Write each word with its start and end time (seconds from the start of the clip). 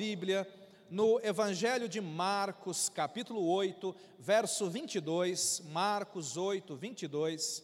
Bíblia 0.00 0.48
no 0.88 1.20
Evangelho 1.22 1.86
de 1.86 2.00
Marcos, 2.00 2.88
capítulo 2.88 3.46
8, 3.46 3.94
verso 4.18 4.70
22. 4.70 5.60
Marcos 5.66 6.38
8, 6.38 6.74
22. 6.74 7.62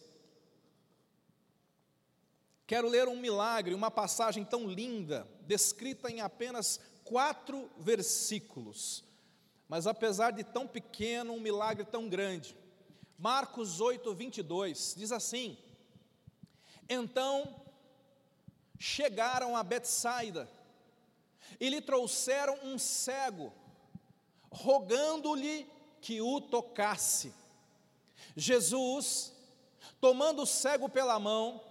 Quero 2.67 2.87
ler 2.89 3.07
um 3.07 3.15
milagre, 3.15 3.73
uma 3.73 3.89
passagem 3.89 4.45
tão 4.45 4.67
linda, 4.67 5.27
descrita 5.47 6.11
em 6.11 6.21
apenas 6.21 6.79
quatro 7.03 7.71
versículos. 7.79 9.03
Mas 9.67 9.87
apesar 9.87 10.29
de 10.29 10.43
tão 10.43 10.67
pequeno, 10.67 11.33
um 11.33 11.41
milagre 11.41 11.85
tão 11.85 12.07
grande. 12.07 12.55
Marcos 13.17 13.81
8, 13.81 14.13
22 14.13 14.93
diz 14.95 15.11
assim: 15.11 15.57
Então 16.87 17.63
chegaram 18.77 19.57
a 19.57 19.63
Betsaida 19.63 20.47
e 21.59 21.69
lhe 21.69 21.81
trouxeram 21.81 22.57
um 22.63 22.77
cego, 22.77 23.51
rogando-lhe 24.51 25.67
que 26.01 26.21
o 26.21 26.39
tocasse. 26.39 27.33
Jesus, 28.35 29.33
tomando 29.99 30.43
o 30.43 30.45
cego 30.45 30.87
pela 30.87 31.19
mão, 31.19 31.61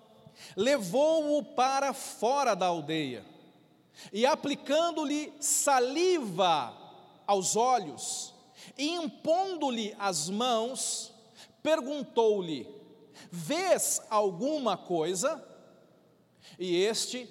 levou-o 0.57 1.43
para 1.43 1.93
fora 1.93 2.55
da 2.55 2.67
aldeia 2.67 3.25
e, 4.13 4.27
aplicando-lhe 4.27 5.33
saliva 5.41 6.77
aos 7.27 7.57
olhos 7.57 8.35
e 8.77 8.91
impondo-lhe 8.91 9.95
as 9.99 10.29
mãos, 10.29 11.13
perguntou-lhe: 11.63 12.69
Vês 13.31 14.03
alguma 14.11 14.77
coisa? 14.77 15.43
E 16.59 16.77
este, 16.77 17.29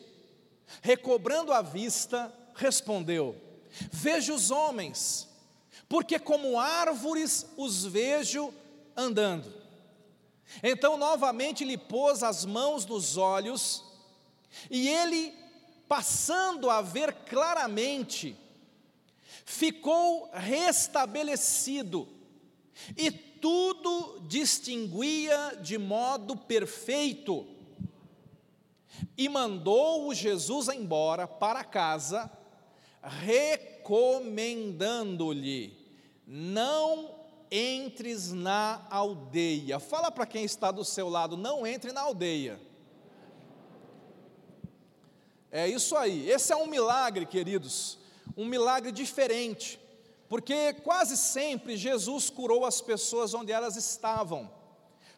recobrando 0.81 1.51
a 1.51 1.61
vista, 1.61 2.33
respondeu: 2.55 3.35
Vejo 3.91 4.33
os 4.33 4.51
homens, 4.51 5.27
porque 5.87 6.19
como 6.19 6.59
árvores 6.59 7.45
os 7.57 7.85
vejo 7.85 8.53
andando. 8.95 9.53
Então 10.63 10.98
novamente 10.98 11.65
lhe 11.65 11.77
pôs 11.77 12.23
as 12.23 12.45
mãos 12.45 12.85
nos 12.85 13.17
olhos, 13.17 13.84
e 14.70 14.87
ele, 14.87 15.34
passando 15.87 16.70
a 16.70 16.81
ver 16.81 17.13
claramente, 17.25 18.35
ficou 19.43 20.29
restabelecido, 20.34 22.07
e 22.97 23.12
tudo 23.12 24.21
distinguia 24.27 25.59
de 25.62 25.77
modo 25.77 26.35
perfeito. 26.35 27.54
E 29.18 29.29
mandou-o 29.29 30.13
Jesus 30.13 30.68
embora 30.68 31.26
para 31.27 31.63
casa, 31.63 32.29
recomendando-lhe: 33.02 35.74
não 36.27 37.15
entres 37.52 38.32
na 38.32 38.85
aldeia. 38.90 39.79
Fala 39.79 40.12
para 40.12 40.26
quem 40.26 40.43
está 40.43 40.71
do 40.71 40.84
seu 40.84 41.10
lado, 41.10 41.37
não 41.37 41.65
entre 41.65 41.91
na 41.91 42.02
aldeia. 42.02 42.60
É 45.52 45.68
isso 45.70 45.96
aí, 45.96 46.30
esse 46.30 46.52
é 46.52 46.55
um 46.55 46.68
milagre, 46.68 47.26
queridos, 47.26 47.98
um 48.35 48.43
milagre 48.43 48.91
diferente, 48.91 49.80
porque 50.27 50.74
quase 50.74 51.15
sempre 51.15 51.77
Jesus 51.77 52.30
curou 52.30 52.65
as 52.65 52.82
pessoas 52.82 53.34
onde 53.34 53.54
elas 53.54 53.77
estavam, 53.77 54.52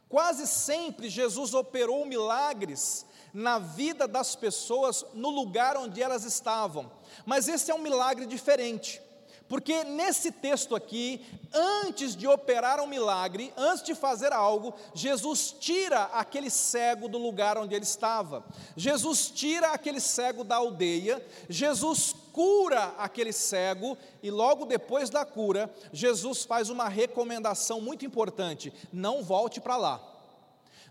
quase 0.07 0.45
sempre 0.45 1.09
Jesus 1.09 1.55
operou 1.55 2.05
milagres 2.05 3.06
na 3.37 3.59
vida 3.59 4.07
das 4.07 4.35
pessoas 4.35 5.05
no 5.13 5.29
lugar 5.29 5.77
onde 5.77 6.01
elas 6.01 6.23
estavam. 6.23 6.91
Mas 7.23 7.47
esse 7.47 7.69
é 7.69 7.75
um 7.75 7.77
milagre 7.77 8.25
diferente. 8.25 8.99
Porque 9.47 9.83
nesse 9.83 10.31
texto 10.31 10.75
aqui, 10.75 11.23
antes 11.53 12.15
de 12.15 12.27
operar 12.27 12.81
um 12.81 12.87
milagre, 12.87 13.53
antes 13.55 13.83
de 13.83 13.93
fazer 13.93 14.33
algo, 14.33 14.73
Jesus 14.91 15.55
tira 15.59 16.05
aquele 16.05 16.49
cego 16.49 17.07
do 17.07 17.19
lugar 17.19 17.59
onde 17.59 17.75
ele 17.75 17.83
estava. 17.85 18.43
Jesus 18.75 19.29
tira 19.29 19.69
aquele 19.69 19.99
cego 19.99 20.43
da 20.43 20.55
aldeia, 20.55 21.23
Jesus 21.47 22.15
cura 22.33 22.95
aquele 22.97 23.31
cego 23.31 23.95
e 24.23 24.31
logo 24.31 24.65
depois 24.65 25.11
da 25.11 25.23
cura, 25.23 25.71
Jesus 25.93 26.43
faz 26.43 26.71
uma 26.71 26.89
recomendação 26.89 27.79
muito 27.79 28.03
importante: 28.03 28.73
não 28.91 29.21
volte 29.21 29.61
para 29.61 29.77
lá. 29.77 30.16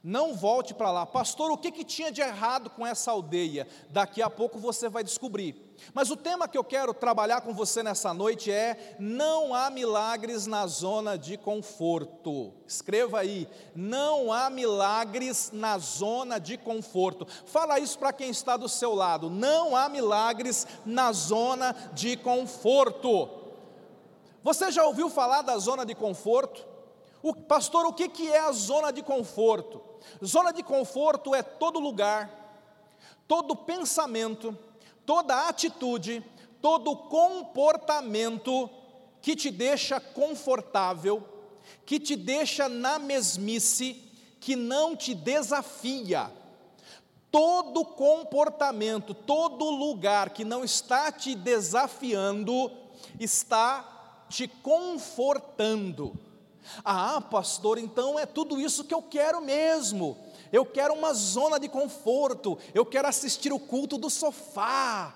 Não 0.02 0.34
volte 0.34 0.72
para 0.72 0.90
lá. 0.90 1.04
Pastor, 1.04 1.50
o 1.50 1.58
que, 1.58 1.72
que 1.72 1.84
tinha 1.84 2.12
de 2.12 2.20
errado 2.20 2.70
com 2.70 2.86
essa 2.86 3.10
aldeia? 3.10 3.66
Daqui 3.90 4.22
a 4.22 4.30
pouco 4.30 4.58
você 4.58 4.88
vai 4.88 5.02
descobrir. 5.02 5.66
Mas 5.92 6.10
o 6.10 6.16
tema 6.16 6.48
que 6.48 6.56
eu 6.56 6.64
quero 6.64 6.94
trabalhar 6.94 7.40
com 7.40 7.52
você 7.52 7.82
nessa 7.82 8.14
noite 8.14 8.50
é: 8.50 8.96
não 8.98 9.54
há 9.54 9.70
milagres 9.70 10.46
na 10.46 10.66
zona 10.66 11.16
de 11.16 11.36
conforto. 11.36 12.52
Escreva 12.66 13.20
aí: 13.20 13.48
não 13.74 14.32
há 14.32 14.48
milagres 14.48 15.50
na 15.52 15.78
zona 15.78 16.38
de 16.38 16.56
conforto. 16.56 17.26
Fala 17.44 17.78
isso 17.78 17.98
para 17.98 18.12
quem 18.12 18.30
está 18.30 18.56
do 18.56 18.68
seu 18.68 18.94
lado: 18.94 19.28
não 19.28 19.74
há 19.74 19.88
milagres 19.88 20.66
na 20.84 21.12
zona 21.12 21.74
de 21.92 22.16
conforto. 22.16 23.28
Você 24.42 24.70
já 24.70 24.84
ouviu 24.84 25.10
falar 25.10 25.42
da 25.42 25.58
zona 25.58 25.84
de 25.84 25.94
conforto? 25.94 26.64
O, 27.22 27.34
pastor, 27.34 27.84
o 27.86 27.92
que, 27.92 28.08
que 28.08 28.30
é 28.30 28.38
a 28.38 28.52
zona 28.52 28.92
de 28.92 29.02
conforto? 29.02 29.82
Zona 30.24 30.52
de 30.52 30.62
conforto 30.62 31.34
é 31.34 31.42
todo 31.42 31.78
lugar, 31.78 32.30
todo 33.26 33.56
pensamento, 33.56 34.56
toda 35.04 35.48
atitude, 35.48 36.24
todo 36.60 36.96
comportamento 36.96 38.70
que 39.20 39.34
te 39.36 39.50
deixa 39.50 40.00
confortável, 40.00 41.22
que 41.84 41.98
te 41.98 42.16
deixa 42.16 42.68
na 42.68 42.98
mesmice, 42.98 44.02
que 44.40 44.54
não 44.54 44.94
te 44.94 45.14
desafia. 45.14 46.30
Todo 47.30 47.84
comportamento, 47.84 49.12
todo 49.12 49.68
lugar 49.68 50.30
que 50.30 50.44
não 50.44 50.64
está 50.64 51.10
te 51.12 51.34
desafiando, 51.34 52.70
está 53.18 54.24
te 54.28 54.48
confortando. 54.48 56.25
Ah, 56.84 57.20
pastor, 57.20 57.78
então 57.78 58.18
é 58.18 58.26
tudo 58.26 58.60
isso 58.60 58.84
que 58.84 58.94
eu 58.94 59.02
quero 59.02 59.40
mesmo. 59.40 60.16
Eu 60.52 60.64
quero 60.64 60.94
uma 60.94 61.12
zona 61.12 61.58
de 61.58 61.68
conforto, 61.68 62.58
eu 62.74 62.84
quero 62.84 63.08
assistir 63.08 63.52
o 63.52 63.58
culto 63.58 63.98
do 63.98 64.08
sofá, 64.08 65.14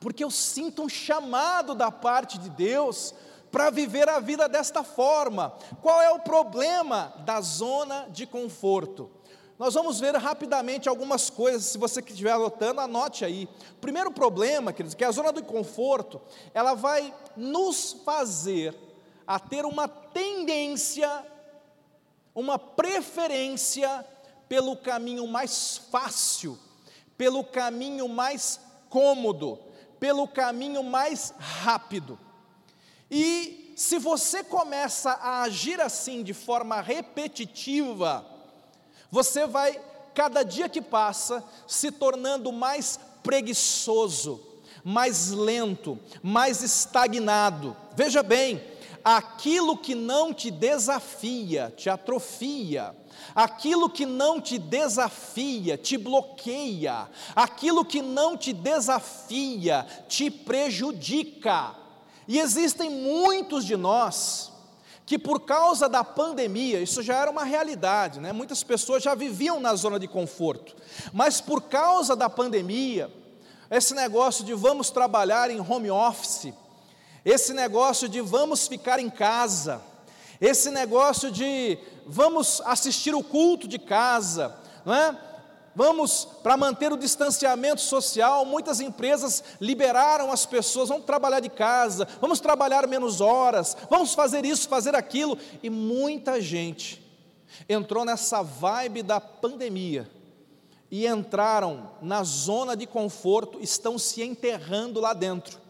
porque 0.00 0.24
eu 0.24 0.30
sinto 0.30 0.82
um 0.82 0.88
chamado 0.88 1.74
da 1.74 1.90
parte 1.90 2.38
de 2.38 2.50
Deus 2.50 3.14
para 3.50 3.70
viver 3.70 4.08
a 4.08 4.18
vida 4.18 4.48
desta 4.48 4.82
forma. 4.82 5.54
Qual 5.80 6.00
é 6.00 6.10
o 6.10 6.20
problema 6.20 7.12
da 7.24 7.40
zona 7.40 8.08
de 8.10 8.26
conforto? 8.26 9.10
Nós 9.58 9.74
vamos 9.74 10.00
ver 10.00 10.16
rapidamente 10.16 10.88
algumas 10.88 11.30
coisas, 11.30 11.64
se 11.64 11.78
você 11.78 12.00
estiver 12.00 12.32
anotando, 12.32 12.80
anote 12.80 13.24
aí. 13.24 13.48
Primeiro 13.80 14.10
problema, 14.10 14.72
queridos, 14.72 14.94
que 14.94 15.04
a 15.04 15.12
zona 15.12 15.32
de 15.32 15.42
conforto, 15.42 16.20
ela 16.52 16.74
vai 16.74 17.14
nos 17.36 17.92
fazer 18.04 18.74
a 19.26 19.38
ter 19.38 19.64
uma 19.64 19.88
tendência, 19.88 21.24
uma 22.34 22.58
preferência 22.58 24.06
pelo 24.48 24.76
caminho 24.76 25.26
mais 25.26 25.78
fácil, 25.90 26.58
pelo 27.16 27.42
caminho 27.44 28.08
mais 28.08 28.60
cômodo, 28.90 29.58
pelo 29.98 30.28
caminho 30.28 30.82
mais 30.82 31.32
rápido. 31.38 32.18
E 33.10 33.72
se 33.76 33.98
você 33.98 34.44
começa 34.44 35.12
a 35.12 35.42
agir 35.42 35.80
assim 35.80 36.22
de 36.22 36.34
forma 36.34 36.80
repetitiva, 36.80 38.26
você 39.10 39.46
vai, 39.46 39.80
cada 40.14 40.42
dia 40.42 40.68
que 40.68 40.80
passa, 40.80 41.44
se 41.66 41.90
tornando 41.90 42.52
mais 42.52 42.98
preguiçoso, 43.22 44.40
mais 44.84 45.30
lento, 45.30 45.98
mais 46.22 46.62
estagnado. 46.62 47.76
Veja 47.94 48.22
bem, 48.22 48.62
aquilo 49.04 49.76
que 49.76 49.94
não 49.94 50.32
te 50.32 50.50
desafia, 50.50 51.72
te 51.76 51.88
atrofia. 51.90 52.94
Aquilo 53.34 53.88
que 53.88 54.06
não 54.06 54.40
te 54.40 54.58
desafia, 54.58 55.76
te 55.76 55.96
bloqueia. 55.96 57.08
Aquilo 57.34 57.84
que 57.84 58.02
não 58.02 58.36
te 58.36 58.52
desafia, 58.52 59.86
te 60.08 60.30
prejudica. 60.30 61.74
E 62.26 62.38
existem 62.38 62.90
muitos 62.90 63.64
de 63.64 63.76
nós 63.76 64.52
que 65.04 65.18
por 65.18 65.40
causa 65.40 65.88
da 65.88 66.04
pandemia, 66.04 66.80
isso 66.80 67.02
já 67.02 67.16
era 67.16 67.30
uma 67.30 67.44
realidade, 67.44 68.20
né? 68.20 68.32
Muitas 68.32 68.62
pessoas 68.62 69.02
já 69.02 69.14
viviam 69.14 69.60
na 69.60 69.74
zona 69.74 69.98
de 69.98 70.08
conforto. 70.08 70.74
Mas 71.12 71.40
por 71.40 71.62
causa 71.62 72.16
da 72.16 72.30
pandemia, 72.30 73.12
esse 73.70 73.94
negócio 73.94 74.44
de 74.44 74.54
vamos 74.54 74.90
trabalhar 74.90 75.50
em 75.50 75.60
home 75.60 75.90
office, 75.90 76.54
esse 77.24 77.52
negócio 77.52 78.08
de 78.08 78.20
vamos 78.20 78.66
ficar 78.66 78.98
em 78.98 79.08
casa, 79.10 79.80
esse 80.40 80.70
negócio 80.70 81.30
de 81.30 81.78
vamos 82.06 82.60
assistir 82.64 83.14
o 83.14 83.22
culto 83.22 83.68
de 83.68 83.78
casa, 83.78 84.56
não 84.84 84.94
é? 84.94 85.16
Vamos, 85.74 86.28
para 86.42 86.54
manter 86.54 86.92
o 86.92 86.98
distanciamento 86.98 87.80
social, 87.80 88.44
muitas 88.44 88.78
empresas 88.78 89.42
liberaram 89.58 90.30
as 90.30 90.44
pessoas, 90.44 90.90
vamos 90.90 91.06
trabalhar 91.06 91.40
de 91.40 91.48
casa, 91.48 92.06
vamos 92.20 92.40
trabalhar 92.40 92.86
menos 92.86 93.22
horas, 93.22 93.74
vamos 93.88 94.12
fazer 94.12 94.44
isso, 94.44 94.68
fazer 94.68 94.94
aquilo, 94.94 95.38
e 95.62 95.70
muita 95.70 96.42
gente 96.42 97.02
entrou 97.68 98.04
nessa 98.04 98.42
vibe 98.42 99.02
da 99.02 99.18
pandemia 99.18 100.10
e 100.90 101.06
entraram 101.06 101.90
na 102.02 102.22
zona 102.22 102.76
de 102.76 102.86
conforto, 102.86 103.58
estão 103.62 103.98
se 103.98 104.22
enterrando 104.22 105.00
lá 105.00 105.14
dentro. 105.14 105.61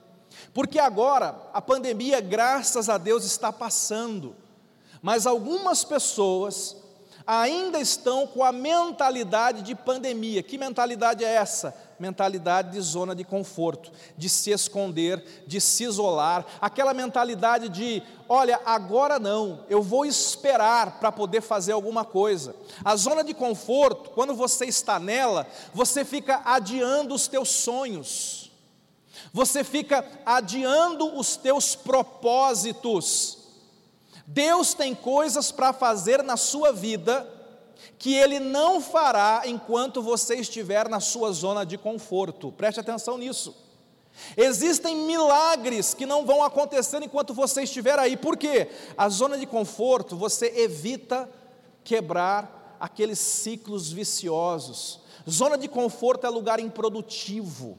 Porque 0.53 0.79
agora 0.79 1.35
a 1.53 1.61
pandemia, 1.61 2.21
graças 2.21 2.89
a 2.89 2.99
Deus, 2.99 3.25
está 3.25 3.53
passando, 3.53 4.35
mas 5.00 5.27
algumas 5.27 5.85
pessoas 5.85 6.77
ainda 7.27 7.79
estão 7.81 8.27
com 8.27 8.43
a 8.43 8.53
mentalidade 8.53 9.62
de 9.62 9.75
pandemia. 9.75 10.43
Que 10.43 10.59
mentalidade 10.59 11.25
é 11.25 11.35
essa? 11.35 11.75
Mentalidade 11.99 12.73
de 12.73 12.81
zona 12.81 13.15
de 13.15 13.25
conforto, 13.25 13.91
de 14.17 14.29
se 14.29 14.50
esconder, 14.50 15.44
de 15.47 15.61
se 15.61 15.85
isolar, 15.85 16.44
aquela 16.61 16.93
mentalidade 16.93 17.69
de, 17.69 18.03
olha, 18.29 18.61
agora 18.65 19.19
não, 19.19 19.65
eu 19.69 19.83
vou 19.83 20.05
esperar 20.05 20.99
para 20.99 21.12
poder 21.12 21.41
fazer 21.41 21.73
alguma 21.73 22.05
coisa. 22.05 22.56
A 22.85 22.97
zona 22.97 23.23
de 23.23 23.35
conforto, 23.35 24.11
quando 24.11 24.35
você 24.35 24.65
está 24.67 24.99
nela, 24.99 25.47
você 25.73 26.05
fica 26.05 26.43
adiando 26.44 27.15
os 27.15 27.29
teus 27.29 27.50
sonhos. 27.50 28.42
Você 29.32 29.64
fica 29.64 30.05
adiando 30.26 31.19
os 31.19 31.37
teus 31.37 31.75
propósitos 31.75 33.43
Deus 34.32 34.73
tem 34.73 34.94
coisas 34.94 35.52
para 35.52 35.73
fazer 35.75 36.23
na 36.23 36.38
sua 36.38 36.73
vida 36.73 37.29
que 37.99 38.14
Ele 38.14 38.40
não 38.40 38.81
fará 38.81 39.43
enquanto 39.44 40.00
você 40.00 40.37
estiver 40.37 40.88
na 40.88 41.00
sua 41.00 41.32
zona 41.32 41.67
de 41.67 41.76
conforto. 41.76 42.50
Preste 42.50 42.81
atenção 42.81 43.19
nisso. 43.19 43.55
Existem 44.37 44.96
milagres 44.96 45.93
que 45.93 46.06
não 46.06 46.25
vão 46.25 46.43
acontecer 46.43 47.02
enquanto 47.02 47.34
você 47.34 47.62
estiver 47.62 47.99
aí. 47.99 48.17
Por 48.17 48.37
quê? 48.37 48.70
A 48.96 49.08
zona 49.08 49.37
de 49.37 49.46
conforto 49.46 50.17
você 50.17 50.46
evita 50.61 51.29
quebrar 51.84 52.76
aqueles 52.81 53.19
ciclos 53.19 53.93
viciosos. 53.93 55.00
Zona 55.29 55.58
de 55.58 55.69
conforto 55.69 56.26
é 56.26 56.31
lugar 56.31 56.58
improdutivo. 56.58 57.79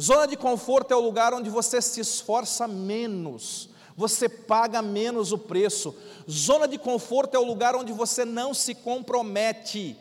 Zona 0.00 0.26
de 0.26 0.36
conforto 0.36 0.92
é 0.92 0.96
o 0.96 1.00
lugar 1.00 1.34
onde 1.34 1.50
você 1.50 1.82
se 1.82 2.00
esforça 2.00 2.66
menos, 2.66 3.68
você 3.96 4.28
paga 4.28 4.80
menos 4.80 5.32
o 5.32 5.38
preço. 5.38 5.94
Zona 6.30 6.66
de 6.66 6.78
conforto 6.78 7.36
é 7.36 7.38
o 7.38 7.44
lugar 7.44 7.76
onde 7.76 7.92
você 7.92 8.24
não 8.24 8.54
se 8.54 8.74
compromete. 8.74 9.96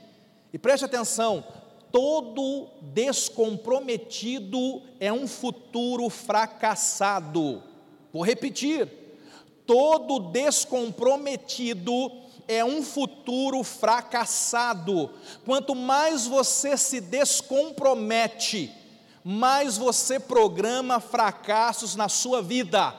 E 0.54 0.58
preste 0.58 0.86
atenção: 0.86 1.44
todo 1.92 2.70
descomprometido 2.82 4.82
é 5.00 5.12
um 5.12 5.28
futuro 5.28 6.10
fracassado. 6.10 7.62
Vou 8.14 8.24
repetir: 8.24 8.88
todo 9.66 10.32
descomprometido 10.32 12.12
é 12.48 12.64
um 12.64 12.82
futuro 12.82 13.62
fracassado. 13.64 15.10
Quanto 15.46 15.76
mais 15.76 16.26
você 16.26 16.78
se 16.78 17.02
descompromete, 17.02 18.74
mais 19.24 19.78
você 19.78 20.20
programa 20.20 21.00
fracassos 21.00 21.96
na 21.96 22.10
sua 22.10 22.42
vida. 22.42 22.96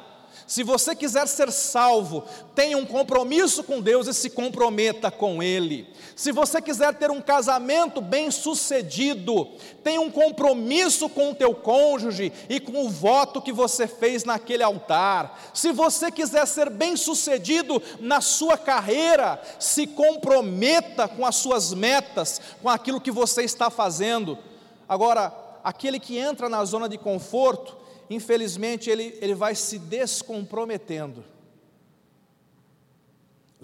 Se 0.47 0.63
você 0.63 0.95
quiser 0.95 1.27
ser 1.29 1.51
salvo, 1.51 2.25
tenha 2.55 2.77
um 2.77 2.85
compromisso 2.85 3.63
com 3.65 3.81
Deus 3.81 4.07
e 4.07 4.13
se 4.13 4.29
comprometa 4.29 5.11
com 5.11 5.43
Ele. 5.43 5.89
Se 6.15 6.31
você 6.31 6.61
quiser 6.61 6.95
ter 6.95 7.11
um 7.11 7.21
casamento 7.23 8.01
bem-sucedido, 8.01 9.49
tenha 9.83 10.01
um 10.01 10.11
compromisso 10.11 11.09
com 11.09 11.31
o 11.31 11.35
teu 11.35 11.55
cônjuge 11.55 12.33
e 12.49 12.61
com 12.61 12.85
o 12.85 12.91
voto 12.91 13.41
que 13.41 13.53
você 13.53 13.87
fez 13.87 14.25
naquele 14.25 14.63
altar. 14.63 15.41
Se 15.55 15.73
você 15.73 16.11
quiser 16.11 16.47
ser 16.47 16.69
bem-sucedido 16.69 17.83
na 17.99 18.21
sua 18.21 18.59
carreira, 18.59 19.41
se 19.59 19.87
comprometa 19.87 21.09
com 21.09 21.25
as 21.25 21.37
suas 21.37 21.73
metas, 21.73 22.41
com 22.61 22.69
aquilo 22.69 23.01
que 23.01 23.11
você 23.11 23.43
está 23.43 23.71
fazendo. 23.71 24.39
Agora, 24.87 25.33
aquele 25.62 26.00
que 26.00 26.19
entra 26.19 26.49
na 26.49 26.64
zona 26.64 26.88
de 26.88 26.99
conforto, 26.99 27.76
infelizmente, 28.11 28.91
ele, 28.91 29.17
ele 29.20 29.35
vai 29.35 29.55
se 29.55 29.79
descomprometendo. 29.79 31.25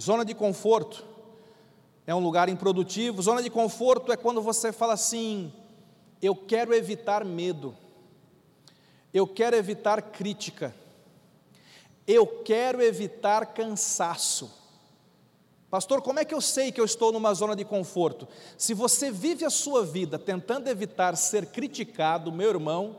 Zona 0.00 0.24
de 0.24 0.34
conforto 0.34 1.04
é 2.06 2.14
um 2.14 2.20
lugar 2.20 2.48
improdutivo. 2.48 3.20
Zona 3.20 3.42
de 3.42 3.50
conforto 3.50 4.12
é 4.12 4.16
quando 4.16 4.40
você 4.40 4.72
fala 4.72 4.94
assim: 4.94 5.52
eu 6.22 6.34
quero 6.34 6.72
evitar 6.74 7.24
medo, 7.24 7.76
eu 9.12 9.26
quero 9.26 9.56
evitar 9.56 10.00
crítica, 10.00 10.74
eu 12.06 12.26
quero 12.26 12.80
evitar 12.80 13.46
cansaço. 13.46 14.57
Pastor, 15.70 16.00
como 16.00 16.18
é 16.18 16.24
que 16.24 16.34
eu 16.34 16.40
sei 16.40 16.72
que 16.72 16.80
eu 16.80 16.84
estou 16.84 17.12
numa 17.12 17.34
zona 17.34 17.54
de 17.54 17.64
conforto? 17.64 18.26
Se 18.56 18.72
você 18.72 19.10
vive 19.10 19.44
a 19.44 19.50
sua 19.50 19.84
vida 19.84 20.18
tentando 20.18 20.68
evitar 20.68 21.14
ser 21.16 21.46
criticado, 21.46 22.32
meu 22.32 22.48
irmão, 22.48 22.96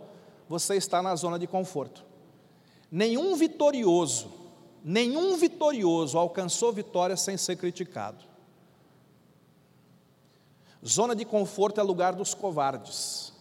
você 0.48 0.76
está 0.76 1.02
na 1.02 1.16
zona 1.16 1.40
de 1.40 1.48
conforto. 1.48 2.06
Nenhum 2.92 3.36
vitorioso, 3.36 4.32
nenhum 4.84 5.36
vitorioso 5.36 6.18
alcançou 6.18 6.72
vitória 6.72 7.18
sem 7.18 7.38
ser 7.38 7.56
criticado. 7.56 8.24
Zona 10.86 11.16
de 11.16 11.26
conforto 11.26 11.80
é 11.80 11.84
lugar 11.84 12.14
dos 12.14 12.34
covardes. 12.34 13.34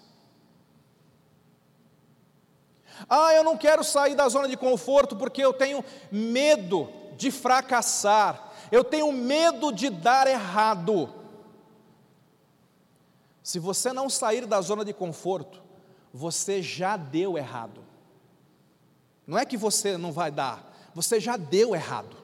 Ah, 3.08 3.32
eu 3.34 3.44
não 3.44 3.56
quero 3.56 3.84
sair 3.84 4.14
da 4.14 4.28
zona 4.28 4.48
de 4.48 4.56
conforto 4.56 5.16
porque 5.16 5.44
eu 5.44 5.52
tenho 5.52 5.84
medo 6.10 6.88
de 7.16 7.30
fracassar, 7.30 8.47
eu 8.70 8.84
tenho 8.84 9.10
medo 9.12 9.72
de 9.72 9.90
dar 9.90 10.26
errado. 10.26 11.12
Se 13.42 13.58
você 13.58 13.92
não 13.92 14.10
sair 14.10 14.46
da 14.46 14.60
zona 14.60 14.84
de 14.84 14.92
conforto, 14.92 15.62
você 16.12 16.62
já 16.62 16.96
deu 16.96 17.38
errado. 17.38 17.82
Não 19.26 19.38
é 19.38 19.44
que 19.44 19.56
você 19.56 19.96
não 19.96 20.12
vai 20.12 20.30
dar, 20.30 20.90
você 20.94 21.20
já 21.20 21.36
deu 21.36 21.74
errado. 21.74 22.16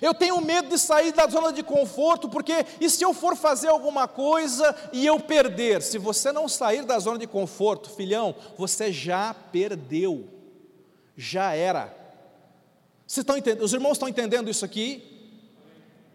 Eu 0.00 0.14
tenho 0.14 0.40
medo 0.40 0.68
de 0.68 0.78
sair 0.78 1.12
da 1.12 1.26
zona 1.26 1.52
de 1.52 1.62
conforto, 1.62 2.28
porque 2.28 2.64
e 2.80 2.88
se 2.88 3.04
eu 3.04 3.12
for 3.12 3.36
fazer 3.36 3.68
alguma 3.68 4.08
coisa 4.08 4.74
e 4.92 5.04
eu 5.04 5.20
perder? 5.20 5.82
Se 5.82 5.98
você 5.98 6.32
não 6.32 6.48
sair 6.48 6.84
da 6.84 6.98
zona 6.98 7.18
de 7.18 7.26
conforto, 7.26 7.90
filhão, 7.90 8.34
você 8.56 8.90
já 8.90 9.34
perdeu, 9.52 10.26
já 11.16 11.54
era. 11.54 12.03
Vocês 13.06 13.22
estão 13.22 13.36
entendendo? 13.36 13.62
Os 13.62 13.72
irmãos 13.72 13.92
estão 13.92 14.08
entendendo 14.08 14.50
isso 14.50 14.64
aqui? 14.64 15.02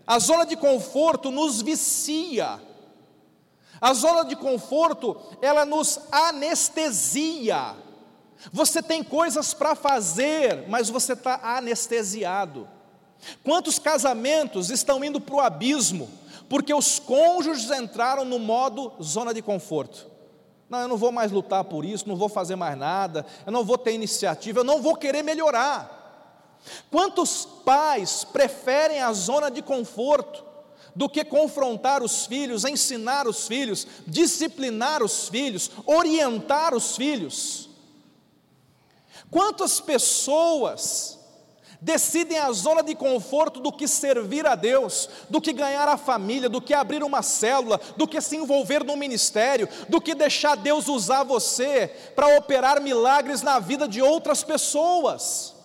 A 0.06 0.18
zona 0.18 0.46
de 0.46 0.56
conforto 0.56 1.30
nos 1.30 1.62
vicia. 1.62 2.60
A 3.80 3.94
zona 3.94 4.24
de 4.26 4.36
conforto, 4.36 5.16
ela 5.42 5.66
nos 5.66 6.00
anestesia. 6.12 7.76
Você 8.52 8.82
tem 8.82 9.04
coisas 9.04 9.54
para 9.54 9.76
fazer, 9.76 10.66
mas 10.68 10.90
você 10.90 11.14
está 11.14 11.40
anestesiado. 11.58 12.68
Quantos 13.44 13.78
casamentos 13.78 14.70
estão 14.70 15.04
indo 15.04 15.20
para 15.20 15.36
o 15.36 15.40
abismo, 15.40 16.10
porque 16.50 16.74
os 16.74 17.00
cônjuges 17.00 17.70
entraram 17.70 18.26
no 18.26 18.40
modo 18.40 18.94
zona 19.02 19.34
de 19.34 19.42
conforto? 19.42 20.08
Não, 20.70 20.80
eu 20.80 20.88
não 20.88 20.98
vou 20.98 21.12
mais 21.12 21.32
lutar 21.32 21.64
por 21.64 21.84
isso, 21.84 22.08
não 22.08 22.16
vou 22.16 22.30
fazer 22.30 22.56
mais 22.56 22.78
nada, 22.78 23.26
eu 23.46 23.52
não 23.52 23.64
vou 23.64 23.78
ter 23.78 23.94
iniciativa, 23.94 24.60
eu 24.60 24.64
não 24.64 24.82
vou 24.82 24.96
querer 24.96 25.24
melhorar. 25.24 25.99
Quantos 26.92 27.46
pais 27.66 28.24
preferem 28.24 29.02
a 29.02 29.14
zona 29.14 29.50
de 29.50 29.62
conforto 29.62 30.50
do 30.96 31.08
que 31.08 31.24
confrontar 31.24 32.04
os 32.04 32.26
filhos, 32.26 32.66
ensinar 32.66 33.28
os 33.28 33.48
filhos, 33.48 33.88
disciplinar 34.06 35.02
os 35.02 35.30
filhos, 35.30 35.72
orientar 35.86 36.74
os 36.74 36.96
filhos. 36.96 37.70
Quantas 39.32 39.80
pessoas 39.80 41.18
decidem 41.82 42.38
a 42.38 42.52
zona 42.52 42.84
de 42.84 42.94
conforto 42.94 43.60
do 43.62 43.72
que 43.72 43.88
servir 43.88 44.46
a 44.46 44.56
Deus, 44.56 45.08
do 45.30 45.40
que 45.40 45.54
ganhar 45.54 45.88
a 45.88 45.98
família, 45.98 46.50
do 46.50 46.60
que 46.60 46.74
abrir 46.74 47.04
uma 47.04 47.22
célula, 47.22 47.80
do 47.96 48.08
que 48.08 48.20
se 48.20 48.36
envolver 48.36 48.84
no 48.84 48.98
ministério, 48.98 49.70
do 49.88 50.02
que 50.02 50.14
deixar 50.14 50.56
Deus 50.56 50.88
usar 50.88 51.24
você 51.24 51.88
para 52.16 52.38
operar 52.38 52.82
milagres 52.82 53.42
na 53.42 53.60
vida 53.60 53.88
de 53.88 54.02
outras 54.02 54.44
pessoas. 54.44 55.59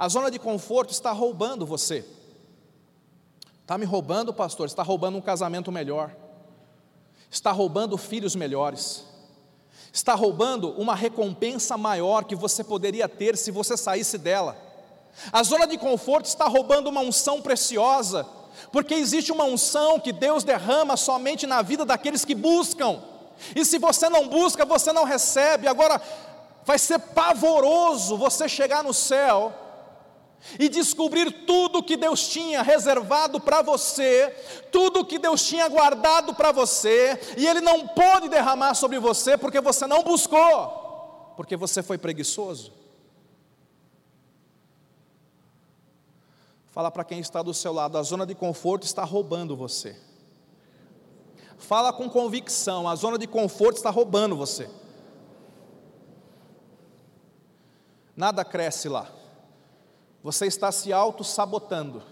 A 0.00 0.08
zona 0.08 0.30
de 0.30 0.38
conforto 0.38 0.92
está 0.92 1.12
roubando 1.12 1.66
você. 1.66 2.02
Está 3.60 3.76
me 3.76 3.84
roubando, 3.84 4.32
pastor, 4.32 4.66
está 4.66 4.82
roubando 4.82 5.18
um 5.18 5.20
casamento 5.20 5.70
melhor, 5.70 6.16
está 7.30 7.52
roubando 7.52 7.98
filhos 7.98 8.34
melhores, 8.34 9.04
está 9.92 10.14
roubando 10.14 10.70
uma 10.70 10.94
recompensa 10.94 11.76
maior 11.76 12.24
que 12.24 12.34
você 12.34 12.64
poderia 12.64 13.06
ter 13.10 13.36
se 13.36 13.50
você 13.50 13.76
saísse 13.76 14.16
dela. 14.16 14.56
A 15.30 15.42
zona 15.42 15.66
de 15.66 15.76
conforto 15.76 16.24
está 16.24 16.46
roubando 16.46 16.88
uma 16.88 17.02
unção 17.02 17.42
preciosa, 17.42 18.26
porque 18.72 18.94
existe 18.94 19.30
uma 19.30 19.44
unção 19.44 20.00
que 20.00 20.14
Deus 20.14 20.44
derrama 20.44 20.96
somente 20.96 21.46
na 21.46 21.60
vida 21.60 21.84
daqueles 21.84 22.24
que 22.24 22.34
buscam, 22.34 23.02
e 23.54 23.66
se 23.66 23.76
você 23.78 24.08
não 24.08 24.28
busca, 24.28 24.64
você 24.64 24.94
não 24.94 25.04
recebe. 25.04 25.68
Agora, 25.68 26.00
vai 26.64 26.78
ser 26.78 26.98
pavoroso 26.98 28.16
você 28.16 28.48
chegar 28.48 28.82
no 28.82 28.94
céu 28.94 29.52
e 30.58 30.68
descobrir 30.68 31.44
tudo 31.46 31.82
que 31.82 31.96
Deus 31.96 32.28
tinha 32.28 32.62
reservado 32.62 33.40
para 33.40 33.62
você, 33.62 34.28
tudo 34.72 35.04
que 35.04 35.18
Deus 35.18 35.44
tinha 35.44 35.68
guardado 35.68 36.34
para 36.34 36.52
você, 36.52 37.18
e 37.36 37.46
Ele 37.46 37.60
não 37.60 37.86
pôde 37.88 38.28
derramar 38.28 38.74
sobre 38.74 38.98
você 38.98 39.36
porque 39.36 39.60
você 39.60 39.86
não 39.86 40.02
buscou, 40.02 41.32
porque 41.36 41.56
você 41.56 41.82
foi 41.82 41.98
preguiçoso. 41.98 42.72
Fala 46.70 46.90
para 46.90 47.04
quem 47.04 47.18
está 47.18 47.42
do 47.42 47.52
seu 47.52 47.72
lado, 47.72 47.98
a 47.98 48.02
zona 48.02 48.24
de 48.24 48.34
conforto 48.34 48.84
está 48.84 49.04
roubando 49.04 49.56
você. 49.56 49.96
Fala 51.58 51.92
com 51.92 52.08
convicção, 52.08 52.88
a 52.88 52.94
zona 52.94 53.18
de 53.18 53.26
conforto 53.26 53.76
está 53.76 53.90
roubando 53.90 54.36
você. 54.36 54.70
Nada 58.16 58.44
cresce 58.44 58.88
lá. 58.88 59.19
Você 60.22 60.46
está 60.46 60.70
se 60.70 60.92
auto-sabotando. 60.92 62.02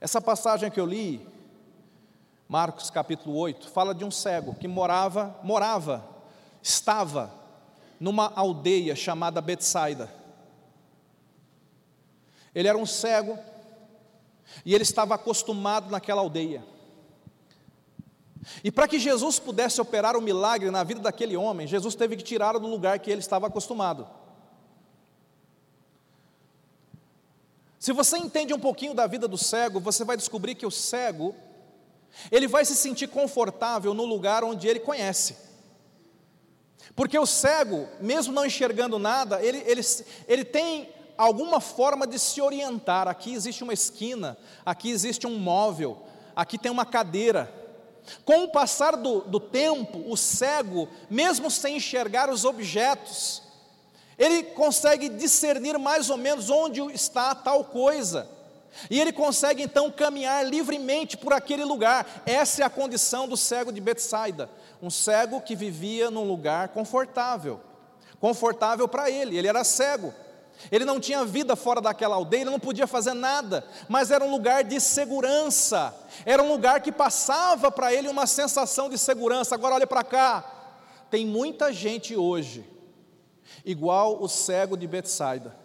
Essa 0.00 0.20
passagem 0.20 0.70
que 0.70 0.80
eu 0.80 0.86
li, 0.86 1.26
Marcos 2.48 2.90
capítulo 2.90 3.36
8, 3.36 3.68
fala 3.70 3.94
de 3.94 4.04
um 4.04 4.10
cego 4.10 4.54
que 4.54 4.66
morava, 4.66 5.38
morava, 5.42 6.04
estava 6.62 7.32
numa 8.00 8.32
aldeia 8.34 8.94
chamada 8.96 9.40
Betsaida. 9.40 10.12
Ele 12.54 12.68
era 12.68 12.78
um 12.78 12.86
cego 12.86 13.38
e 14.64 14.74
ele 14.74 14.82
estava 14.82 15.14
acostumado 15.14 15.90
naquela 15.90 16.22
aldeia. 16.22 16.64
E 18.62 18.70
para 18.70 18.88
que 18.88 18.98
Jesus 18.98 19.38
pudesse 19.38 19.80
operar 19.80 20.16
o 20.16 20.18
um 20.18 20.22
milagre 20.22 20.70
na 20.70 20.84
vida 20.84 21.00
daquele 21.00 21.36
homem, 21.36 21.66
Jesus 21.66 21.94
teve 21.94 22.16
que 22.16 22.22
tirá-lo 22.22 22.58
do 22.58 22.66
lugar 22.66 22.98
que 22.98 23.10
ele 23.10 23.20
estava 23.20 23.46
acostumado. 23.46 24.06
Se 27.78 27.92
você 27.92 28.18
entende 28.18 28.52
um 28.52 28.58
pouquinho 28.58 28.94
da 28.94 29.06
vida 29.06 29.28
do 29.28 29.38
cego, 29.38 29.78
você 29.78 30.04
vai 30.04 30.16
descobrir 30.16 30.54
que 30.54 30.66
o 30.66 30.70
cego, 30.70 31.34
ele 32.30 32.48
vai 32.48 32.64
se 32.64 32.74
sentir 32.74 33.08
confortável 33.08 33.94
no 33.94 34.04
lugar 34.04 34.42
onde 34.42 34.66
ele 34.66 34.80
conhece. 34.80 35.36
Porque 36.96 37.16
o 37.16 37.26
cego, 37.26 37.88
mesmo 38.00 38.32
não 38.32 38.44
enxergando 38.44 38.98
nada, 38.98 39.40
ele, 39.42 39.62
ele, 39.66 39.80
ele 40.26 40.44
tem 40.44 40.88
alguma 41.16 41.60
forma 41.60 42.06
de 42.06 42.18
se 42.18 42.40
orientar. 42.40 43.06
Aqui 43.06 43.32
existe 43.32 43.62
uma 43.62 43.72
esquina, 43.72 44.36
aqui 44.66 44.90
existe 44.90 45.26
um 45.26 45.38
móvel, 45.38 46.02
aqui 46.34 46.58
tem 46.58 46.72
uma 46.72 46.84
cadeira. 46.84 47.52
Com 48.24 48.44
o 48.44 48.48
passar 48.48 48.96
do, 48.96 49.20
do 49.22 49.40
tempo, 49.40 50.02
o 50.10 50.16
cego, 50.16 50.88
mesmo 51.10 51.50
sem 51.50 51.76
enxergar 51.76 52.30
os 52.30 52.44
objetos, 52.44 53.42
ele 54.18 54.42
consegue 54.42 55.08
discernir 55.08 55.78
mais 55.78 56.10
ou 56.10 56.16
menos 56.16 56.50
onde 56.50 56.80
está 56.92 57.34
tal 57.34 57.64
coisa. 57.64 58.28
E 58.90 59.00
ele 59.00 59.12
consegue 59.12 59.62
então 59.62 59.90
caminhar 59.90 60.44
livremente 60.44 61.16
por 61.16 61.32
aquele 61.32 61.64
lugar. 61.64 62.22
Essa 62.26 62.62
é 62.62 62.64
a 62.64 62.70
condição 62.70 63.28
do 63.28 63.36
cego 63.36 63.72
de 63.72 63.80
Betsaida, 63.80 64.50
um 64.82 64.90
cego 64.90 65.40
que 65.40 65.56
vivia 65.56 66.10
num 66.10 66.24
lugar 66.24 66.68
confortável, 66.68 67.60
confortável 68.20 68.86
para 68.86 69.10
ele. 69.10 69.36
Ele 69.36 69.48
era 69.48 69.64
cego. 69.64 70.14
Ele 70.70 70.84
não 70.84 70.98
tinha 70.98 71.24
vida 71.24 71.54
fora 71.54 71.80
daquela 71.80 72.16
aldeia, 72.16 72.42
ele 72.42 72.50
não 72.50 72.60
podia 72.60 72.86
fazer 72.86 73.14
nada, 73.14 73.66
mas 73.88 74.10
era 74.10 74.24
um 74.24 74.30
lugar 74.30 74.64
de 74.64 74.80
segurança, 74.80 75.94
era 76.26 76.42
um 76.42 76.48
lugar 76.48 76.80
que 76.80 76.90
passava 76.90 77.70
para 77.70 77.92
ele 77.92 78.08
uma 78.08 78.26
sensação 78.26 78.88
de 78.88 78.98
segurança. 78.98 79.54
Agora 79.54 79.76
olha 79.76 79.86
para 79.86 80.02
cá, 80.02 80.44
tem 81.10 81.24
muita 81.24 81.72
gente 81.72 82.16
hoje, 82.16 82.68
igual 83.64 84.22
o 84.22 84.28
cego 84.28 84.76
de 84.76 84.86
Betsaida. 84.86 85.56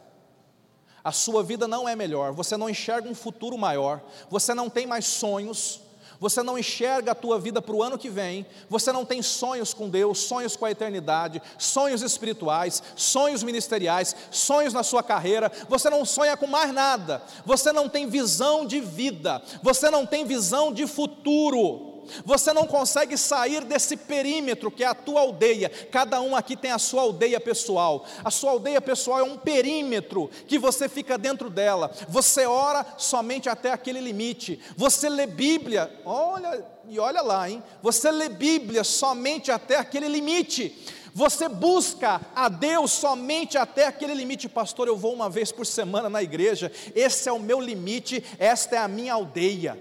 A 1.03 1.12
sua 1.12 1.43
vida 1.43 1.67
não 1.67 1.89
é 1.89 1.95
melhor, 1.95 2.31
você 2.31 2.55
não 2.55 2.69
enxerga 2.69 3.09
um 3.09 3.15
futuro 3.15 3.57
maior, 3.57 4.01
você 4.29 4.53
não 4.53 4.69
tem 4.69 4.88
mais 4.88 5.05
sonhos, 5.05 5.81
você 6.23 6.41
não 6.41 6.57
enxerga 6.57 7.11
a 7.11 7.15
tua 7.15 7.37
vida 7.37 7.61
para 7.61 7.75
o 7.75 7.83
ano 7.83 7.97
que 7.97 8.09
vem, 8.09 8.45
você 8.69 8.93
não 8.93 9.03
tem 9.03 9.21
sonhos 9.21 9.73
com 9.73 9.89
Deus, 9.89 10.19
sonhos 10.19 10.55
com 10.55 10.63
a 10.63 10.71
eternidade, 10.71 11.41
sonhos 11.57 12.01
espirituais, 12.01 12.81
sonhos 12.95 13.43
ministeriais, 13.43 14.15
sonhos 14.31 14.73
na 14.73 14.83
sua 14.83 15.03
carreira, 15.03 15.51
você 15.67 15.89
não 15.89 16.05
sonha 16.05 16.37
com 16.37 16.47
mais 16.47 16.73
nada, 16.73 17.21
você 17.45 17.73
não 17.73 17.89
tem 17.89 18.07
visão 18.07 18.65
de 18.65 18.79
vida, 18.79 19.41
você 19.61 19.89
não 19.89 20.05
tem 20.05 20.23
visão 20.23 20.71
de 20.71 20.87
futuro. 20.87 21.92
Você 22.25 22.53
não 22.53 22.65
consegue 22.65 23.17
sair 23.17 23.63
desse 23.63 23.98
perímetro 23.98 24.72
que 24.72 24.83
é 24.83 24.88
a 24.88 24.93
tua 24.93 25.22
aldeia. 25.22 25.69
Cada 25.91 26.22
um 26.22 26.36
aqui 26.36 26.55
tem 26.55 26.72
a 26.72 26.79
sua 26.79 27.01
aldeia 27.01 27.39
pessoal. 27.39 28.05
A 28.24 28.31
sua 28.31 28.51
aldeia 28.51 28.81
pessoal 28.81 29.19
é 29.19 29.24
um 29.24 29.38
perímetro 29.38 30.29
que 30.48 30.57
você 30.57 30.88
fica 30.89 31.17
dentro 31.17 31.50
dela. 31.50 31.91
Você 32.10 32.45
ora 32.45 32.86
somente 32.98 33.50
até 33.50 33.72
aquele 33.72 34.00
limite. 34.00 34.60
Você 34.75 35.10
lê 35.10 35.25
Bíblia, 35.25 35.91
olha 36.05 36.65
e 36.88 37.00
olha 37.00 37.22
lá, 37.22 37.50
hein? 37.50 37.63
Você 37.81 38.12
lê 38.12 38.29
Bíblia 38.29 38.83
somente 38.83 39.51
até 39.51 39.77
aquele 39.77 40.07
limite. 40.07 40.75
Você 41.15 41.48
busca 41.48 42.19
a 42.36 42.50
Deus 42.50 42.91
somente 42.91 43.55
até 43.55 43.86
aquele 43.86 44.15
limite, 44.15 44.50
pastor. 44.50 44.88
Eu 44.88 44.98
vou 44.98 45.13
uma 45.13 45.29
vez 45.29 45.51
por 45.51 45.65
semana 45.65 46.10
na 46.10 46.24
igreja, 46.24 46.72
esse 46.95 47.29
é 47.29 47.31
o 47.31 47.39
meu 47.39 47.60
limite, 47.62 48.24
esta 48.39 48.77
é 48.77 48.79
a 48.79 48.88
minha 48.88 49.13
aldeia. 49.13 49.77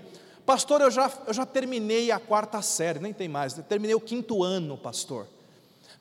Pastor, 0.52 0.82
eu 0.82 0.90
já, 0.90 1.10
eu 1.26 1.32
já 1.32 1.46
terminei 1.46 2.10
a 2.10 2.18
quarta 2.18 2.60
série, 2.60 2.98
nem 2.98 3.10
tem 3.10 3.26
mais, 3.26 3.54
terminei 3.54 3.94
o 3.94 4.00
quinto 4.00 4.44
ano, 4.44 4.76
pastor. 4.76 5.26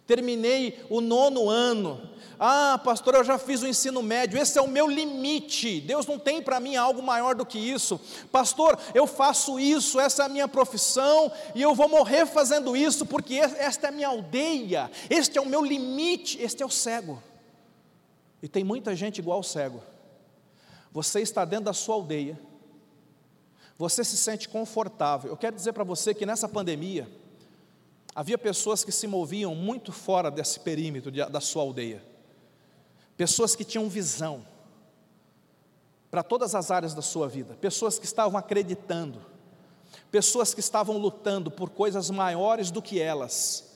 Terminei 0.06 0.78
o 0.90 1.00
nono 1.00 1.50
ano. 1.50 2.02
Ah, 2.38 2.78
pastor, 2.84 3.16
eu 3.16 3.24
já 3.24 3.38
fiz 3.38 3.62
o 3.62 3.68
ensino 3.68 4.04
médio, 4.04 4.38
esse 4.38 4.60
é 4.60 4.62
o 4.62 4.68
meu 4.68 4.90
limite. 4.90 5.80
Deus 5.80 6.06
não 6.06 6.20
tem 6.20 6.42
para 6.42 6.60
mim 6.60 6.76
algo 6.76 7.02
maior 7.02 7.34
do 7.34 7.46
que 7.46 7.58
isso. 7.58 7.98
Pastor, 8.30 8.78
eu 8.94 9.08
faço 9.08 9.58
isso, 9.58 10.02
essa 10.02 10.24
é 10.24 10.26
a 10.26 10.30
minha 10.30 10.50
profissão, 10.50 11.32
e 11.56 11.62
eu 11.62 11.74
vou 11.74 11.88
morrer 11.88 12.26
fazendo 12.26 12.76
isso, 12.76 13.06
porque 13.06 13.36
esta 13.36 13.88
é 13.88 13.90
a 13.90 13.94
minha 13.94 14.10
aldeia, 14.10 14.92
este 15.10 15.38
é 15.38 15.42
o 15.42 15.46
meu 15.46 15.64
limite, 15.64 16.42
este 16.42 16.62
é 16.62 16.66
o 16.66 16.70
cego. 16.70 17.24
E 18.44 18.50
tem 18.50 18.66
muita 18.66 18.94
gente 18.98 19.20
igual 19.20 19.38
ao 19.38 19.44
cego. 19.44 19.82
Você 20.92 21.22
está 21.22 21.46
dentro 21.46 21.66
da 21.66 21.74
sua 21.74 21.96
aldeia 21.96 22.51
você 23.82 24.04
se 24.04 24.16
sente 24.16 24.48
confortável. 24.48 25.32
Eu 25.32 25.36
quero 25.36 25.56
dizer 25.56 25.74
para 25.74 25.84
você 25.84 26.14
que 26.14 26.24
nessa 26.24 26.48
pandemia, 26.48 27.10
havia 28.14 28.38
pessoas 28.38 28.84
que 28.84 28.92
se 28.92 29.08
moviam 29.08 29.56
muito 29.56 29.92
fora 29.92 30.30
desse 30.30 30.60
perímetro 30.60 31.12
da 31.12 31.42
sua 31.42 31.64
aldeia, 31.64 32.04
pessoas 33.18 33.56
que 33.56 33.64
tinham 33.64 33.90
visão 33.90 34.46
para 36.12 36.22
todas 36.22 36.54
as 36.54 36.70
áreas 36.70 36.94
da 36.94 37.02
sua 37.02 37.28
vida, 37.28 37.58
pessoas 37.60 37.98
que 37.98 38.06
estavam 38.06 38.38
acreditando, 38.38 39.20
pessoas 40.12 40.54
que 40.54 40.60
estavam 40.60 41.00
lutando 41.00 41.50
por 41.50 41.72
coisas 41.72 42.12
maiores 42.12 42.70
do 42.70 42.84
que 42.84 43.00
elas, 43.00 43.68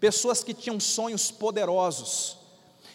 pessoas 0.00 0.42
que 0.42 0.52
tinham 0.52 0.80
sonhos 0.80 1.30
poderosos, 1.30 2.38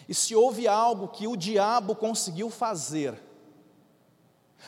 e 0.06 0.14
se 0.14 0.36
houve 0.36 0.68
algo 0.68 1.08
que 1.08 1.26
o 1.26 1.36
diabo 1.36 1.94
conseguiu 1.94 2.50
fazer, 2.50 3.29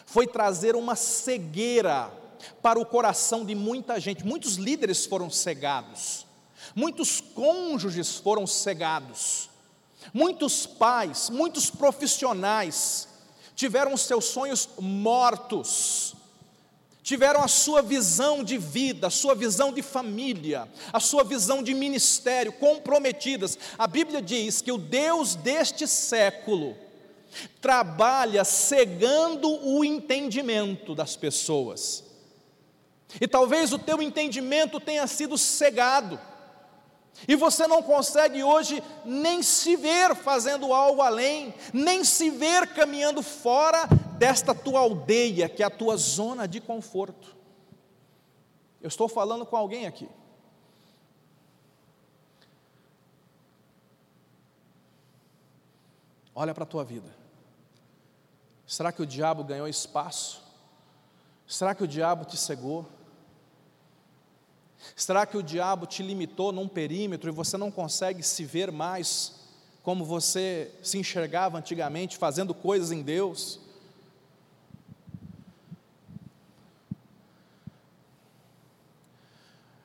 foi 0.06 0.26
trazer 0.26 0.74
uma 0.76 0.96
cegueira 0.96 2.10
para 2.60 2.78
o 2.78 2.86
coração 2.86 3.44
de 3.44 3.54
muita 3.54 3.98
gente. 4.00 4.24
Muitos 4.24 4.56
líderes 4.56 5.06
foram 5.06 5.30
cegados, 5.30 6.26
muitos 6.74 7.20
cônjuges 7.20 8.16
foram 8.16 8.46
cegados, 8.46 9.48
muitos 10.12 10.66
pais, 10.66 11.30
muitos 11.30 11.70
profissionais 11.70 13.08
tiveram 13.54 13.96
seus 13.96 14.24
sonhos 14.24 14.68
mortos, 14.78 16.14
tiveram 17.02 17.42
a 17.42 17.48
sua 17.48 17.82
visão 17.82 18.42
de 18.42 18.56
vida, 18.58 19.08
a 19.08 19.10
sua 19.10 19.34
visão 19.34 19.72
de 19.72 19.82
família, 19.82 20.68
a 20.92 21.00
sua 21.00 21.24
visão 21.24 21.62
de 21.62 21.74
ministério 21.74 22.52
comprometidas. 22.52 23.58
A 23.78 23.86
Bíblia 23.86 24.22
diz 24.22 24.60
que 24.60 24.72
o 24.72 24.78
Deus 24.78 25.34
deste 25.34 25.86
século, 25.86 26.76
trabalha 27.60 28.44
cegando 28.44 29.48
o 29.66 29.84
entendimento 29.84 30.94
das 30.94 31.16
pessoas. 31.16 32.04
E 33.20 33.28
talvez 33.28 33.72
o 33.72 33.78
teu 33.78 34.00
entendimento 34.00 34.80
tenha 34.80 35.06
sido 35.06 35.36
cegado. 35.36 36.18
E 37.28 37.36
você 37.36 37.66
não 37.66 37.82
consegue 37.82 38.42
hoje 38.42 38.82
nem 39.04 39.42
se 39.42 39.76
ver 39.76 40.14
fazendo 40.14 40.72
algo 40.72 41.02
além, 41.02 41.54
nem 41.72 42.04
se 42.04 42.30
ver 42.30 42.68
caminhando 42.68 43.22
fora 43.22 43.86
desta 44.18 44.54
tua 44.54 44.80
aldeia, 44.80 45.48
que 45.48 45.62
é 45.62 45.66
a 45.66 45.70
tua 45.70 45.96
zona 45.96 46.48
de 46.48 46.60
conforto. 46.60 47.36
Eu 48.80 48.88
estou 48.88 49.08
falando 49.08 49.46
com 49.46 49.56
alguém 49.56 49.86
aqui. 49.86 50.08
Olha 56.34 56.54
para 56.54 56.64
a 56.64 56.66
tua 56.66 56.82
vida. 56.82 57.21
Será 58.72 58.90
que 58.90 59.02
o 59.02 59.06
diabo 59.06 59.44
ganhou 59.44 59.68
espaço? 59.68 60.42
Será 61.46 61.74
que 61.74 61.84
o 61.84 61.86
diabo 61.86 62.24
te 62.24 62.38
cegou? 62.38 62.88
Será 64.96 65.26
que 65.26 65.36
o 65.36 65.42
diabo 65.42 65.84
te 65.84 66.02
limitou 66.02 66.52
num 66.52 66.66
perímetro 66.66 67.28
e 67.28 67.34
você 67.34 67.58
não 67.58 67.70
consegue 67.70 68.22
se 68.22 68.46
ver 68.46 68.72
mais 68.72 69.34
como 69.82 70.06
você 70.06 70.72
se 70.82 70.96
enxergava 70.96 71.58
antigamente, 71.58 72.16
fazendo 72.16 72.54
coisas 72.54 72.90
em 72.90 73.02
Deus? 73.02 73.60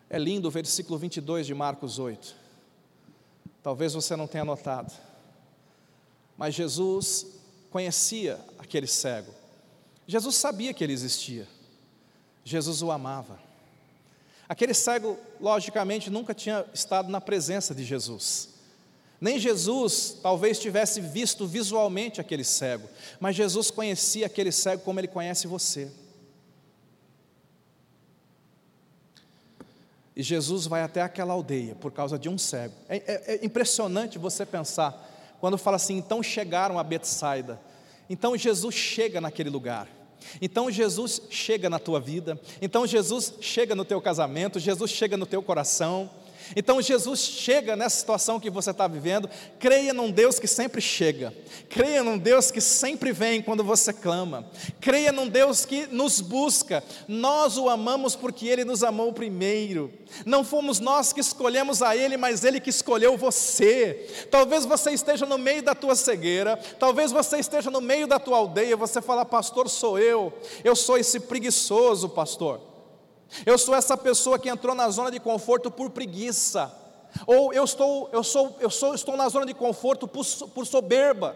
É 0.09 0.17
lindo 0.17 0.47
o 0.47 0.51
versículo 0.51 0.97
22 0.97 1.45
de 1.45 1.53
Marcos 1.53 1.99
8. 1.99 2.33
Talvez 3.61 3.93
você 3.93 4.15
não 4.15 4.27
tenha 4.27 4.45
notado, 4.45 4.93
mas 6.37 6.55
Jesus 6.55 7.36
conhecia 7.69 8.39
aquele 8.57 8.87
cego. 8.87 9.33
Jesus 10.07 10.35
sabia 10.35 10.73
que 10.73 10.83
ele 10.83 10.93
existia. 10.93 11.47
Jesus 12.43 12.81
o 12.81 12.91
amava. 12.91 13.39
Aquele 14.47 14.73
cego, 14.73 15.17
logicamente, 15.39 16.09
nunca 16.09 16.33
tinha 16.33 16.65
estado 16.73 17.09
na 17.09 17.19
presença 17.19 17.75
de 17.75 17.83
Jesus. 17.83 18.49
Nem 19.19 19.39
Jesus 19.39 20.17
talvez 20.21 20.59
tivesse 20.59 21.01
visto 21.01 21.45
visualmente 21.47 22.21
aquele 22.21 22.43
cego, 22.43 22.87
mas 23.19 23.35
Jesus 23.35 23.71
conhecia 23.71 24.27
aquele 24.27 24.51
cego 24.51 24.83
como 24.83 24.99
ele 24.99 25.07
conhece 25.07 25.47
você. 25.47 25.91
E 30.15 30.23
Jesus 30.23 30.65
vai 30.65 30.81
até 30.81 31.01
aquela 31.01 31.33
aldeia 31.33 31.75
por 31.75 31.91
causa 31.91 32.17
de 32.17 32.29
um 32.29 32.37
cego. 32.37 32.73
É, 32.87 32.97
é, 32.97 33.35
é 33.35 33.45
impressionante 33.45 34.17
você 34.17 34.45
pensar, 34.45 35.16
quando 35.39 35.57
fala 35.57 35.75
assim, 35.75 35.97
então 35.97 36.21
chegaram 36.23 36.79
a 36.79 36.83
Betsaida. 36.83 37.59
Então 38.09 38.37
Jesus 38.37 38.75
chega 38.75 39.21
naquele 39.21 39.49
lugar. 39.49 39.87
Então 40.41 40.69
Jesus 40.69 41.21
chega 41.29 41.69
na 41.69 41.79
tua 41.79 41.99
vida, 41.99 42.39
então 42.61 42.87
Jesus 42.87 43.35
chega 43.39 43.75
no 43.75 43.85
teu 43.85 44.01
casamento, 44.01 44.59
Jesus 44.59 44.91
chega 44.91 45.15
no 45.15 45.25
teu 45.25 45.41
coração. 45.41 46.09
Então 46.55 46.81
Jesus 46.81 47.19
chega 47.19 47.75
nessa 47.75 47.97
situação 47.97 48.39
que 48.39 48.49
você 48.49 48.71
está 48.71 48.87
vivendo, 48.87 49.29
creia 49.59 49.93
num 49.93 50.11
Deus 50.11 50.39
que 50.39 50.47
sempre 50.47 50.81
chega, 50.81 51.33
creia 51.69 52.03
num 52.03 52.17
Deus 52.17 52.51
que 52.51 52.61
sempre 52.61 53.11
vem 53.11 53.41
quando 53.41 53.63
você 53.63 53.91
clama, 53.91 54.49
creia 54.79 55.11
num 55.11 55.27
Deus 55.27 55.65
que 55.65 55.87
nos 55.87 56.21
busca, 56.21 56.83
nós 57.07 57.57
o 57.57 57.69
amamos 57.69 58.15
porque 58.15 58.47
Ele 58.47 58.63
nos 58.63 58.83
amou 58.83 59.11
primeiro, 59.13 59.91
não 60.25 60.43
fomos 60.43 60.79
nós 60.79 61.11
que 61.11 61.19
escolhemos 61.19 61.81
a 61.81 61.95
Ele, 61.95 62.17
mas 62.17 62.43
Ele 62.43 62.59
que 62.59 62.69
escolheu 62.69 63.17
você. 63.17 64.27
Talvez 64.31 64.65
você 64.65 64.91
esteja 64.91 65.25
no 65.25 65.37
meio 65.37 65.61
da 65.61 65.75
tua 65.75 65.95
cegueira, 65.95 66.57
talvez 66.79 67.11
você 67.11 67.37
esteja 67.37 67.69
no 67.69 67.81
meio 67.81 68.07
da 68.07 68.19
tua 68.19 68.37
aldeia, 68.37 68.75
você 68.75 69.01
fala, 69.01 69.25
pastor, 69.25 69.69
sou 69.69 69.99
eu, 69.99 70.33
eu 70.63 70.75
sou 70.75 70.97
esse 70.97 71.19
preguiçoso, 71.19 72.09
pastor. 72.09 72.76
Eu 73.45 73.57
sou 73.57 73.75
essa 73.75 73.97
pessoa 73.97 74.39
que 74.39 74.49
entrou 74.49 74.75
na 74.75 74.89
zona 74.89 75.11
de 75.11 75.19
conforto 75.19 75.69
por 75.69 75.89
preguiça. 75.89 76.71
Ou 77.25 77.53
eu 77.53 77.63
estou, 77.63 78.09
eu 78.11 78.23
sou, 78.23 78.55
eu 78.59 78.69
sou, 78.69 78.93
estou 78.93 79.17
na 79.17 79.27
zona 79.29 79.45
de 79.45 79.53
conforto 79.53 80.07
por, 80.07 80.25
por 80.53 80.65
soberba. 80.65 81.35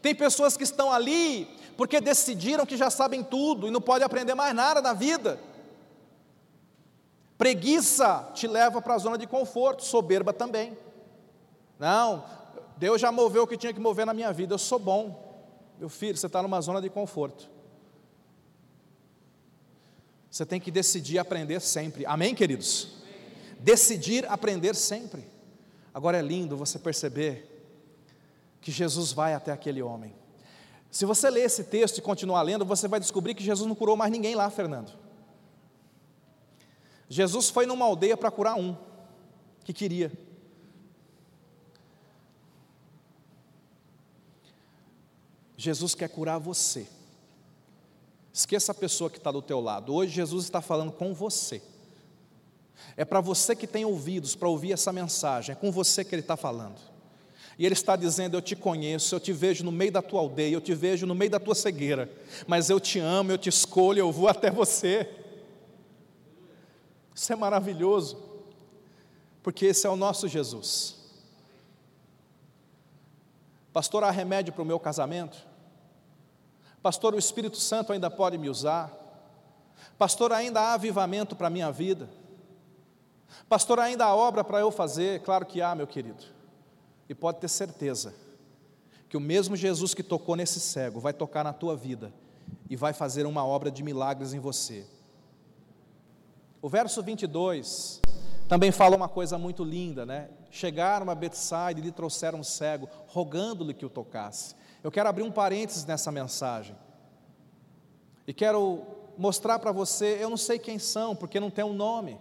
Tem 0.00 0.14
pessoas 0.14 0.56
que 0.56 0.64
estão 0.64 0.92
ali 0.92 1.48
porque 1.76 2.00
decidiram 2.00 2.64
que 2.64 2.76
já 2.76 2.90
sabem 2.90 3.22
tudo 3.22 3.66
e 3.66 3.70
não 3.70 3.80
podem 3.80 4.06
aprender 4.06 4.34
mais 4.34 4.54
nada 4.54 4.80
na 4.80 4.92
vida. 4.92 5.38
Preguiça 7.36 8.30
te 8.34 8.46
leva 8.46 8.80
para 8.80 8.94
a 8.94 8.98
zona 8.98 9.18
de 9.18 9.26
conforto, 9.26 9.82
soberba 9.82 10.32
também. 10.32 10.76
Não, 11.78 12.24
Deus 12.76 13.00
já 13.00 13.10
moveu 13.10 13.42
o 13.42 13.46
que 13.46 13.56
tinha 13.56 13.72
que 13.72 13.80
mover 13.80 14.06
na 14.06 14.14
minha 14.14 14.32
vida, 14.32 14.54
eu 14.54 14.58
sou 14.58 14.78
bom. 14.78 15.22
Meu 15.78 15.88
filho, 15.88 16.16
você 16.16 16.26
está 16.26 16.40
numa 16.40 16.60
zona 16.60 16.80
de 16.80 16.88
conforto. 16.88 17.50
Você 20.34 20.44
tem 20.44 20.58
que 20.58 20.72
decidir 20.72 21.20
aprender 21.20 21.60
sempre. 21.60 22.04
Amém, 22.04 22.34
queridos? 22.34 22.88
Decidir 23.60 24.26
aprender 24.26 24.74
sempre. 24.74 25.24
Agora 25.94 26.18
é 26.18 26.22
lindo 26.22 26.56
você 26.56 26.76
perceber 26.76 27.48
que 28.60 28.72
Jesus 28.72 29.12
vai 29.12 29.32
até 29.32 29.52
aquele 29.52 29.80
homem. 29.80 30.12
Se 30.90 31.04
você 31.04 31.30
ler 31.30 31.42
esse 31.42 31.62
texto 31.62 31.98
e 31.98 32.02
continuar 32.02 32.42
lendo, 32.42 32.64
você 32.64 32.88
vai 32.88 32.98
descobrir 32.98 33.36
que 33.36 33.44
Jesus 33.44 33.68
não 33.68 33.76
curou 33.76 33.96
mais 33.96 34.10
ninguém 34.10 34.34
lá, 34.34 34.50
Fernando. 34.50 34.90
Jesus 37.08 37.48
foi 37.48 37.64
numa 37.64 37.84
aldeia 37.84 38.16
para 38.16 38.28
curar 38.28 38.56
um 38.56 38.76
que 39.62 39.72
queria. 39.72 40.10
Jesus 45.56 45.94
quer 45.94 46.08
curar 46.08 46.38
você. 46.38 46.88
Esqueça 48.34 48.72
a 48.72 48.74
pessoa 48.74 49.08
que 49.08 49.18
está 49.18 49.30
do 49.30 49.40
teu 49.40 49.60
lado. 49.60 49.94
Hoje 49.94 50.12
Jesus 50.12 50.42
está 50.42 50.60
falando 50.60 50.90
com 50.90 51.14
você. 51.14 51.62
É 52.96 53.04
para 53.04 53.20
você 53.20 53.54
que 53.54 53.64
tem 53.64 53.84
ouvidos 53.84 54.34
para 54.34 54.48
ouvir 54.48 54.72
essa 54.72 54.92
mensagem. 54.92 55.52
É 55.52 55.54
com 55.54 55.70
você 55.70 56.04
que 56.04 56.12
Ele 56.12 56.20
está 56.20 56.36
falando. 56.36 56.80
E 57.56 57.64
Ele 57.64 57.74
está 57.74 57.94
dizendo: 57.94 58.36
Eu 58.36 58.42
te 58.42 58.56
conheço, 58.56 59.14
eu 59.14 59.20
te 59.20 59.32
vejo 59.32 59.64
no 59.64 59.70
meio 59.70 59.92
da 59.92 60.02
tua 60.02 60.18
aldeia, 60.18 60.52
eu 60.52 60.60
te 60.60 60.74
vejo 60.74 61.06
no 61.06 61.14
meio 61.14 61.30
da 61.30 61.38
tua 61.38 61.54
cegueira. 61.54 62.10
Mas 62.44 62.68
eu 62.70 62.80
te 62.80 62.98
amo, 62.98 63.30
eu 63.30 63.38
te 63.38 63.48
escolho, 63.48 64.00
eu 64.00 64.10
vou 64.10 64.26
até 64.26 64.50
você. 64.50 65.08
Isso 67.14 67.32
é 67.32 67.36
maravilhoso. 67.36 68.20
Porque 69.44 69.66
esse 69.66 69.86
é 69.86 69.90
o 69.90 69.94
nosso 69.94 70.26
Jesus. 70.26 70.96
Pastor, 73.72 74.02
há 74.02 74.10
remédio 74.10 74.52
para 74.52 74.62
o 74.62 74.66
meu 74.66 74.80
casamento? 74.80 75.53
Pastor, 76.84 77.14
o 77.14 77.18
Espírito 77.18 77.56
Santo 77.56 77.94
ainda 77.94 78.10
pode 78.10 78.36
me 78.36 78.50
usar. 78.50 78.92
Pastor, 79.96 80.34
ainda 80.34 80.60
há 80.60 80.74
avivamento 80.74 81.34
para 81.34 81.46
a 81.46 81.50
minha 81.50 81.72
vida. 81.72 82.10
Pastor, 83.48 83.80
ainda 83.80 84.04
há 84.04 84.14
obra 84.14 84.44
para 84.44 84.60
eu 84.60 84.70
fazer. 84.70 85.22
Claro 85.22 85.46
que 85.46 85.62
há, 85.62 85.74
meu 85.74 85.86
querido. 85.86 86.22
E 87.08 87.14
pode 87.14 87.38
ter 87.38 87.48
certeza 87.48 88.14
que 89.08 89.16
o 89.16 89.20
mesmo 89.20 89.56
Jesus 89.56 89.94
que 89.94 90.02
tocou 90.02 90.36
nesse 90.36 90.60
cego 90.60 91.00
vai 91.00 91.14
tocar 91.14 91.42
na 91.42 91.54
tua 91.54 91.74
vida 91.74 92.12
e 92.68 92.76
vai 92.76 92.92
fazer 92.92 93.24
uma 93.24 93.46
obra 93.46 93.70
de 93.70 93.82
milagres 93.82 94.34
em 94.34 94.38
você. 94.38 94.86
O 96.60 96.68
verso 96.68 97.02
22 97.02 98.02
também 98.46 98.70
fala 98.70 98.94
uma 98.94 99.08
coisa 99.08 99.38
muito 99.38 99.64
linda, 99.64 100.04
né? 100.04 100.28
Chegaram 100.50 101.08
a 101.08 101.14
Betsaida 101.14 101.80
e 101.80 101.82
lhe 101.82 101.92
trouxeram 101.92 102.40
um 102.40 102.44
cego, 102.44 102.90
rogando-lhe 103.06 103.72
que 103.72 103.86
o 103.86 103.90
tocasse. 103.90 104.54
Eu 104.84 104.90
quero 104.90 105.08
abrir 105.08 105.22
um 105.22 105.32
parênteses 105.32 105.86
nessa 105.86 106.12
mensagem. 106.12 106.76
E 108.26 108.34
quero 108.34 108.82
mostrar 109.16 109.58
para 109.58 109.72
você, 109.72 110.18
eu 110.20 110.28
não 110.28 110.36
sei 110.36 110.58
quem 110.58 110.78
são, 110.78 111.16
porque 111.16 111.40
não 111.40 111.50
tem 111.50 111.64
um 111.64 111.72
nome. 111.72 112.20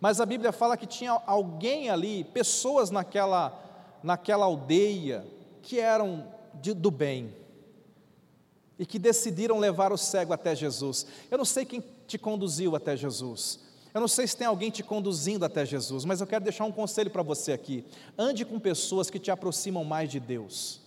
Mas 0.00 0.20
a 0.20 0.26
Bíblia 0.26 0.52
fala 0.52 0.76
que 0.76 0.86
tinha 0.86 1.20
alguém 1.26 1.90
ali, 1.90 2.22
pessoas 2.22 2.92
naquela, 2.92 3.60
naquela 4.04 4.44
aldeia, 4.44 5.26
que 5.62 5.80
eram 5.80 6.32
de, 6.54 6.72
do 6.72 6.92
bem. 6.92 7.34
E 8.78 8.86
que 8.86 8.98
decidiram 8.98 9.58
levar 9.58 9.92
o 9.92 9.98
cego 9.98 10.32
até 10.32 10.54
Jesus. 10.54 11.04
Eu 11.28 11.38
não 11.38 11.44
sei 11.44 11.64
quem 11.64 11.82
te 12.06 12.16
conduziu 12.16 12.76
até 12.76 12.96
Jesus. 12.96 13.58
Eu 13.92 14.00
não 14.00 14.08
sei 14.08 14.28
se 14.28 14.36
tem 14.36 14.46
alguém 14.46 14.70
te 14.70 14.84
conduzindo 14.84 15.44
até 15.44 15.66
Jesus, 15.66 16.04
mas 16.04 16.20
eu 16.20 16.26
quero 16.26 16.44
deixar 16.44 16.66
um 16.66 16.72
conselho 16.72 17.10
para 17.10 17.22
você 17.22 17.50
aqui. 17.52 17.84
Ande 18.16 18.44
com 18.44 18.60
pessoas 18.60 19.10
que 19.10 19.18
te 19.18 19.32
aproximam 19.32 19.84
mais 19.84 20.08
de 20.08 20.20
Deus. 20.20 20.83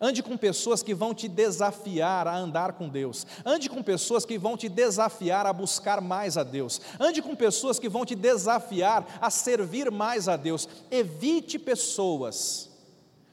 Ande 0.00 0.22
com 0.22 0.36
pessoas 0.36 0.82
que 0.82 0.94
vão 0.94 1.14
te 1.14 1.28
desafiar 1.28 2.26
a 2.26 2.36
andar 2.36 2.72
com 2.72 2.88
Deus. 2.88 3.26
Ande 3.44 3.68
com 3.68 3.82
pessoas 3.82 4.24
que 4.24 4.38
vão 4.38 4.56
te 4.56 4.68
desafiar 4.68 5.46
a 5.46 5.52
buscar 5.52 6.00
mais 6.00 6.36
a 6.36 6.42
Deus. 6.42 6.80
Ande 6.98 7.22
com 7.22 7.36
pessoas 7.36 7.78
que 7.78 7.88
vão 7.88 8.04
te 8.04 8.14
desafiar 8.14 9.18
a 9.20 9.30
servir 9.30 9.90
mais 9.90 10.28
a 10.28 10.36
Deus. 10.36 10.68
Evite 10.90 11.58
pessoas 11.58 12.70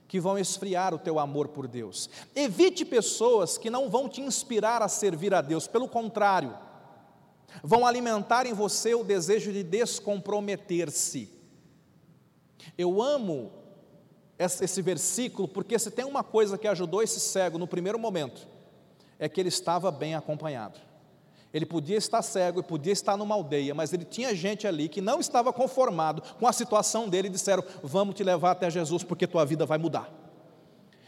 que 0.08 0.20
vão 0.20 0.38
esfriar 0.38 0.94
o 0.94 1.00
teu 1.00 1.20
amor 1.20 1.50
por 1.50 1.68
Deus. 1.68 2.10
Evite 2.36 2.84
pessoas 2.84 3.58
que 3.58 3.70
não 3.70 3.90
vão 3.90 4.10
te 4.10 4.22
inspirar 4.22 4.82
a 4.82 4.88
servir 4.88 5.34
a 5.34 5.42
Deus, 5.42 5.68
pelo 5.68 5.88
contrário, 5.88 6.58
vão 7.64 7.86
alimentar 7.86 8.46
em 8.46 8.54
você 8.54 8.96
o 8.96 9.04
desejo 9.04 9.54
de 9.54 9.64
descomprometer-se. 9.64 11.32
Eu 12.78 13.02
amo 13.02 13.52
esse 14.40 14.82
versículo, 14.82 15.48
porque 15.48 15.78
se 15.78 15.92
tem 15.92 16.06
uma 16.06 16.24
coisa 16.24 16.58
que 16.58 16.68
ajudou 16.68 17.04
esse 17.04 17.20
cego 17.20 17.58
no 17.58 17.68
primeiro 17.68 18.00
momento, 18.00 18.48
é 19.20 19.28
que 19.28 19.40
ele 19.40 19.50
estava 19.50 19.92
bem 19.92 20.16
acompanhado. 20.16 20.80
Ele 21.54 21.66
podia 21.66 21.98
estar 21.98 22.22
cego 22.22 22.64
podia 22.64 22.94
estar 22.94 23.18
numa 23.18 23.36
aldeia, 23.36 23.74
mas 23.76 23.92
ele 23.92 24.06
tinha 24.06 24.36
gente 24.36 24.68
ali 24.68 24.88
que 24.88 25.02
não 25.02 25.20
estava 25.20 25.52
conformado 25.52 26.22
com 26.40 26.48
a 26.48 26.54
situação 26.54 27.10
dele 27.10 27.28
e 27.28 27.32
disseram: 27.32 27.64
Vamos 27.84 28.16
te 28.16 28.24
levar 28.24 28.52
até 28.52 28.70
Jesus 28.70 29.04
porque 29.04 29.28
tua 29.28 29.46
vida 29.46 29.66
vai 29.66 29.78
mudar. 29.78 30.10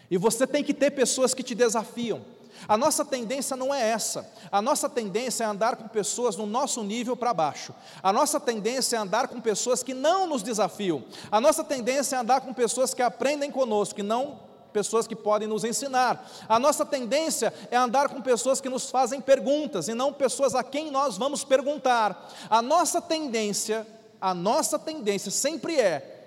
E 0.09 0.17
você 0.17 0.45
tem 0.45 0.63
que 0.63 0.73
ter 0.73 0.91
pessoas 0.91 1.33
que 1.33 1.43
te 1.43 1.55
desafiam, 1.55 2.21
a 2.67 2.77
nossa 2.77 3.03
tendência 3.03 3.55
não 3.55 3.73
é 3.73 3.89
essa. 3.89 4.29
A 4.51 4.61
nossa 4.61 4.89
tendência 4.89 5.43
é 5.43 5.47
andar 5.47 5.75
com 5.75 5.87
pessoas 5.87 6.35
no 6.35 6.45
nosso 6.45 6.83
nível 6.83 7.15
para 7.15 7.33
baixo. 7.33 7.73
A 8.01 8.11
nossa 8.13 8.39
tendência 8.39 8.95
é 8.95 8.99
andar 8.99 9.27
com 9.27 9.39
pessoas 9.41 9.83
que 9.83 9.93
não 9.93 10.27
nos 10.27 10.43
desafiam. 10.43 11.03
A 11.31 11.41
nossa 11.41 11.63
tendência 11.63 12.15
é 12.15 12.19
andar 12.19 12.41
com 12.41 12.53
pessoas 12.53 12.93
que 12.93 13.01
aprendem 13.01 13.51
conosco, 13.51 13.95
que 13.95 14.03
não 14.03 14.51
pessoas 14.71 15.05
que 15.05 15.15
podem 15.15 15.47
nos 15.47 15.63
ensinar. 15.63 16.29
A 16.47 16.57
nossa 16.57 16.85
tendência 16.85 17.53
é 17.69 17.77
andar 17.77 18.09
com 18.09 18.21
pessoas 18.21 18.61
que 18.61 18.69
nos 18.69 18.89
fazem 18.89 19.21
perguntas 19.21 19.87
e 19.87 19.93
não 19.93 20.13
pessoas 20.13 20.55
a 20.55 20.63
quem 20.63 20.89
nós 20.89 21.17
vamos 21.17 21.43
perguntar. 21.43 22.31
A 22.49 22.61
nossa 22.61 23.01
tendência, 23.01 23.85
a 24.19 24.33
nossa 24.33 24.79
tendência 24.79 25.29
sempre 25.29 25.79
é 25.79 26.21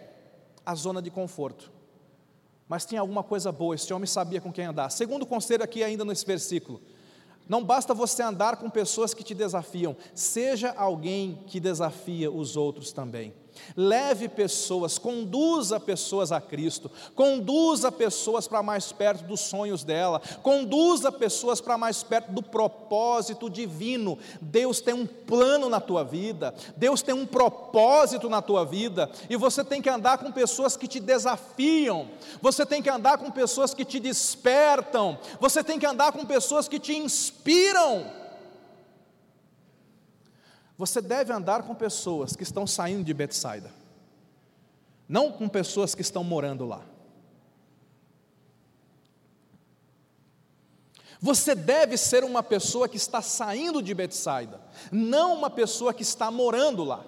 a 0.65 0.75
zona 0.75 1.03
de 1.03 1.11
conforto. 1.11 1.74
Mas 2.69 2.85
tinha 2.85 3.01
alguma 3.01 3.23
coisa 3.23 3.53
boa, 3.53 3.75
esse 3.75 3.93
homem 3.93 4.07
sabia 4.07 4.41
com 4.41 4.53
quem 4.53 4.65
andar. 4.65 4.91
Segundo 4.91 5.27
conselho 5.27 5.63
aqui 5.63 5.83
ainda 5.83 6.05
nesse 6.05 6.25
versículo, 6.25 6.81
não 7.49 7.63
basta 7.63 7.93
você 7.93 8.23
andar 8.23 8.57
com 8.57 8.71
pessoas 8.71 9.13
que 9.13 9.23
te 9.23 9.35
desafiam, 9.35 9.97
seja 10.15 10.73
alguém 10.73 11.43
que 11.47 11.61
desafia 11.61 12.31
os 12.31 12.57
outros 12.57 12.91
também. 12.91 13.35
Leve 13.77 14.29
pessoas, 14.29 14.99
conduza 14.99 15.81
pessoas 15.81 16.31
a 16.33 16.41
Cristo, 16.41 16.91
conduza 17.15 17.91
pessoas 17.91 18.47
para 18.47 18.63
mais 18.63 18.93
perto 18.93 19.25
dos 19.25 19.41
sonhos 19.41 19.85
dela, 19.85 20.21
conduza 20.43 21.11
pessoas 21.11 21.61
para 21.61 21.79
mais 21.79 22.03
perto 22.03 22.33
do 22.33 22.43
propósito 22.43 23.51
divino. 23.51 24.19
Deus 24.41 24.81
tem 24.81 24.95
um 24.95 25.07
plano 25.07 25.69
na 25.69 25.81
tua 25.81 26.05
vida, 26.05 26.55
Deus 26.77 27.03
tem 27.03 27.15
um 27.15 27.27
propósito 27.27 28.29
na 28.29 28.41
tua 28.41 28.65
vida, 28.65 29.11
e 29.29 29.37
você 29.37 29.65
tem 29.65 29.83
que 29.83 29.91
andar 29.91 30.19
com 30.19 30.31
pessoas 30.31 30.77
que 30.77 30.87
te 30.87 31.01
desafiam, 31.01 32.09
você 32.41 32.65
tem 32.65 32.83
que 32.83 32.91
andar 32.91 33.19
com 33.19 33.31
pessoas 33.31 33.75
que 33.75 33.85
te 33.85 33.99
despertam, 33.99 35.19
você 35.41 35.63
tem 35.65 35.79
que 35.79 35.87
andar 35.87 36.13
com 36.13 36.25
pessoas 36.25 36.69
que 36.69 36.79
te 36.79 36.97
inspiram. 36.97 38.24
Você 40.77 41.01
deve 41.01 41.33
andar 41.33 41.63
com 41.63 41.75
pessoas 41.75 42.35
que 42.35 42.43
estão 42.43 42.67
saindo 42.67 43.05
de 43.05 43.15
Betsaida, 43.15 43.71
não 45.09 45.31
com 45.31 45.49
pessoas 45.49 45.95
que 45.95 46.03
estão 46.03 46.25
morando 46.25 46.67
lá. 46.67 46.83
Você 51.21 51.55
deve 51.55 51.97
ser 51.97 52.23
uma 52.23 52.43
pessoa 52.43 52.89
que 52.89 52.97
está 52.97 53.23
saindo 53.23 53.81
de 53.81 53.95
Betsaida, 53.95 54.61
não 54.93 55.35
uma 55.35 55.49
pessoa 55.49 55.95
que 55.95 56.03
está 56.03 56.31
morando 56.31 56.85
lá. 56.85 57.05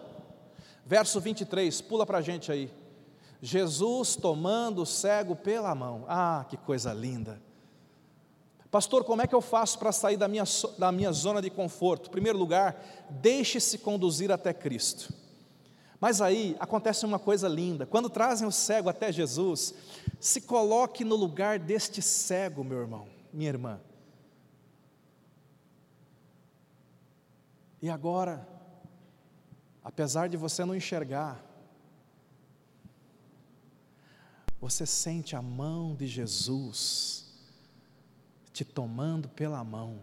Verso 0.87 1.21
23, 1.21 1.81
pula 1.83 2.07
para 2.07 2.19
a 2.19 2.23
gente 2.23 2.51
aí. 2.51 2.73
Jesus 3.43 4.17
tomando 4.17 4.83
o 4.83 4.87
cego 4.87 5.37
pela 5.37 5.75
mão. 5.75 6.05
Ah, 6.09 6.47
que 6.49 6.57
coisa 6.57 6.93
linda. 6.93 7.43
Pastor, 8.71 9.05
como 9.05 9.23
é 9.23 9.27
que 9.27 9.35
eu 9.35 9.41
faço 9.41 9.79
para 9.79 9.93
sair 9.93 10.17
da 10.17 10.27
minha, 10.27 10.45
da 10.79 10.91
minha 10.91 11.13
zona 11.13 11.41
de 11.41 11.51
conforto? 11.51 12.09
Em 12.09 12.13
primeiro 12.13 12.39
lugar, 12.39 13.07
deixe-se 13.11 13.79
conduzir 13.79 14.33
até 14.33 14.53
Cristo. 14.53 15.13
Mas 16.01 16.21
aí 16.21 16.57
acontece 16.59 17.07
uma 17.07 17.19
coisa 17.19 17.49
linda: 17.49 17.87
quando 17.87 18.11
trazem 18.11 18.47
o 18.47 18.53
cego 18.53 18.89
até 18.89 19.13
Jesus, 19.13 19.75
se 20.21 20.41
coloque 20.41 21.05
no 21.05 21.15
lugar 21.15 21.59
deste 21.59 22.03
cego, 22.03 22.65
meu 22.65 22.81
irmão, 22.81 23.09
minha 23.33 23.49
irmã. 23.49 23.81
E 27.81 27.89
agora, 27.89 28.47
apesar 29.83 30.29
de 30.29 30.37
você 30.37 30.65
não 30.65 30.75
enxergar, 30.75 31.45
você 34.61 34.85
sente 34.85 35.37
a 35.37 35.43
mão 35.43 35.95
de 35.95 36.07
Jesus 36.07 37.26
te 38.57 38.65
tomando 38.65 39.29
pela 39.29 39.63
mão. 39.63 39.99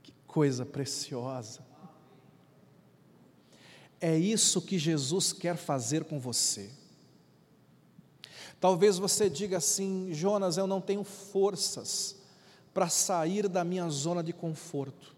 Que 0.00 0.14
coisa 0.28 0.64
preciosa. 0.64 1.66
É 4.00 4.16
isso 4.16 4.62
que 4.62 4.78
Jesus 4.78 5.32
quer 5.32 5.56
fazer 5.56 6.04
com 6.04 6.20
você. 6.20 6.70
Talvez 8.60 8.96
você 8.96 9.28
diga 9.28 9.56
assim: 9.56 10.14
Jonas, 10.14 10.56
eu 10.56 10.68
não 10.68 10.80
tenho 10.80 11.02
forças 11.02 12.14
para 12.72 12.88
sair 12.88 13.48
da 13.48 13.64
minha 13.64 13.88
zona 13.88 14.22
de 14.22 14.32
conforto. 14.32 15.16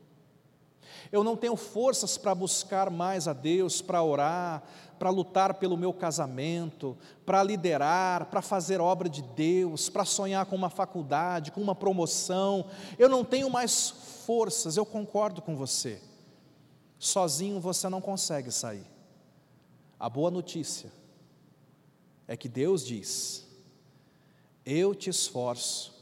Eu 1.13 1.23
não 1.23 1.37
tenho 1.37 1.57
forças 1.57 2.17
para 2.17 2.35
buscar 2.35 2.91
mais 2.91 3.29
a 3.29 3.35
Deus, 3.35 3.83
para 3.83 4.03
orar, 4.03 4.63
para 4.99 5.11
lutar 5.11 5.55
pelo 5.55 5.77
meu 5.77 5.93
casamento, 5.93 6.97
para 7.25 7.43
liderar, 7.43 8.27
para 8.27 8.43
fazer 8.43 8.81
obra 8.81 9.09
de 9.09 9.23
Deus, 9.23 9.89
para 9.89 10.05
sonhar 10.05 10.47
com 10.47 10.57
uma 10.57 10.71
faculdade, 10.71 11.53
com 11.53 11.61
uma 11.61 11.75
promoção. 11.75 12.67
Eu 12.99 13.09
não 13.09 13.25
tenho 13.25 13.51
mais 13.51 13.91
forças, 14.27 14.77
eu 14.77 14.87
concordo 14.87 15.43
com 15.43 15.57
você. 15.57 16.01
Sozinho 16.99 17.61
você 17.61 17.89
não 17.89 18.01
consegue 18.01 18.51
sair. 18.51 18.87
A 19.99 20.09
boa 20.09 20.31
notícia 20.31 20.91
é 22.27 22.37
que 22.37 22.49
Deus 22.49 22.85
diz: 22.85 23.47
Eu 24.65 24.95
te 24.95 25.11
esforço, 25.11 25.95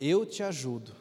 eu 0.00 0.26
te 0.26 0.42
ajudo, 0.42 0.94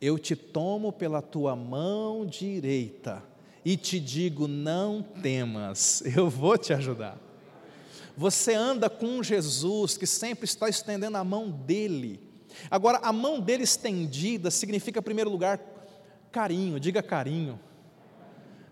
eu 0.00 0.18
te 0.18 0.34
tomo 0.34 0.92
pela 0.92 1.20
tua 1.20 1.54
mão 1.54 2.24
direita 2.24 3.29
e 3.64 3.76
te 3.76 4.00
digo: 4.00 4.46
não 4.46 5.02
temas, 5.02 6.02
eu 6.16 6.28
vou 6.28 6.56
te 6.56 6.72
ajudar. 6.72 7.18
Você 8.16 8.54
anda 8.54 8.90
com 8.90 9.22
Jesus 9.22 9.96
que 9.96 10.06
sempre 10.06 10.44
está 10.44 10.68
estendendo 10.68 11.16
a 11.16 11.24
mão 11.24 11.50
dele. 11.50 12.20
Agora, 12.70 12.98
a 12.98 13.12
mão 13.12 13.40
dele 13.40 13.62
estendida 13.62 14.50
significa, 14.50 14.98
em 14.98 15.02
primeiro 15.02 15.30
lugar, 15.30 15.60
carinho, 16.30 16.78
diga 16.78 17.02
carinho. 17.02 17.58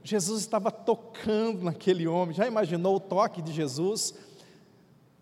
Jesus 0.03 0.40
estava 0.40 0.70
tocando 0.70 1.62
naquele 1.62 2.07
homem, 2.07 2.35
já 2.35 2.46
imaginou 2.46 2.96
o 2.96 3.01
toque 3.01 3.42
de 3.42 3.53
Jesus? 3.53 4.14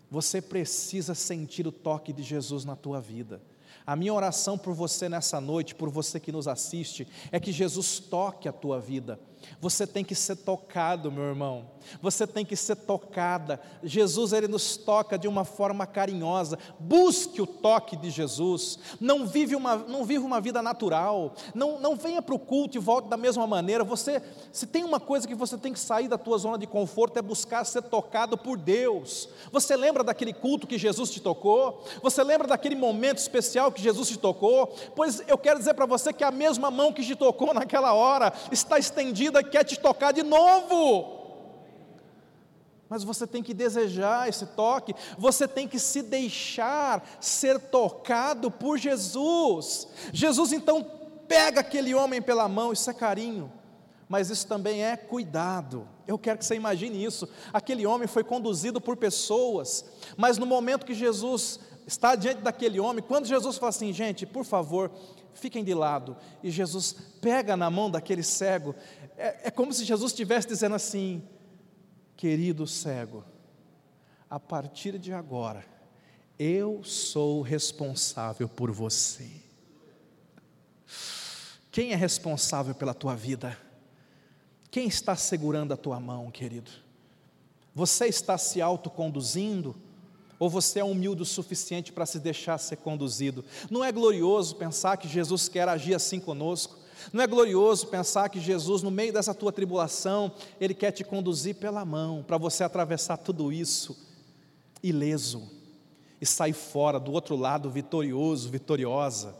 Você 0.09 0.41
precisa 0.41 1.13
sentir 1.13 1.67
o 1.67 1.71
toque 1.71 2.13
de 2.13 2.23
Jesus 2.23 2.63
na 2.63 2.75
tua 2.75 3.01
vida. 3.01 3.41
A 3.85 3.95
minha 3.95 4.13
oração 4.13 4.57
por 4.57 4.73
você 4.73 5.07
nessa 5.07 5.39
noite, 5.39 5.75
por 5.75 5.89
você 5.89 6.19
que 6.19 6.31
nos 6.31 6.47
assiste, 6.47 7.07
é 7.31 7.39
que 7.39 7.51
Jesus 7.51 7.99
toque 7.99 8.47
a 8.47 8.51
tua 8.51 8.79
vida. 8.79 9.19
Você 9.59 9.87
tem 9.87 10.03
que 10.03 10.15
ser 10.15 10.35
tocado, 10.35 11.11
meu 11.11 11.23
irmão. 11.23 11.77
Você 12.01 12.27
tem 12.27 12.45
que 12.45 12.55
ser 12.55 12.75
tocada. 12.75 13.59
Jesus 13.83 14.33
ele 14.33 14.47
nos 14.47 14.77
toca 14.77 15.17
de 15.17 15.27
uma 15.27 15.45
forma 15.45 15.85
carinhosa. 15.85 16.57
Busque 16.79 17.41
o 17.41 17.47
toque 17.47 17.95
de 17.95 18.09
Jesus. 18.09 18.77
Não 18.99 19.25
vive 19.25 19.55
uma, 19.55 19.75
não 19.77 20.05
vive 20.05 20.23
uma 20.23 20.39
vida 20.39 20.61
natural. 20.61 21.33
Não, 21.55 21.79
não 21.79 21.95
venha 21.95 22.21
para 22.21 22.35
o 22.35 22.39
culto 22.39 22.77
e 22.77 22.79
volte 22.79 23.09
da 23.09 23.17
mesma 23.17 23.47
maneira. 23.47 23.83
Você, 23.83 24.21
se 24.51 24.67
tem 24.67 24.83
uma 24.83 24.99
coisa 24.99 25.27
que 25.27 25.35
você 25.35 25.57
tem 25.57 25.73
que 25.73 25.79
sair 25.79 26.07
da 26.07 26.17
tua 26.17 26.37
zona 26.37 26.57
de 26.57 26.67
conforto 26.67 27.17
é 27.17 27.21
buscar 27.21 27.63
ser 27.63 27.83
tocado 27.83 28.37
por 28.37 28.57
Deus. 28.57 29.29
Você 29.51 29.75
lembra 29.75 30.03
daquele 30.03 30.33
culto 30.33 30.67
que 30.67 30.77
Jesus 30.77 31.09
te 31.09 31.19
tocou? 31.19 31.83
Você 32.01 32.23
lembra 32.23 32.47
daquele 32.47 32.75
momento 32.75 33.17
especial 33.17 33.71
que 33.71 33.81
Jesus 33.81 34.09
te 34.09 34.17
tocou? 34.17 34.75
Pois 34.95 35.23
eu 35.27 35.37
quero 35.37 35.59
dizer 35.59 35.73
para 35.73 35.85
você 35.85 36.11
que 36.13 36.23
a 36.23 36.31
mesma 36.31 36.69
mão 36.69 36.93
que 36.93 37.03
te 37.03 37.15
tocou 37.15 37.53
naquela 37.53 37.93
hora 37.93 38.33
está 38.51 38.77
estendida 38.77 39.36
quer 39.43 39.63
te 39.63 39.79
tocar 39.79 40.11
de 40.11 40.23
novo. 40.23 41.17
Mas 42.89 43.03
você 43.03 43.27
tem 43.27 43.43
que 43.43 43.53
desejar 43.53 44.29
esse 44.29 44.45
toque, 44.45 44.95
você 45.17 45.47
tem 45.47 45.67
que 45.67 45.77
se 45.77 46.01
deixar 46.01 47.05
ser 47.19 47.59
tocado 47.59 48.49
por 48.49 48.77
Jesus. 48.77 49.87
Jesus 50.13 50.53
então 50.53 50.85
pega 51.27 51.59
aquele 51.59 51.93
homem 51.93 52.21
pela 52.21 52.47
mão, 52.47 52.71
isso 52.71 52.89
é 52.89 52.93
carinho, 52.93 53.51
mas 54.07 54.29
isso 54.29 54.47
também 54.47 54.85
é 54.85 54.95
cuidado. 54.95 55.87
Eu 56.07 56.17
quero 56.17 56.39
que 56.39 56.45
você 56.45 56.55
imagine 56.55 57.03
isso. 57.03 57.27
Aquele 57.51 57.85
homem 57.85 58.07
foi 58.07 58.23
conduzido 58.23 58.79
por 58.79 58.95
pessoas, 58.95 59.83
mas 60.15 60.37
no 60.37 60.45
momento 60.45 60.85
que 60.85 60.93
Jesus 60.93 61.59
está 61.85 62.15
diante 62.15 62.41
daquele 62.41 62.79
homem, 62.79 63.03
quando 63.05 63.25
Jesus 63.25 63.57
fala 63.57 63.69
assim, 63.69 63.91
gente, 63.91 64.25
por 64.25 64.45
favor, 64.45 64.91
fiquem 65.33 65.63
de 65.63 65.73
lado, 65.73 66.15
e 66.41 66.49
Jesus 66.49 66.95
pega 67.21 67.55
na 67.57 67.69
mão 67.69 67.91
daquele 67.91 68.23
cego, 68.23 68.73
é, 69.17 69.47
é 69.47 69.51
como 69.51 69.73
se 69.73 69.83
Jesus 69.83 70.11
estivesse 70.11 70.47
dizendo 70.47 70.75
assim: 70.75 71.23
querido 72.15 72.67
cego, 72.67 73.23
a 74.29 74.39
partir 74.39 74.99
de 74.99 75.11
agora, 75.11 75.65
eu 76.37 76.83
sou 76.83 77.41
responsável 77.41 78.47
por 78.47 78.71
você. 78.71 79.29
Quem 81.71 81.91
é 81.91 81.95
responsável 81.95 82.73
pela 82.73 82.93
tua 82.93 83.15
vida? 83.15 83.57
Quem 84.69 84.87
está 84.87 85.15
segurando 85.15 85.73
a 85.73 85.77
tua 85.77 85.99
mão, 85.99 86.29
querido? 86.29 86.71
Você 87.73 88.07
está 88.07 88.37
se 88.37 88.61
autoconduzindo? 88.61 89.75
Ou 90.39 90.49
você 90.49 90.79
é 90.79 90.83
humilde 90.83 91.23
o 91.23 91.25
suficiente 91.25 91.91
para 91.91 92.05
se 92.05 92.19
deixar 92.19 92.57
ser 92.59 92.77
conduzido? 92.77 93.43
Não 93.71 93.83
é 93.83 93.91
glorioso 93.91 94.55
pensar 94.55 94.97
que 94.97 95.07
Jesus 95.07 95.49
quer 95.49 95.67
agir 95.67 95.95
assim 95.95 96.19
conosco? 96.19 96.76
Não 97.13 97.23
é 97.23 97.27
glorioso 97.27 97.87
pensar 97.87 98.29
que 98.29 98.39
Jesus, 98.39 98.81
no 98.81 98.91
meio 98.91 99.13
dessa 99.13 99.33
tua 99.33 99.51
tribulação, 99.51 100.31
Ele 100.59 100.73
quer 100.73 100.91
te 100.91 101.03
conduzir 101.03 101.55
pela 101.55 101.85
mão, 101.85 102.23
para 102.25 102.37
você 102.37 102.63
atravessar 102.63 103.17
tudo 103.17 103.51
isso 103.51 104.07
ileso 104.83 105.49
e 106.19 106.25
sair 106.25 106.53
fora 106.53 106.99
do 106.99 107.11
outro 107.11 107.35
lado 107.35 107.69
vitorioso, 107.69 108.49
vitoriosa. 108.49 109.35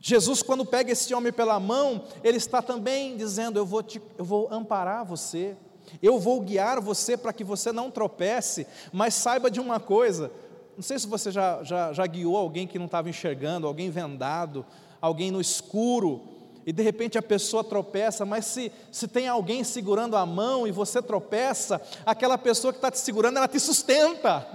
Jesus, 0.00 0.42
quando 0.42 0.64
pega 0.64 0.90
esse 0.90 1.14
homem 1.14 1.32
pela 1.32 1.60
mão, 1.60 2.04
Ele 2.24 2.36
está 2.36 2.60
também 2.60 3.16
dizendo: 3.16 3.58
Eu 3.58 3.66
vou, 3.66 3.82
te, 3.82 4.00
eu 4.18 4.24
vou 4.24 4.48
amparar 4.50 5.04
você, 5.04 5.56
Eu 6.02 6.18
vou 6.18 6.40
guiar 6.40 6.80
você 6.80 7.16
para 7.16 7.32
que 7.32 7.44
você 7.44 7.70
não 7.72 7.90
tropece, 7.90 8.66
mas 8.92 9.14
saiba 9.14 9.50
de 9.50 9.60
uma 9.60 9.78
coisa: 9.78 10.30
não 10.76 10.82
sei 10.82 10.98
se 10.98 11.06
você 11.06 11.30
já, 11.30 11.62
já, 11.62 11.92
já 11.92 12.06
guiou 12.06 12.36
alguém 12.36 12.66
que 12.66 12.78
não 12.78 12.86
estava 12.86 13.10
enxergando, 13.10 13.66
alguém 13.66 13.90
vendado, 13.90 14.64
alguém 15.00 15.30
no 15.30 15.40
escuro, 15.40 16.22
e 16.64 16.72
de 16.72 16.82
repente 16.82 17.18
a 17.18 17.22
pessoa 17.22 17.64
tropeça, 17.64 18.24
mas 18.24 18.44
se, 18.46 18.72
se 18.90 19.08
tem 19.08 19.28
alguém 19.28 19.64
segurando 19.64 20.16
a 20.16 20.24
mão 20.24 20.66
e 20.66 20.70
você 20.70 21.02
tropeça, 21.02 21.80
aquela 22.06 22.38
pessoa 22.38 22.72
que 22.72 22.78
está 22.78 22.90
te 22.90 22.98
segurando, 22.98 23.36
ela 23.36 23.48
te 23.48 23.58
sustenta, 23.58 24.46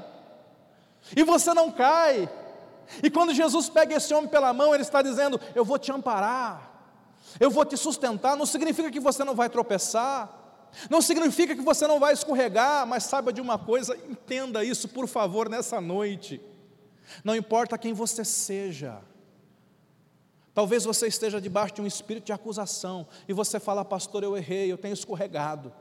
e 1.16 1.24
você 1.24 1.54
não 1.54 1.72
cai. 1.72 2.30
E 3.04 3.10
quando 3.10 3.34
Jesus 3.34 3.70
pega 3.70 3.96
esse 3.96 4.14
homem 4.14 4.30
pela 4.30 4.54
mão, 4.54 4.74
ele 4.74 4.84
está 4.84 5.02
dizendo: 5.02 5.40
Eu 5.54 5.66
vou 5.66 5.78
te 5.78 5.92
amparar, 5.92 6.94
eu 7.40 7.50
vou 7.50 7.66
te 7.66 7.78
sustentar. 7.78 8.36
Não 8.36 8.46
significa 8.46 8.90
que 8.90 9.00
você 9.00 9.24
não 9.24 9.36
vai 9.36 9.50
tropeçar, 9.50 10.30
não 10.90 11.02
significa 11.02 11.56
que 11.56 11.62
você 11.62 11.88
não 11.88 12.00
vai 12.00 12.14
escorregar, 12.14 12.86
mas 12.86 13.04
saiba 13.04 13.34
de 13.34 13.42
uma 13.42 13.58
coisa, 13.58 13.98
entenda 14.10 14.64
isso, 14.64 14.88
por 14.88 15.08
favor, 15.08 15.50
nessa 15.50 15.82
noite. 15.82 16.42
Não 17.24 17.36
importa 17.36 17.78
quem 17.78 17.94
você 17.94 18.24
seja, 18.24 19.00
talvez 20.58 20.86
você 20.86 21.06
esteja 21.06 21.40
debaixo 21.40 21.76
de 21.76 21.82
um 21.84 21.86
espírito 21.86 22.26
de 22.26 22.34
acusação 22.34 23.06
e 23.28 23.32
você 23.32 23.60
fala, 23.60 23.86
pastor, 23.86 24.24
eu 24.24 24.36
errei, 24.36 24.72
eu 24.72 24.78
tenho 24.80 24.96
escorregado. 24.96 25.72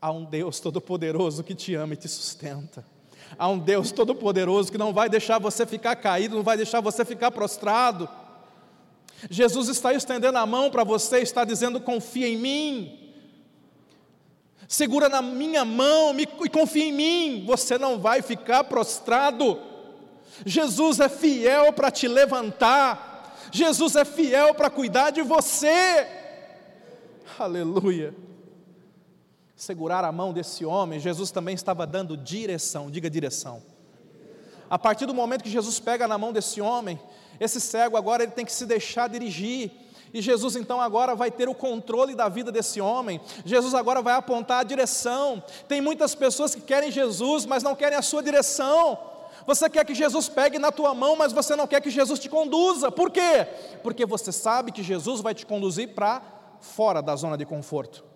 Há 0.00 0.12
um 0.12 0.24
Deus 0.24 0.60
Todo-Poderoso 0.60 1.42
que 1.42 1.56
te 1.56 1.74
ama 1.74 1.94
e 1.94 1.96
te 1.96 2.06
sustenta. 2.06 2.86
Há 3.36 3.48
um 3.48 3.58
Deus 3.58 3.90
Todo-Poderoso 3.90 4.70
que 4.70 4.78
não 4.78 4.92
vai 4.92 5.08
deixar 5.08 5.40
você 5.40 5.66
ficar 5.66 5.96
caído, 5.96 6.36
não 6.36 6.44
vai 6.44 6.56
deixar 6.56 6.80
você 6.80 7.04
ficar 7.04 7.32
prostrado. 7.32 8.08
Jesus 9.28 9.66
está 9.68 9.92
estendendo 9.92 10.38
a 10.38 10.46
mão 10.46 10.70
para 10.70 10.84
você, 10.84 11.18
está 11.18 11.44
dizendo: 11.44 11.80
confia 11.80 12.28
em 12.28 12.36
mim 12.36 13.00
segura 14.68 15.08
na 15.08 15.20
minha 15.20 15.64
mão 15.64 16.14
e 16.20 16.48
confia 16.48 16.84
em 16.84 16.92
mim, 16.92 17.44
você 17.44 17.76
não 17.76 17.98
vai 17.98 18.22
ficar 18.22 18.62
prostrado. 18.62 19.60
Jesus 20.46 21.00
é 21.00 21.08
fiel 21.08 21.72
para 21.72 21.90
te 21.90 22.06
levantar, 22.06 23.13
Jesus 23.54 23.94
é 23.94 24.04
fiel 24.04 24.52
para 24.52 24.68
cuidar 24.68 25.10
de 25.10 25.22
você. 25.22 26.08
Aleluia. 27.38 28.12
Segurar 29.54 30.04
a 30.04 30.10
mão 30.10 30.32
desse 30.32 30.64
homem, 30.64 30.98
Jesus 30.98 31.30
também 31.30 31.54
estava 31.54 31.86
dando 31.86 32.16
direção, 32.16 32.90
diga 32.90 33.08
direção. 33.08 33.62
A 34.68 34.76
partir 34.76 35.06
do 35.06 35.14
momento 35.14 35.44
que 35.44 35.50
Jesus 35.50 35.78
pega 35.78 36.08
na 36.08 36.18
mão 36.18 36.32
desse 36.32 36.60
homem, 36.60 37.00
esse 37.38 37.60
cego 37.60 37.96
agora 37.96 38.24
ele 38.24 38.32
tem 38.32 38.44
que 38.44 38.50
se 38.50 38.66
deixar 38.66 39.08
dirigir 39.08 39.70
e 40.12 40.20
Jesus 40.20 40.56
então 40.56 40.80
agora 40.80 41.14
vai 41.14 41.30
ter 41.30 41.48
o 41.48 41.54
controle 41.54 42.16
da 42.16 42.28
vida 42.28 42.50
desse 42.50 42.80
homem. 42.80 43.20
Jesus 43.44 43.72
agora 43.72 44.02
vai 44.02 44.14
apontar 44.14 44.60
a 44.60 44.64
direção. 44.64 45.40
Tem 45.68 45.80
muitas 45.80 46.12
pessoas 46.16 46.56
que 46.56 46.60
querem 46.60 46.90
Jesus, 46.90 47.46
mas 47.46 47.62
não 47.62 47.76
querem 47.76 47.96
a 47.96 48.02
sua 48.02 48.20
direção. 48.20 48.98
Você 49.46 49.68
quer 49.68 49.84
que 49.84 49.94
Jesus 49.94 50.28
pegue 50.28 50.58
na 50.58 50.72
tua 50.72 50.94
mão, 50.94 51.16
mas 51.16 51.32
você 51.32 51.54
não 51.54 51.66
quer 51.66 51.80
que 51.80 51.90
Jesus 51.90 52.18
te 52.18 52.28
conduza. 52.28 52.90
Por 52.90 53.10
quê? 53.10 53.46
Porque 53.82 54.06
você 54.06 54.32
sabe 54.32 54.72
que 54.72 54.82
Jesus 54.82 55.20
vai 55.20 55.34
te 55.34 55.44
conduzir 55.44 55.94
para 55.94 56.22
fora 56.60 57.02
da 57.02 57.14
zona 57.14 57.36
de 57.36 57.44
conforto. 57.44 58.13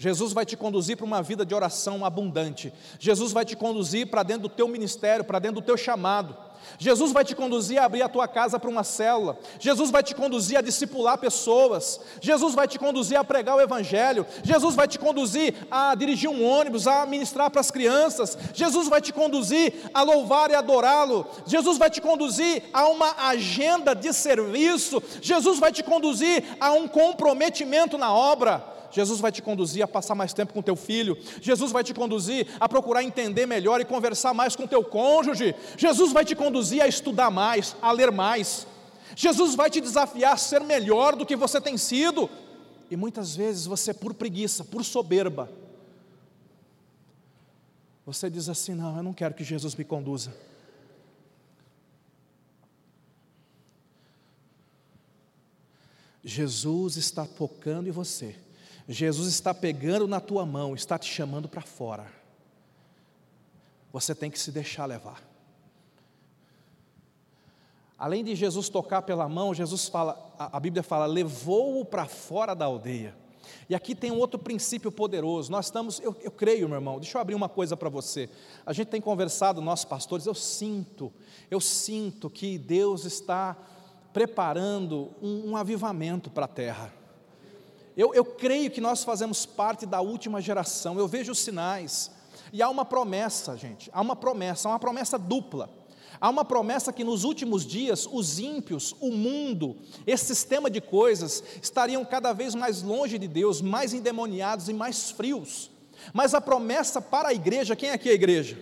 Jesus 0.00 0.32
vai 0.32 0.46
te 0.46 0.56
conduzir 0.56 0.96
para 0.96 1.04
uma 1.04 1.22
vida 1.22 1.44
de 1.44 1.54
oração 1.54 2.06
abundante. 2.06 2.72
Jesus 2.98 3.32
vai 3.32 3.44
te 3.44 3.54
conduzir 3.54 4.06
para 4.06 4.22
dentro 4.22 4.44
do 4.44 4.48
teu 4.48 4.66
ministério, 4.66 5.22
para 5.22 5.38
dentro 5.38 5.60
do 5.60 5.62
teu 5.62 5.76
chamado. 5.76 6.34
Jesus 6.78 7.12
vai 7.12 7.22
te 7.22 7.36
conduzir 7.36 7.78
a 7.78 7.84
abrir 7.84 8.00
a 8.00 8.08
tua 8.08 8.26
casa 8.26 8.58
para 8.58 8.70
uma 8.70 8.82
célula. 8.82 9.38
Jesus 9.58 9.90
vai 9.90 10.02
te 10.02 10.14
conduzir 10.14 10.56
a 10.56 10.62
discipular 10.62 11.18
pessoas. 11.18 12.00
Jesus 12.18 12.54
vai 12.54 12.66
te 12.66 12.78
conduzir 12.78 13.18
a 13.18 13.22
pregar 13.22 13.56
o 13.56 13.60
evangelho. 13.60 14.24
Jesus 14.42 14.74
vai 14.74 14.88
te 14.88 14.98
conduzir 14.98 15.54
a 15.70 15.94
dirigir 15.94 16.30
um 16.30 16.48
ônibus, 16.48 16.86
a 16.86 17.04
ministrar 17.04 17.50
para 17.50 17.60
as 17.60 17.70
crianças. 17.70 18.38
Jesus 18.54 18.88
vai 18.88 19.02
te 19.02 19.12
conduzir 19.12 19.74
a 19.92 20.00
louvar 20.00 20.50
e 20.50 20.54
adorá-lo. 20.54 21.26
Jesus 21.44 21.76
vai 21.76 21.90
te 21.90 22.00
conduzir 22.00 22.62
a 22.72 22.88
uma 22.88 23.28
agenda 23.28 23.94
de 23.94 24.14
serviço. 24.14 25.02
Jesus 25.20 25.58
vai 25.58 25.70
te 25.70 25.82
conduzir 25.82 26.42
a 26.58 26.72
um 26.72 26.88
comprometimento 26.88 27.98
na 27.98 28.14
obra. 28.14 28.79
Jesus 28.90 29.20
vai 29.20 29.30
te 29.30 29.40
conduzir 29.40 29.82
a 29.82 29.88
passar 29.88 30.14
mais 30.14 30.32
tempo 30.32 30.52
com 30.52 30.62
teu 30.62 30.76
filho, 30.76 31.16
Jesus 31.40 31.72
vai 31.72 31.84
te 31.84 31.94
conduzir 31.94 32.46
a 32.58 32.68
procurar 32.68 33.02
entender 33.02 33.46
melhor 33.46 33.80
e 33.80 33.84
conversar 33.84 34.34
mais 34.34 34.56
com 34.56 34.66
teu 34.66 34.82
cônjuge, 34.84 35.54
Jesus 35.76 36.12
vai 36.12 36.24
te 36.24 36.34
conduzir 36.34 36.82
a 36.82 36.88
estudar 36.88 37.30
mais, 37.30 37.76
a 37.80 37.92
ler 37.92 38.10
mais, 38.10 38.66
Jesus 39.14 39.54
vai 39.54 39.70
te 39.70 39.80
desafiar 39.80 40.34
a 40.34 40.36
ser 40.36 40.60
melhor 40.60 41.16
do 41.16 41.26
que 41.26 41.36
você 41.36 41.60
tem 41.60 41.76
sido, 41.76 42.28
e 42.90 42.96
muitas 42.96 43.36
vezes 43.36 43.66
você, 43.66 43.94
por 43.94 44.14
preguiça, 44.14 44.64
por 44.64 44.84
soberba, 44.84 45.50
você 48.04 48.28
diz 48.28 48.48
assim: 48.48 48.74
não, 48.74 48.96
eu 48.96 49.02
não 49.02 49.12
quero 49.12 49.34
que 49.34 49.44
Jesus 49.44 49.76
me 49.76 49.84
conduza. 49.84 50.34
Jesus 56.24 56.96
está 56.96 57.24
focando 57.24 57.88
em 57.88 57.92
você 57.92 58.36
Jesus 58.92 59.28
está 59.28 59.54
pegando 59.54 60.08
na 60.08 60.18
tua 60.18 60.44
mão, 60.44 60.74
está 60.74 60.98
te 60.98 61.08
chamando 61.08 61.48
para 61.48 61.62
fora. 61.62 62.10
Você 63.92 64.16
tem 64.16 64.28
que 64.28 64.38
se 64.38 64.50
deixar 64.50 64.84
levar. 64.84 65.22
Além 67.96 68.24
de 68.24 68.34
Jesus 68.34 68.68
tocar 68.68 69.02
pela 69.02 69.28
mão, 69.28 69.54
Jesus 69.54 69.88
fala, 69.88 70.34
a, 70.36 70.58
Bíblia 70.58 70.82
fala, 70.82 71.06
levou-o 71.06 71.84
para 71.84 72.06
fora 72.06 72.52
da 72.52 72.64
aldeia. 72.64 73.14
E 73.68 73.76
aqui 73.76 73.94
tem 73.94 74.10
um 74.10 74.18
outro 74.18 74.40
princípio 74.40 74.90
poderoso. 74.90 75.52
Nós 75.52 75.66
estamos, 75.66 76.00
eu, 76.00 76.16
eu 76.20 76.30
creio, 76.32 76.68
meu 76.68 76.78
irmão, 76.78 76.98
deixa 76.98 77.16
eu 77.16 77.22
abrir 77.22 77.36
uma 77.36 77.48
coisa 77.48 77.76
para 77.76 77.88
você. 77.88 78.28
A 78.66 78.72
gente 78.72 78.88
tem 78.88 79.00
conversado, 79.00 79.60
nossos 79.60 79.84
pastores, 79.84 80.26
eu 80.26 80.34
sinto, 80.34 81.12
eu 81.48 81.60
sinto 81.60 82.28
que 82.28 82.58
Deus 82.58 83.04
está 83.04 83.56
preparando 84.12 85.10
um, 85.22 85.50
um 85.50 85.56
avivamento 85.56 86.28
para 86.28 86.46
a 86.46 86.48
terra. 86.48 86.99
Eu, 88.00 88.14
eu 88.14 88.24
creio 88.24 88.70
que 88.70 88.80
nós 88.80 89.04
fazemos 89.04 89.44
parte 89.44 89.84
da 89.84 90.00
última 90.00 90.40
geração, 90.40 90.98
eu 90.98 91.06
vejo 91.06 91.32
os 91.32 91.38
sinais. 91.38 92.10
E 92.50 92.62
há 92.62 92.70
uma 92.70 92.82
promessa, 92.82 93.58
gente, 93.58 93.90
há 93.92 94.00
uma 94.00 94.16
promessa, 94.16 94.66
há 94.66 94.72
uma 94.72 94.78
promessa 94.78 95.18
dupla. 95.18 95.68
Há 96.18 96.30
uma 96.30 96.42
promessa 96.42 96.94
que 96.94 97.04
nos 97.04 97.24
últimos 97.24 97.66
dias 97.66 98.08
os 98.10 98.38
ímpios, 98.38 98.96
o 99.02 99.10
mundo, 99.10 99.76
esse 100.06 100.24
sistema 100.24 100.70
de 100.70 100.80
coisas 100.80 101.44
estariam 101.60 102.02
cada 102.02 102.32
vez 102.32 102.54
mais 102.54 102.80
longe 102.80 103.18
de 103.18 103.28
Deus, 103.28 103.60
mais 103.60 103.92
endemoniados 103.92 104.70
e 104.70 104.72
mais 104.72 105.10
frios. 105.10 105.70
Mas 106.14 106.32
a 106.32 106.40
promessa 106.40 107.02
para 107.02 107.28
a 107.28 107.34
igreja, 107.34 107.76
quem 107.76 107.90
é 107.90 107.92
aqui 107.92 108.08
é 108.08 108.12
a 108.12 108.14
igreja? 108.14 108.58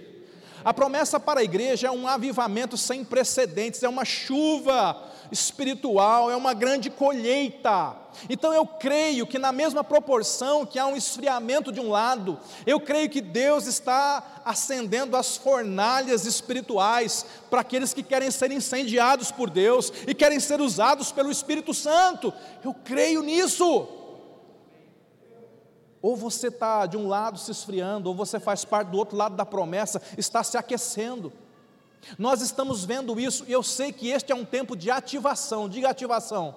A 0.64 0.74
promessa 0.74 1.20
para 1.20 1.38
a 1.38 1.44
igreja 1.44 1.86
é 1.86 1.90
um 1.92 2.08
avivamento 2.08 2.76
sem 2.76 3.04
precedentes, 3.04 3.84
é 3.84 3.88
uma 3.88 4.04
chuva 4.04 5.00
espiritual, 5.30 6.30
é 6.30 6.36
uma 6.36 6.54
grande 6.54 6.90
colheita. 6.90 7.96
Então 8.28 8.52
eu 8.52 8.66
creio 8.66 9.26
que, 9.26 9.38
na 9.38 9.52
mesma 9.52 9.84
proporção 9.84 10.66
que 10.66 10.78
há 10.78 10.86
um 10.86 10.96
esfriamento 10.96 11.70
de 11.70 11.80
um 11.80 11.90
lado, 11.90 12.38
eu 12.66 12.80
creio 12.80 13.08
que 13.08 13.20
Deus 13.20 13.66
está 13.66 14.42
acendendo 14.44 15.16
as 15.16 15.36
fornalhas 15.36 16.24
espirituais 16.24 17.24
para 17.50 17.60
aqueles 17.60 17.92
que 17.92 18.02
querem 18.02 18.30
ser 18.30 18.50
incendiados 18.50 19.30
por 19.30 19.50
Deus 19.50 19.92
e 20.06 20.14
querem 20.14 20.40
ser 20.40 20.60
usados 20.60 21.12
pelo 21.12 21.30
Espírito 21.30 21.72
Santo. 21.74 22.32
Eu 22.64 22.74
creio 22.74 23.22
nisso. 23.22 23.88
Ou 26.00 26.16
você 26.16 26.48
está 26.48 26.86
de 26.86 26.96
um 26.96 27.08
lado 27.08 27.38
se 27.38 27.50
esfriando, 27.50 28.08
ou 28.08 28.14
você 28.14 28.38
faz 28.38 28.64
parte 28.64 28.88
do 28.88 28.98
outro 28.98 29.16
lado 29.16 29.34
da 29.34 29.44
promessa, 29.44 30.00
está 30.16 30.42
se 30.42 30.56
aquecendo. 30.56 31.32
Nós 32.18 32.40
estamos 32.40 32.84
vendo 32.84 33.18
isso 33.18 33.44
e 33.46 33.52
eu 33.52 33.62
sei 33.62 33.92
que 33.92 34.08
este 34.10 34.32
é 34.32 34.34
um 34.34 34.44
tempo 34.44 34.76
de 34.76 34.90
ativação, 34.90 35.68
diga 35.68 35.88
ativação. 35.88 36.54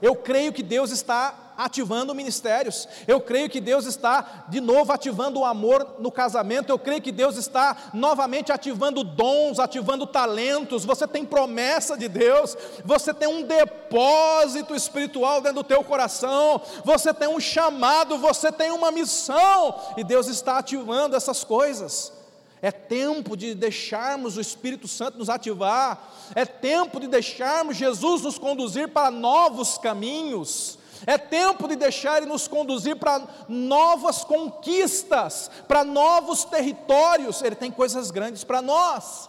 Eu 0.00 0.16
creio 0.16 0.52
que 0.52 0.64
Deus 0.64 0.90
está 0.90 1.52
ativando 1.56 2.12
ministérios, 2.12 2.88
eu 3.06 3.20
creio 3.20 3.48
que 3.48 3.60
Deus 3.60 3.86
está 3.86 4.46
de 4.48 4.60
novo 4.60 4.92
ativando 4.92 5.38
o 5.38 5.44
amor 5.44 5.96
no 6.00 6.10
casamento, 6.10 6.70
eu 6.70 6.78
creio 6.78 7.00
que 7.00 7.12
Deus 7.12 7.36
está 7.36 7.90
novamente 7.94 8.50
ativando 8.50 9.04
dons, 9.04 9.60
ativando 9.60 10.04
talentos. 10.04 10.84
Você 10.84 11.06
tem 11.06 11.24
promessa 11.24 11.96
de 11.96 12.08
Deus, 12.08 12.56
você 12.84 13.14
tem 13.14 13.28
um 13.28 13.42
depósito 13.42 14.74
espiritual 14.74 15.40
dentro 15.40 15.62
do 15.62 15.64
teu 15.64 15.84
coração, 15.84 16.60
você 16.84 17.14
tem 17.14 17.28
um 17.28 17.38
chamado, 17.38 18.18
você 18.18 18.50
tem 18.50 18.72
uma 18.72 18.90
missão, 18.90 19.76
e 19.96 20.02
Deus 20.02 20.26
está 20.26 20.58
ativando 20.58 21.14
essas 21.14 21.44
coisas. 21.44 22.21
É 22.62 22.70
tempo 22.70 23.36
de 23.36 23.54
deixarmos 23.56 24.36
o 24.36 24.40
Espírito 24.40 24.86
Santo 24.86 25.18
nos 25.18 25.28
ativar, 25.28 26.12
é 26.32 26.46
tempo 26.46 27.00
de 27.00 27.08
deixarmos 27.08 27.76
Jesus 27.76 28.22
nos 28.22 28.38
conduzir 28.38 28.88
para 28.88 29.10
novos 29.10 29.76
caminhos, 29.78 30.78
é 31.04 31.18
tempo 31.18 31.66
de 31.66 31.74
deixar 31.74 32.18
Ele 32.18 32.26
nos 32.26 32.46
conduzir 32.46 32.94
para 32.94 33.26
novas 33.48 34.22
conquistas, 34.22 35.50
para 35.66 35.82
novos 35.82 36.44
territórios. 36.44 37.42
Ele 37.42 37.56
tem 37.56 37.72
coisas 37.72 38.12
grandes 38.12 38.44
para 38.44 38.62
nós. 38.62 39.28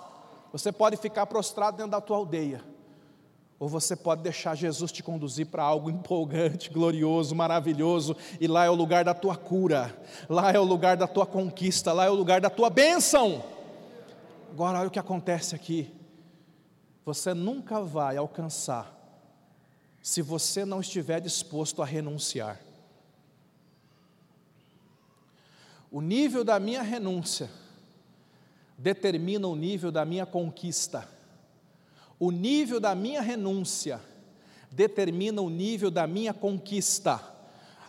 Você 0.52 0.72
pode 0.72 0.98
ficar 0.98 1.26
prostrado 1.26 1.78
dentro 1.78 1.92
da 1.92 2.02
tua 2.02 2.18
aldeia, 2.18 2.64
ou 3.64 3.70
você 3.70 3.96
pode 3.96 4.22
deixar 4.22 4.56
Jesus 4.56 4.92
te 4.92 5.02
conduzir 5.02 5.46
para 5.46 5.64
algo 5.64 5.88
empolgante, 5.90 6.70
glorioso, 6.70 7.34
maravilhoso, 7.34 8.14
e 8.38 8.46
lá 8.46 8.66
é 8.66 8.70
o 8.70 8.76
lugar 8.76 9.06
da 9.06 9.14
tua 9.14 9.38
cura, 9.38 9.98
lá 10.28 10.52
é 10.52 10.60
o 10.60 10.66
lugar 10.66 10.98
da 10.98 11.08
tua 11.08 11.26
conquista, 11.26 11.94
lá 11.94 12.04
é 12.04 12.10
o 12.10 12.14
lugar 12.14 12.42
da 12.42 12.50
tua 12.50 12.70
bênção. 12.70 13.42
Agora, 14.52 14.80
olha 14.80 14.90
o 14.90 14.92
que 14.92 15.00
acontece 15.00 15.56
aqui: 15.56 15.90
você 17.06 17.34
nunca 17.34 17.80
vai 17.80 18.18
alcançar, 18.18 18.94
se 20.02 20.22
você 20.22 20.66
não 20.66 20.82
estiver 20.82 21.22
disposto 21.22 21.82
a 21.82 21.86
renunciar. 21.86 22.60
O 25.90 26.02
nível 26.02 26.44
da 26.44 26.60
minha 26.60 26.82
renúncia 26.82 27.50
determina 28.78 29.48
o 29.48 29.56
nível 29.56 29.90
da 29.90 30.04
minha 30.04 30.26
conquista. 30.26 31.13
O 32.24 32.32
nível 32.32 32.80
da 32.80 32.96
minha 32.96 33.22
renúncia 33.22 34.00
determina 34.72 35.42
o 35.42 35.50
nível 35.50 35.92
da 35.92 36.08
minha 36.08 36.34
conquista. 36.34 37.20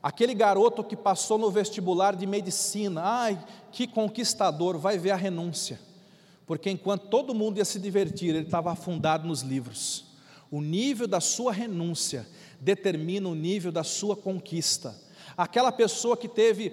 Aquele 0.03 0.35
garoto 0.35 0.83
que 0.83 0.97
passou 0.97 1.39
no 1.39 1.53
vestibular 1.53 2.17
de 2.17 2.27
medicina, 2.27 3.01
ai, 3.05 3.39
que 3.71 3.87
conquistador, 3.87 4.77
vai 4.77 4.99
ver 4.99 5.13
a 5.13 5.17
renúncia. 5.17 5.79
Porque 6.49 6.69
enquanto 6.69 7.07
todo 7.07 7.33
mundo 7.33 7.59
ia 7.59 7.65
se 7.65 7.79
divertir, 7.79 8.31
ele 8.31 8.47
estava 8.47 8.73
afundado 8.73 9.25
nos 9.25 9.43
livros. 9.43 10.07
O 10.51 10.61
nível 10.61 11.07
da 11.07 11.21
sua 11.21 11.53
renúncia 11.53 12.27
determina 12.61 13.29
o 13.29 13.37
nível 13.37 13.71
da 13.71 13.85
sua 13.85 14.17
conquista. 14.17 15.01
Aquela 15.37 15.71
pessoa 15.71 16.17
que 16.17 16.27
teve 16.27 16.71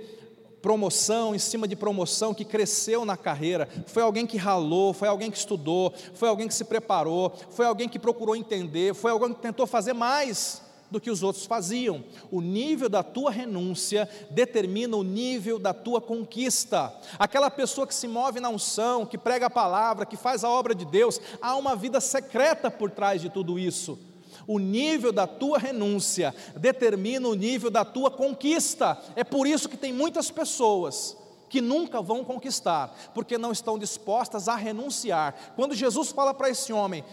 promoção 0.62 1.34
em 1.34 1.40
cima 1.40 1.68
de 1.68 1.76
promoção, 1.76 2.34
que 2.34 2.46
cresceu 2.46 3.04
na 3.04 3.18
carreira, 3.18 3.68
foi 3.88 4.04
alguém 4.04 4.28
que 4.28 4.38
ralou, 4.38 4.94
foi 4.94 5.08
alguém 5.08 5.32
que 5.32 5.38
estudou, 5.38 5.94
foi 6.14 6.30
alguém 6.30 6.48
que 6.48 6.54
se 6.54 6.66
preparou, 6.66 7.34
foi 7.50 7.66
alguém 7.66 7.90
que 7.90 8.00
procurou 8.00 8.36
entender, 8.36 8.94
foi 8.94 9.12
alguém 9.12 9.34
que 9.34 9.42
tentou 9.42 9.66
fazer 9.66 9.94
mais 9.94 10.62
do 10.92 11.00
que 11.00 11.10
os 11.10 11.24
outros 11.24 11.46
faziam. 11.46 12.04
O 12.30 12.42
nível 12.42 12.90
da 12.90 13.02
tua 13.02 13.32
renúncia 13.32 14.08
determina 14.30 14.98
o 14.98 15.04
nível 15.04 15.58
da 15.58 15.74
tua 15.74 16.02
conquista. 16.02 16.94
Aquela 17.18 17.50
pessoa 17.50 17.88
que 17.88 17.96
se 17.96 18.08
move 18.08 18.42
na 18.42 18.50
unção, 18.50 19.06
que 19.06 19.18
prega 19.18 19.46
a 19.46 19.50
palavra, 19.50 20.06
que 20.06 20.18
faz 20.18 20.44
a 20.44 20.50
obra 20.50 20.76
de 20.76 20.84
Deus, 20.84 21.20
há 21.42 21.56
uma 21.56 21.76
vida 21.76 22.02
secreta 22.02 22.70
por 22.70 22.92
trás 22.92 23.22
de 23.22 23.30
tudo 23.30 23.58
isso. 23.58 23.98
O 24.48 24.60
nível 24.60 25.12
da 25.12 25.28
tua 25.28 25.58
renúncia 25.58 26.34
determina 26.56 27.28
o 27.28 27.34
nível 27.34 27.70
da 27.70 27.86
tua 27.86 28.10
conquista. 28.10 28.98
É 29.16 29.24
por 29.24 29.48
isso 29.48 29.70
que 29.70 29.78
tem 29.78 29.94
muitas 29.94 30.32
pessoas 30.32 31.18
que 31.50 31.60
nunca 31.60 32.02
vão 32.02 32.24
conquistar, 32.24 32.96
porque 33.14 33.38
não 33.38 33.52
estão 33.52 33.78
dispostas 33.78 34.48
a 34.48 34.56
renunciar. 34.56 35.54
Quando 35.56 35.76
Jesus 35.76 36.10
fala 36.10 36.34
para 36.34 36.50
esse 36.50 36.72
homem, 36.72 37.04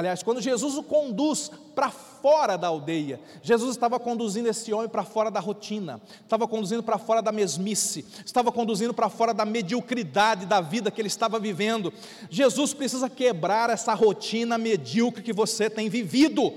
aliás, 0.00 0.22
quando 0.22 0.40
Jesus 0.40 0.76
o 0.76 0.82
conduz 0.82 1.50
para 1.74 1.90
fora 1.90 2.56
da 2.56 2.68
aldeia, 2.68 3.20
Jesus 3.42 3.72
estava 3.72 4.00
conduzindo 4.00 4.48
esse 4.48 4.72
homem 4.72 4.88
para 4.88 5.04
fora 5.04 5.30
da 5.30 5.40
rotina, 5.40 6.00
estava 6.22 6.48
conduzindo 6.48 6.82
para 6.82 6.98
fora 6.98 7.20
da 7.20 7.30
mesmice, 7.30 8.04
estava 8.24 8.50
conduzindo 8.50 8.94
para 8.94 9.08
fora 9.08 9.34
da 9.34 9.44
mediocridade 9.44 10.46
da 10.46 10.60
vida 10.60 10.90
que 10.90 11.00
ele 11.00 11.08
estava 11.08 11.38
vivendo. 11.38 11.92
Jesus 12.30 12.72
precisa 12.72 13.08
quebrar 13.08 13.68
essa 13.70 13.94
rotina 13.94 14.56
medíocre 14.56 15.22
que 15.22 15.32
você 15.32 15.68
tem 15.68 15.88
vivido, 15.88 16.52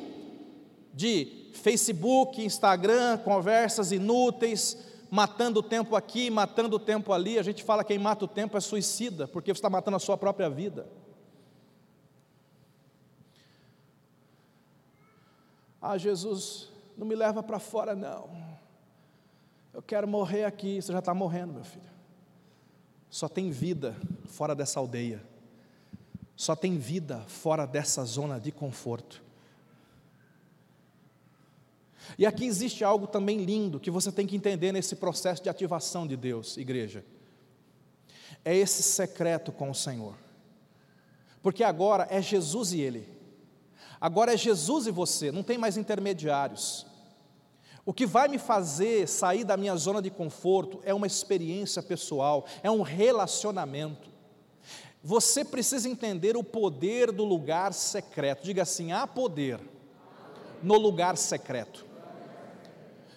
de 0.93 1.51
Facebook, 1.53 2.43
Instagram, 2.43 3.17
conversas 3.17 3.91
inúteis, 3.91 4.77
matando 5.09 5.59
o 5.59 5.63
tempo 5.63 5.95
aqui, 5.95 6.29
matando 6.29 6.77
o 6.77 6.79
tempo 6.79 7.11
ali. 7.11 7.37
A 7.37 7.43
gente 7.43 7.63
fala 7.63 7.83
que 7.83 7.93
quem 7.93 7.99
mata 7.99 8.25
o 8.25 8.27
tempo 8.27 8.57
é 8.57 8.61
suicida, 8.61 9.27
porque 9.27 9.53
você 9.53 9.57
está 9.57 9.69
matando 9.69 9.97
a 9.97 9.99
sua 9.99 10.17
própria 10.17 10.49
vida. 10.49 10.87
Ah, 15.85 15.97
Jesus, 15.97 16.69
não 16.97 17.05
me 17.05 17.13
leva 17.13 17.43
para 17.43 17.59
fora, 17.59 17.93
não. 17.93 18.29
Eu 19.73 19.81
quero 19.81 20.07
morrer 20.07 20.45
aqui. 20.45 20.81
Você 20.81 20.93
já 20.93 20.99
está 20.99 21.13
morrendo, 21.13 21.51
meu 21.51 21.65
filho. 21.65 21.91
Só 23.09 23.27
tem 23.27 23.51
vida 23.51 23.93
fora 24.25 24.55
dessa 24.55 24.79
aldeia. 24.79 25.21
Só 26.37 26.55
tem 26.55 26.77
vida 26.77 27.19
fora 27.27 27.65
dessa 27.67 28.05
zona 28.05 28.39
de 28.39 28.49
conforto. 28.49 29.21
E 32.17 32.25
aqui 32.25 32.45
existe 32.45 32.85
algo 32.85 33.05
também 33.05 33.43
lindo 33.43 33.77
que 33.77 33.91
você 33.91 34.09
tem 34.09 34.25
que 34.25 34.37
entender 34.37 34.71
nesse 34.71 34.95
processo 34.95 35.43
de 35.43 35.49
ativação 35.49 36.07
de 36.07 36.15
Deus, 36.15 36.55
igreja. 36.55 37.03
É 38.45 38.55
esse 38.55 38.81
secreto 38.81 39.51
com 39.51 39.69
o 39.69 39.75
Senhor. 39.75 40.15
Porque 41.41 41.61
agora 41.61 42.07
é 42.09 42.21
Jesus 42.21 42.71
e 42.71 42.79
Ele. 42.79 43.22
Agora 44.03 44.33
é 44.33 44.37
Jesus 44.37 44.85
e 44.85 44.91
você, 44.91 45.31
não 45.31 45.43
tem 45.43 45.57
mais 45.57 45.77
intermediários. 45.77 46.85
O 47.85 47.93
que 47.93 48.05
vai 48.05 48.27
me 48.27 48.37
fazer 48.37 49.07
sair 49.07 49.45
da 49.45 49.55
minha 49.55 49.73
zona 49.77 50.01
de 50.01 50.09
conforto 50.09 50.81
é 50.83 50.93
uma 50.93 51.07
experiência 51.07 51.81
pessoal, 51.81 52.45
é 52.61 52.69
um 52.69 52.81
relacionamento. 52.81 54.09
Você 55.01 55.45
precisa 55.45 55.87
entender 55.87 56.35
o 56.35 56.43
poder 56.43 57.13
do 57.13 57.23
lugar 57.23 57.71
secreto. 57.71 58.43
Diga 58.43 58.63
assim: 58.63 58.91
há 58.91 59.07
poder 59.07 59.57
no 60.61 60.77
lugar 60.77 61.15
secreto. 61.15 61.85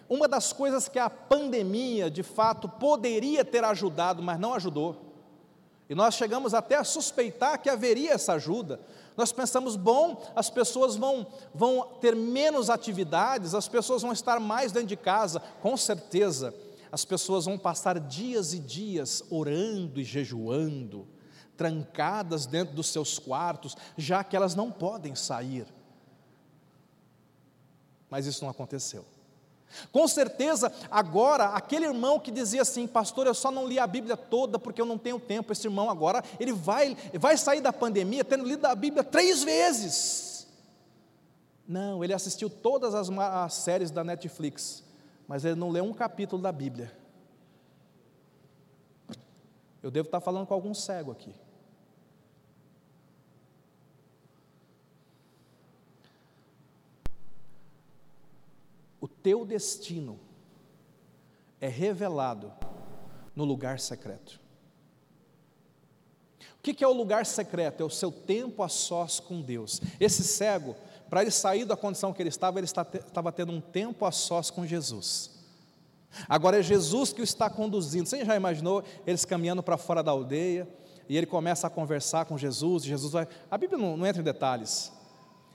Uma 0.09 0.29
das 0.29 0.53
coisas 0.53 0.89
que 0.89 1.01
a 1.01 1.11
pandemia, 1.11 2.09
de 2.09 2.23
fato, 2.23 2.69
poderia 2.69 3.45
ter 3.45 3.65
ajudado, 3.65 4.23
mas 4.23 4.39
não 4.39 4.55
ajudou, 4.55 5.07
e 5.89 5.95
nós 5.95 6.15
chegamos 6.15 6.53
até 6.55 6.77
a 6.77 6.85
suspeitar 6.85 7.61
que 7.61 7.71
haveria 7.71 8.13
essa 8.13 8.35
ajuda, 8.35 8.81
nós 9.17 9.33
pensamos, 9.33 9.77
bom, 9.77 10.23
as 10.35 10.51
pessoas 10.51 10.97
vão, 10.97 11.27
vão 11.55 11.89
ter 12.01 12.15
menos 12.15 12.69
atividades, 12.69 13.55
as 13.55 13.67
pessoas 13.67 14.03
vão 14.03 14.13
estar 14.13 14.39
mais 14.39 14.73
dentro 14.73 14.89
de 14.89 14.97
casa, 14.97 15.41
com 15.63 15.77
certeza, 15.77 16.55
as 16.93 17.05
pessoas 17.05 17.47
vão 17.47 17.59
passar 17.59 17.99
dias 17.99 18.53
e 18.53 18.59
dias 18.59 19.25
orando 19.31 20.01
e 20.01 20.05
jejuando, 20.05 21.09
trancadas 21.57 22.45
dentro 22.45 22.75
dos 22.75 22.89
seus 22.89 23.19
quartos, 23.19 23.75
já 23.97 24.23
que 24.23 24.37
elas 24.37 24.55
não 24.55 24.71
podem 24.71 25.15
sair. 25.15 25.67
Mas 28.11 28.27
isso 28.27 28.45
não 28.45 28.51
aconteceu. 28.51 29.05
Com 29.93 30.07
certeza, 30.09 30.73
agora, 30.91 31.47
aquele 31.47 31.87
irmão 31.87 32.19
que 32.19 32.31
dizia 32.31 32.63
assim, 32.63 32.87
pastor, 32.87 33.27
eu 33.27 33.35
só 33.35 33.51
não 33.51 33.67
li 33.67 33.79
a 33.79 33.87
Bíblia 33.87 34.17
toda 34.17 34.59
porque 34.59 34.81
eu 34.81 34.87
não 34.87 34.97
tenho 34.97 35.19
tempo, 35.21 35.53
esse 35.53 35.67
irmão 35.67 35.91
agora, 35.91 36.23
ele 36.41 36.53
vai, 36.53 36.97
vai 37.15 37.37
sair 37.37 37.61
da 37.61 37.73
pandemia 37.73 38.25
tendo 38.25 38.45
lido 38.45 38.65
a 38.65 38.75
Bíblia 38.75 39.05
três 39.05 39.43
vezes. 39.43 40.47
Não, 41.69 42.03
ele 42.03 42.15
assistiu 42.15 42.49
todas 42.49 42.95
as, 42.95 43.11
as 43.11 43.55
séries 43.55 43.91
da 43.91 44.05
Netflix, 44.05 44.85
mas 45.27 45.45
ele 45.45 45.57
não 45.57 45.71
leu 45.71 45.85
um 45.85 45.93
capítulo 45.93 46.41
da 46.41 46.53
Bíblia. 46.53 46.93
Eu 49.83 49.91
devo 49.91 50.07
estar 50.07 50.21
falando 50.21 50.47
com 50.47 50.55
algum 50.55 50.75
cego 50.75 51.13
aqui. 51.13 51.35
Teu 59.27 59.45
destino 59.45 60.21
é 61.61 61.67
revelado 61.67 62.53
no 63.35 63.45
lugar 63.45 63.81
secreto. 63.81 64.41
O 66.59 66.63
que 66.63 66.85
é 66.85 66.87
o 66.87 66.93
lugar 66.93 67.27
secreto? 67.27 67.81
É 67.81 67.85
o 67.85 67.91
seu 67.91 68.13
tempo 68.13 68.63
a 68.63 68.69
sós 68.69 69.19
com 69.19 69.43
Deus. 69.43 69.81
Esse 69.99 70.23
cego, 70.23 70.77
para 71.11 71.23
ele 71.23 71.33
sair 71.33 71.65
da 71.65 71.77
condição 71.77 72.13
que 72.13 72.23
ele 72.23 72.29
estava, 72.29 72.61
ele 72.61 72.67
estava 72.67 73.33
tendo 73.33 73.51
um 73.51 73.61
tempo 73.61 74.05
a 74.05 74.13
sós 74.13 74.49
com 74.49 74.65
Jesus. 74.65 75.33
Agora 76.29 76.61
é 76.61 76.63
Jesus 76.63 77.13
que 77.13 77.21
o 77.21 77.25
está 77.25 77.51
conduzindo. 77.51 78.09
Você 78.09 78.25
já 78.25 78.37
imaginou 78.37 78.85
eles 79.05 79.25
caminhando 79.25 79.61
para 79.61 79.77
fora 79.77 80.05
da 80.05 80.13
aldeia 80.13 80.69
e 81.09 81.17
ele 81.17 81.27
começa 81.27 81.67
a 81.67 81.71
conversar 81.71 82.27
com 82.27 82.39
Jesus? 82.39 82.85
Jesus 82.85 83.13
vai. 83.13 83.27
A 83.51 83.59
Bíblia 83.59 83.77
não, 83.77 83.97
não 83.97 84.07
entra 84.07 84.23
em 84.23 84.25
detalhes, 84.25 84.93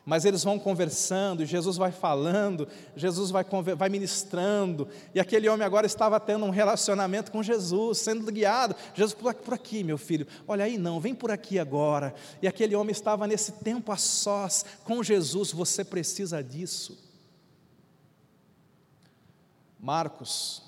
mas 0.06 0.26
eles 0.26 0.44
vão 0.44 0.58
conversando, 0.58 1.46
Jesus 1.46 1.78
vai 1.78 1.92
falando, 1.92 2.68
Jesus 2.96 3.30
vai, 3.30 3.46
vai 3.78 3.90
ministrando, 3.90 4.88
e 5.14 5.20
aquele 5.20 5.48
homem 5.48 5.66
agora 5.66 5.86
estava 5.86 6.20
tendo 6.20 6.46
um 6.46 6.50
relacionamento 6.50 7.32
com 7.32 7.44
Jesus, 7.44 8.00
sendo 8.00 8.32
guiado. 8.32 8.76
Jesus, 8.96 9.14
por 9.14 9.30
aqui, 9.30 9.44
por 9.44 9.54
aqui, 9.54 9.84
meu 9.84 9.98
filho, 9.98 10.26
olha 10.48 10.66
aí 10.66 10.78
não, 10.78 11.00
vem 11.00 11.14
por 11.14 11.30
aqui 11.30 11.60
agora. 11.60 12.16
E 12.42 12.48
aquele 12.48 12.76
homem 12.76 12.92
estava 12.92 13.28
nesse 13.28 13.52
tempo 13.54 13.92
a 13.92 13.98
sós 13.98 14.66
com 14.84 15.04
Jesus, 15.04 15.52
você 15.52 15.84
precisa 15.86 16.44
disso. 16.44 16.98
Marcos, 19.80 20.64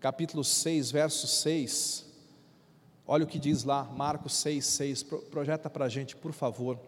capítulo 0.00 0.42
6, 0.42 0.90
verso 0.90 1.26
6, 1.26 2.06
olha 3.06 3.24
o 3.24 3.28
que 3.28 3.38
diz 3.38 3.64
lá, 3.64 3.84
Marcos 3.84 4.34
6, 4.36 4.64
6, 4.64 5.02
projeta 5.30 5.68
para 5.68 5.84
a 5.84 5.88
gente, 5.88 6.16
por 6.16 6.32
favor. 6.32 6.78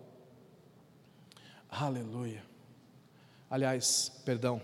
Aleluia. 1.70 2.42
Aliás, 3.48 4.10
perdão, 4.24 4.60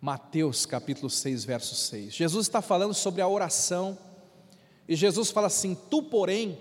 Mateus 0.00 0.64
capítulo 0.64 1.10
6, 1.10 1.44
verso 1.44 1.74
6. 1.74 2.14
Jesus 2.14 2.46
está 2.46 2.62
falando 2.62 2.94
sobre 2.94 3.20
a 3.20 3.28
oração, 3.28 3.98
e 4.88 4.96
Jesus 4.96 5.30
fala 5.30 5.48
assim: 5.48 5.74
Tu, 5.74 6.02
porém, 6.02 6.58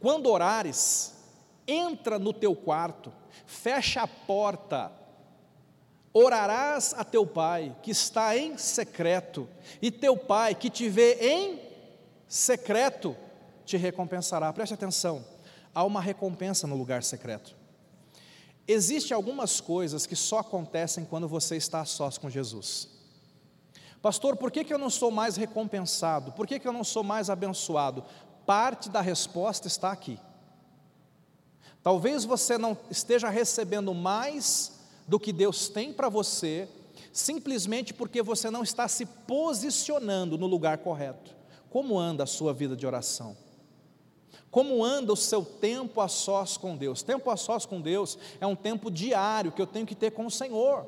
quando 0.00 0.30
orares, 0.30 1.14
entra 1.66 2.18
no 2.18 2.32
teu 2.32 2.56
quarto, 2.56 3.12
fecha 3.46 4.02
a 4.02 4.06
porta, 4.06 4.90
orarás 6.12 6.94
a 6.94 7.04
teu 7.04 7.26
pai 7.26 7.76
que 7.82 7.90
está 7.90 8.36
em 8.36 8.56
secreto, 8.56 9.46
e 9.82 9.90
teu 9.90 10.16
pai 10.16 10.54
que 10.54 10.70
te 10.70 10.88
vê 10.88 11.14
em 11.20 11.60
secreto 12.26 13.14
te 13.66 13.76
recompensará. 13.76 14.50
Preste 14.52 14.72
atenção, 14.72 15.24
há 15.74 15.84
uma 15.84 16.00
recompensa 16.00 16.66
no 16.66 16.76
lugar 16.76 17.02
secreto. 17.02 17.63
Existem 18.66 19.14
algumas 19.14 19.60
coisas 19.60 20.06
que 20.06 20.16
só 20.16 20.38
acontecem 20.38 21.04
quando 21.04 21.28
você 21.28 21.56
está 21.56 21.80
a 21.80 21.84
sós 21.84 22.16
com 22.16 22.30
Jesus. 22.30 22.88
Pastor, 24.00 24.36
por 24.36 24.50
que, 24.50 24.64
que 24.64 24.72
eu 24.72 24.78
não 24.78 24.90
sou 24.90 25.10
mais 25.10 25.36
recompensado? 25.36 26.32
Por 26.32 26.46
que, 26.46 26.58
que 26.58 26.68
eu 26.68 26.72
não 26.72 26.84
sou 26.84 27.02
mais 27.02 27.28
abençoado? 27.28 28.04
Parte 28.46 28.88
da 28.88 29.00
resposta 29.00 29.66
está 29.66 29.92
aqui. 29.92 30.18
Talvez 31.82 32.24
você 32.24 32.56
não 32.56 32.76
esteja 32.90 33.28
recebendo 33.28 33.92
mais 33.92 34.72
do 35.06 35.20
que 35.20 35.32
Deus 35.32 35.68
tem 35.68 35.92
para 35.92 36.08
você, 36.08 36.68
simplesmente 37.12 37.92
porque 37.92 38.22
você 38.22 38.50
não 38.50 38.62
está 38.62 38.88
se 38.88 39.04
posicionando 39.04 40.38
no 40.38 40.46
lugar 40.46 40.78
correto. 40.78 41.34
Como 41.68 41.98
anda 41.98 42.24
a 42.24 42.26
sua 42.26 42.54
vida 42.54 42.74
de 42.74 42.86
oração? 42.86 43.36
Como 44.54 44.84
anda 44.84 45.12
o 45.12 45.16
seu 45.16 45.44
tempo 45.44 46.00
a 46.00 46.06
sós 46.06 46.56
com 46.56 46.76
Deus? 46.76 47.02
Tempo 47.02 47.28
a 47.28 47.36
sós 47.36 47.66
com 47.66 47.80
Deus 47.80 48.16
é 48.40 48.46
um 48.46 48.54
tempo 48.54 48.88
diário 48.88 49.50
que 49.50 49.60
eu 49.60 49.66
tenho 49.66 49.84
que 49.84 49.96
ter 49.96 50.12
com 50.12 50.26
o 50.26 50.30
Senhor. 50.30 50.86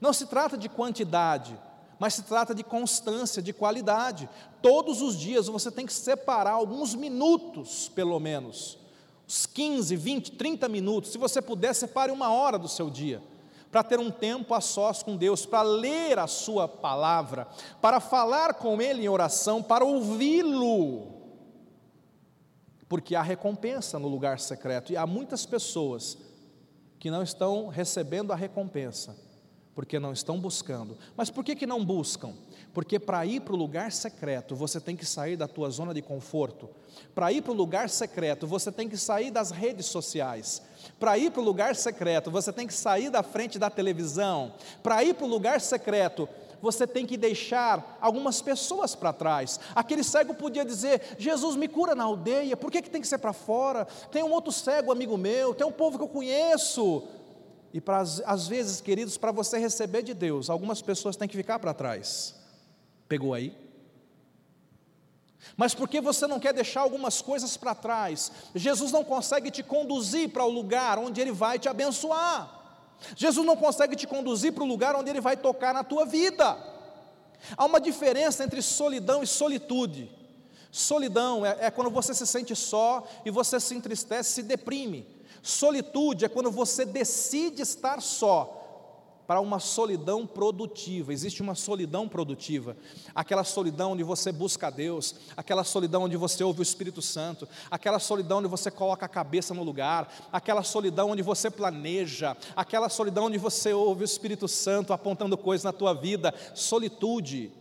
Não 0.00 0.12
se 0.12 0.26
trata 0.26 0.56
de 0.56 0.68
quantidade, 0.68 1.58
mas 1.98 2.14
se 2.14 2.22
trata 2.22 2.54
de 2.54 2.62
constância, 2.62 3.42
de 3.42 3.52
qualidade. 3.52 4.30
Todos 4.62 5.02
os 5.02 5.18
dias 5.18 5.48
você 5.48 5.72
tem 5.72 5.86
que 5.86 5.92
separar 5.92 6.52
alguns 6.52 6.94
minutos, 6.94 7.90
pelo 7.92 8.20
menos, 8.20 8.78
uns 9.26 9.44
15, 9.44 9.96
20, 9.96 10.30
30 10.30 10.68
minutos, 10.68 11.10
se 11.10 11.18
você 11.18 11.42
puder, 11.42 11.74
separe 11.74 12.12
uma 12.12 12.32
hora 12.32 12.56
do 12.56 12.68
seu 12.68 12.88
dia, 12.88 13.20
para 13.72 13.82
ter 13.82 13.98
um 13.98 14.08
tempo 14.12 14.54
a 14.54 14.60
sós 14.60 15.02
com 15.02 15.16
Deus, 15.16 15.44
para 15.44 15.62
ler 15.62 16.16
a 16.16 16.28
Sua 16.28 16.68
palavra, 16.68 17.48
para 17.82 17.98
falar 17.98 18.54
com 18.54 18.80
Ele 18.80 19.02
em 19.02 19.08
oração, 19.08 19.60
para 19.60 19.84
ouvi-lo, 19.84 21.13
porque 22.94 23.16
há 23.16 23.22
recompensa 23.22 23.98
no 23.98 24.06
lugar 24.06 24.38
secreto, 24.38 24.92
e 24.92 24.96
há 24.96 25.04
muitas 25.04 25.44
pessoas 25.44 26.16
que 26.96 27.10
não 27.10 27.24
estão 27.24 27.66
recebendo 27.66 28.32
a 28.32 28.36
recompensa, 28.36 29.16
porque 29.74 29.98
não 29.98 30.12
estão 30.12 30.38
buscando. 30.38 30.96
Mas 31.16 31.28
por 31.28 31.42
que, 31.42 31.56
que 31.56 31.66
não 31.66 31.84
buscam? 31.84 32.32
Porque 32.72 33.00
para 33.00 33.26
ir 33.26 33.40
para 33.40 33.52
o 33.52 33.56
lugar 33.56 33.90
secreto, 33.90 34.54
você 34.54 34.80
tem 34.80 34.94
que 34.94 35.04
sair 35.04 35.36
da 35.36 35.48
tua 35.48 35.70
zona 35.70 35.92
de 35.92 36.02
conforto. 36.02 36.70
Para 37.12 37.32
ir 37.32 37.42
para 37.42 37.50
o 37.50 37.56
lugar 37.56 37.90
secreto, 37.90 38.46
você 38.46 38.70
tem 38.70 38.88
que 38.88 38.96
sair 38.96 39.32
das 39.32 39.50
redes 39.50 39.86
sociais. 39.86 40.62
Para 40.96 41.18
ir 41.18 41.32
para 41.32 41.42
o 41.42 41.44
lugar 41.44 41.74
secreto, 41.74 42.30
você 42.30 42.52
tem 42.52 42.64
que 42.64 42.74
sair 42.74 43.10
da 43.10 43.24
frente 43.24 43.58
da 43.58 43.70
televisão. 43.70 44.54
Para 44.84 45.02
ir 45.02 45.14
para 45.14 45.26
o 45.26 45.28
lugar 45.28 45.60
secreto, 45.60 46.28
você 46.64 46.86
tem 46.86 47.04
que 47.04 47.18
deixar 47.18 47.98
algumas 48.00 48.40
pessoas 48.40 48.94
para 48.94 49.12
trás. 49.12 49.60
Aquele 49.74 50.02
cego 50.02 50.32
podia 50.32 50.64
dizer: 50.64 51.14
Jesus 51.18 51.56
me 51.56 51.68
cura 51.68 51.94
na 51.94 52.04
aldeia, 52.04 52.56
por 52.56 52.70
que, 52.70 52.80
que 52.80 52.88
tem 52.88 53.02
que 53.02 53.06
ser 53.06 53.18
para 53.18 53.34
fora? 53.34 53.84
Tem 54.10 54.22
um 54.22 54.32
outro 54.32 54.50
cego 54.50 54.90
amigo 54.90 55.18
meu, 55.18 55.54
tem 55.54 55.66
um 55.66 55.70
povo 55.70 55.98
que 55.98 56.04
eu 56.04 56.08
conheço. 56.08 57.02
E 57.70 57.82
para, 57.82 58.00
às 58.00 58.48
vezes, 58.48 58.80
queridos, 58.80 59.18
para 59.18 59.30
você 59.30 59.58
receber 59.58 60.02
de 60.02 60.14
Deus, 60.14 60.48
algumas 60.48 60.80
pessoas 60.80 61.16
têm 61.16 61.28
que 61.28 61.36
ficar 61.36 61.58
para 61.58 61.74
trás. 61.74 62.34
Pegou 63.06 63.34
aí? 63.34 63.54
Mas 65.58 65.74
porque 65.74 66.00
você 66.00 66.26
não 66.26 66.40
quer 66.40 66.54
deixar 66.54 66.80
algumas 66.80 67.20
coisas 67.20 67.58
para 67.58 67.74
trás, 67.74 68.32
Jesus 68.54 68.90
não 68.90 69.04
consegue 69.04 69.50
te 69.50 69.62
conduzir 69.62 70.30
para 70.30 70.44
o 70.44 70.50
lugar 70.50 70.98
onde 70.98 71.20
Ele 71.20 71.32
vai 71.32 71.58
te 71.58 71.68
abençoar. 71.68 72.63
Jesus 73.16 73.46
não 73.46 73.56
consegue 73.56 73.96
te 73.96 74.06
conduzir 74.06 74.52
para 74.52 74.64
o 74.64 74.66
lugar 74.66 74.96
onde 74.96 75.10
Ele 75.10 75.20
vai 75.20 75.36
tocar 75.36 75.74
na 75.74 75.84
tua 75.84 76.04
vida. 76.04 76.56
Há 77.56 77.64
uma 77.64 77.80
diferença 77.80 78.42
entre 78.44 78.62
solidão 78.62 79.22
e 79.22 79.26
solitude. 79.26 80.10
Solidão 80.70 81.44
é, 81.44 81.66
é 81.66 81.70
quando 81.70 81.90
você 81.90 82.14
se 82.14 82.26
sente 82.26 82.56
só 82.56 83.06
e 83.24 83.30
você 83.30 83.60
se 83.60 83.74
entristece, 83.74 84.32
se 84.32 84.42
deprime. 84.42 85.06
Solitude 85.42 86.24
é 86.24 86.28
quando 86.28 86.50
você 86.50 86.84
decide 86.84 87.62
estar 87.62 88.00
só 88.00 88.63
para 89.26 89.40
uma 89.40 89.58
solidão 89.58 90.26
produtiva. 90.26 91.12
Existe 91.12 91.42
uma 91.42 91.54
solidão 91.54 92.08
produtiva, 92.08 92.76
aquela 93.14 93.44
solidão 93.44 93.92
onde 93.92 94.02
você 94.02 94.30
busca 94.30 94.66
a 94.66 94.70
Deus, 94.70 95.14
aquela 95.36 95.64
solidão 95.64 96.04
onde 96.04 96.16
você 96.16 96.44
ouve 96.44 96.60
o 96.60 96.62
Espírito 96.62 97.00
Santo, 97.00 97.48
aquela 97.70 97.98
solidão 97.98 98.38
onde 98.38 98.48
você 98.48 98.70
coloca 98.70 99.06
a 99.06 99.08
cabeça 99.08 99.54
no 99.54 99.62
lugar, 99.62 100.12
aquela 100.32 100.62
solidão 100.62 101.10
onde 101.10 101.22
você 101.22 101.50
planeja, 101.50 102.36
aquela 102.54 102.88
solidão 102.88 103.26
onde 103.26 103.38
você 103.38 103.72
ouve 103.72 104.02
o 104.02 104.04
Espírito 104.04 104.46
Santo 104.46 104.92
apontando 104.92 105.36
coisas 105.38 105.64
na 105.64 105.72
tua 105.72 105.94
vida. 105.94 106.34
Solitude 106.54 107.52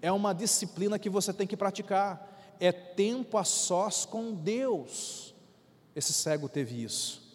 é 0.00 0.10
uma 0.10 0.32
disciplina 0.32 0.98
que 0.98 1.10
você 1.10 1.32
tem 1.32 1.46
que 1.46 1.56
praticar. 1.56 2.26
É 2.60 2.72
tempo 2.72 3.38
a 3.38 3.44
sós 3.44 4.04
com 4.04 4.34
Deus. 4.34 5.34
Esse 5.94 6.12
cego 6.12 6.48
teve 6.48 6.82
isso. 6.82 7.27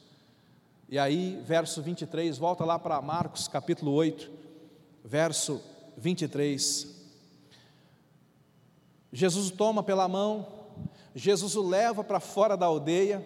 E 0.93 0.99
aí, 0.99 1.41
verso 1.43 1.81
23, 1.81 2.37
volta 2.37 2.63
lá 2.63 2.77
para 2.77 3.01
Marcos 3.01 3.47
capítulo 3.47 3.91
8, 3.93 4.29
verso 5.03 5.59
23. 5.97 6.87
Jesus 9.11 9.49
o 9.49 9.53
toma 9.53 9.81
pela 9.81 10.07
mão, 10.07 10.47
Jesus 11.15 11.55
o 11.55 11.67
leva 11.67 12.03
para 12.03 12.19
fora 12.19 12.55
da 12.55 12.67
aldeia. 12.67 13.25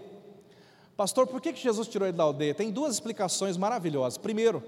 Pastor, 0.95 1.27
por 1.27 1.41
que, 1.41 1.53
Jesus 1.53 1.89
tirou 1.89 2.07
ele 2.07 2.15
da 2.15 2.23
aldeia? 2.23 2.55
Tem 2.55 2.71
duas 2.71 2.93
explicações 2.93 3.57
maravilhosas. 3.57 4.17
Primeiro, 4.17 4.63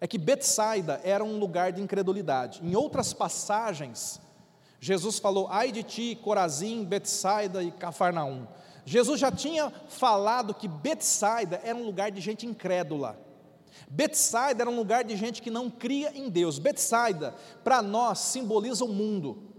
é 0.00 0.06
que 0.06 0.16
Betsaida 0.16 1.00
era 1.02 1.24
um 1.24 1.40
lugar 1.40 1.72
de 1.72 1.82
incredulidade. 1.82 2.64
Em 2.64 2.76
outras 2.76 3.12
passagens, 3.12 4.20
Jesus 4.78 5.18
falou: 5.18 5.48
Ai 5.50 5.72
de 5.72 5.82
ti, 5.82 6.16
Corazim, 6.22 6.84
Betsaida 6.84 7.64
e 7.64 7.72
Cafarnaum. 7.72 8.46
Jesus 8.84 9.20
já 9.20 9.30
tinha 9.30 9.70
falado 9.88 10.54
que 10.54 10.68
Betsaida 10.68 11.60
era 11.62 11.76
um 11.76 11.84
lugar 11.84 12.10
de 12.10 12.20
gente 12.20 12.46
incrédula. 12.46 13.18
Betsaida 13.88 14.62
era 14.62 14.70
um 14.70 14.76
lugar 14.76 15.04
de 15.04 15.16
gente 15.16 15.42
que 15.42 15.50
não 15.50 15.68
cria 15.68 16.16
em 16.16 16.28
Deus. 16.28 16.58
Betsaida, 16.58 17.34
para 17.64 17.82
nós, 17.82 18.18
simboliza 18.18 18.84
o 18.84 18.88
mundo. 18.88 19.50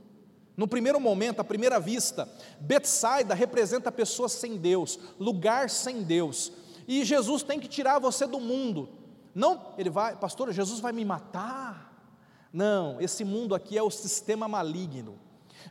No 0.56 0.68
primeiro 0.68 1.00
momento, 1.00 1.40
à 1.40 1.44
primeira 1.44 1.80
vista, 1.80 2.30
Betsaida 2.60 3.34
representa 3.34 3.92
pessoas 3.92 4.32
sem 4.34 4.58
Deus, 4.58 5.00
lugar 5.20 5.70
sem 5.70 6.04
Deus. 6.04 6.52
E 6.88 7.04
Jesus 7.04 7.44
tem 7.44 7.60
que 7.60 7.68
tirar 7.68 8.00
você 8.00 8.28
do 8.28 8.40
mundo. 8.40 8.90
Não, 9.34 9.74
ele 9.78 9.90
vai, 9.90 10.16
pastor, 10.16 10.52
Jesus 10.52 10.80
vai 10.80 10.92
me 10.92 11.06
matar. 11.06 11.92
Não, 12.52 13.00
esse 13.00 13.24
mundo 13.24 13.56
aqui 13.56 13.78
é 13.78 13.84
o 13.84 13.90
sistema 13.90 14.48
maligno. 14.48 15.18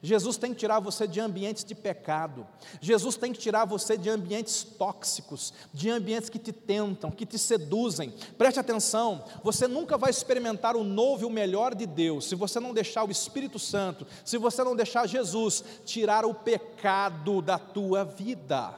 Jesus 0.02 0.36
tem 0.36 0.52
que 0.52 0.60
tirar 0.60 0.80
você 0.80 1.06
de 1.06 1.20
ambientes 1.20 1.64
de 1.64 1.74
pecado. 1.74 2.46
Jesus 2.80 3.16
tem 3.16 3.32
que 3.32 3.38
tirar 3.38 3.64
você 3.64 3.96
de 3.96 4.08
ambientes 4.08 4.62
tóxicos, 4.62 5.52
de 5.72 5.90
ambientes 5.90 6.28
que 6.28 6.38
te 6.38 6.52
tentam, 6.52 7.10
que 7.10 7.26
te 7.26 7.38
seduzem. 7.38 8.14
Preste 8.38 8.58
atenção, 8.58 9.24
você 9.42 9.68
nunca 9.68 9.98
vai 9.98 10.10
experimentar 10.10 10.76
o 10.76 10.84
novo 10.84 11.22
e 11.22 11.26
o 11.26 11.30
melhor 11.30 11.74
de 11.74 11.86
Deus 11.86 12.26
se 12.26 12.34
você 12.34 12.60
não 12.60 12.72
deixar 12.72 13.04
o 13.04 13.10
Espírito 13.10 13.58
Santo, 13.58 14.06
se 14.24 14.38
você 14.38 14.62
não 14.62 14.76
deixar 14.76 15.06
Jesus 15.06 15.64
tirar 15.84 16.24
o 16.24 16.34
pecado 16.34 17.42
da 17.42 17.58
tua 17.58 18.04
vida. 18.04 18.74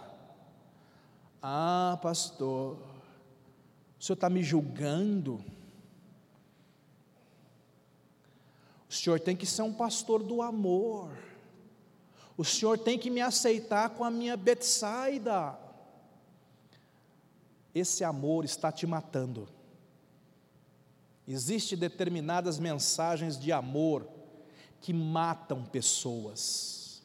Ah, 1.43 1.99
pastor, 2.03 2.79
o 3.99 4.03
senhor 4.03 4.15
está 4.15 4.31
me 4.31 4.43
julgando? 4.43 5.45
O 8.93 8.95
Senhor 8.95 9.19
tem 9.19 9.35
que 9.35 9.47
ser 9.47 9.63
um 9.63 9.73
pastor 9.73 10.23
do 10.23 10.43
amor. 10.43 11.11
O 12.37 12.45
Senhor 12.45 12.77
tem 12.77 12.99
que 12.99 13.09
me 13.09 13.23
aceitar 13.23 13.89
com 13.89 14.05
a 14.05 14.11
minha 14.11 14.37
Betsaida. 14.37 15.59
Esse 17.75 18.05
amor 18.05 18.45
está 18.45 18.71
te 18.71 18.87
matando. 18.87 19.49
Existem 21.27 21.79
determinadas 21.79 22.59
mensagens 22.59 23.41
de 23.41 23.51
amor 23.51 24.07
que 24.79 24.93
matam 24.93 25.65
pessoas. 25.65 27.03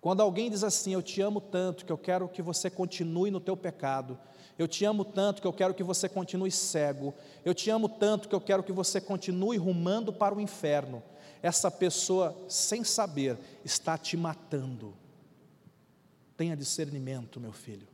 Quando 0.00 0.20
alguém 0.20 0.48
diz 0.48 0.62
assim, 0.62 0.92
eu 0.92 1.02
te 1.02 1.20
amo 1.20 1.40
tanto 1.40 1.84
que 1.84 1.90
eu 1.90 1.98
quero 1.98 2.28
que 2.28 2.42
você 2.42 2.70
continue 2.70 3.32
no 3.32 3.40
teu 3.40 3.56
pecado, 3.56 4.16
eu 4.60 4.68
te 4.68 4.84
amo 4.84 5.06
tanto 5.06 5.40
que 5.40 5.48
eu 5.48 5.54
quero 5.54 5.72
que 5.72 5.82
você 5.82 6.06
continue 6.06 6.50
cego. 6.50 7.14
Eu 7.42 7.54
te 7.54 7.70
amo 7.70 7.88
tanto 7.88 8.28
que 8.28 8.34
eu 8.34 8.40
quero 8.42 8.62
que 8.62 8.72
você 8.72 9.00
continue 9.00 9.56
rumando 9.56 10.12
para 10.12 10.34
o 10.34 10.40
inferno. 10.40 11.02
Essa 11.42 11.70
pessoa, 11.70 12.36
sem 12.46 12.84
saber, 12.84 13.38
está 13.64 13.96
te 13.96 14.18
matando. 14.18 14.94
Tenha 16.36 16.54
discernimento, 16.54 17.40
meu 17.40 17.52
filho. 17.52 17.88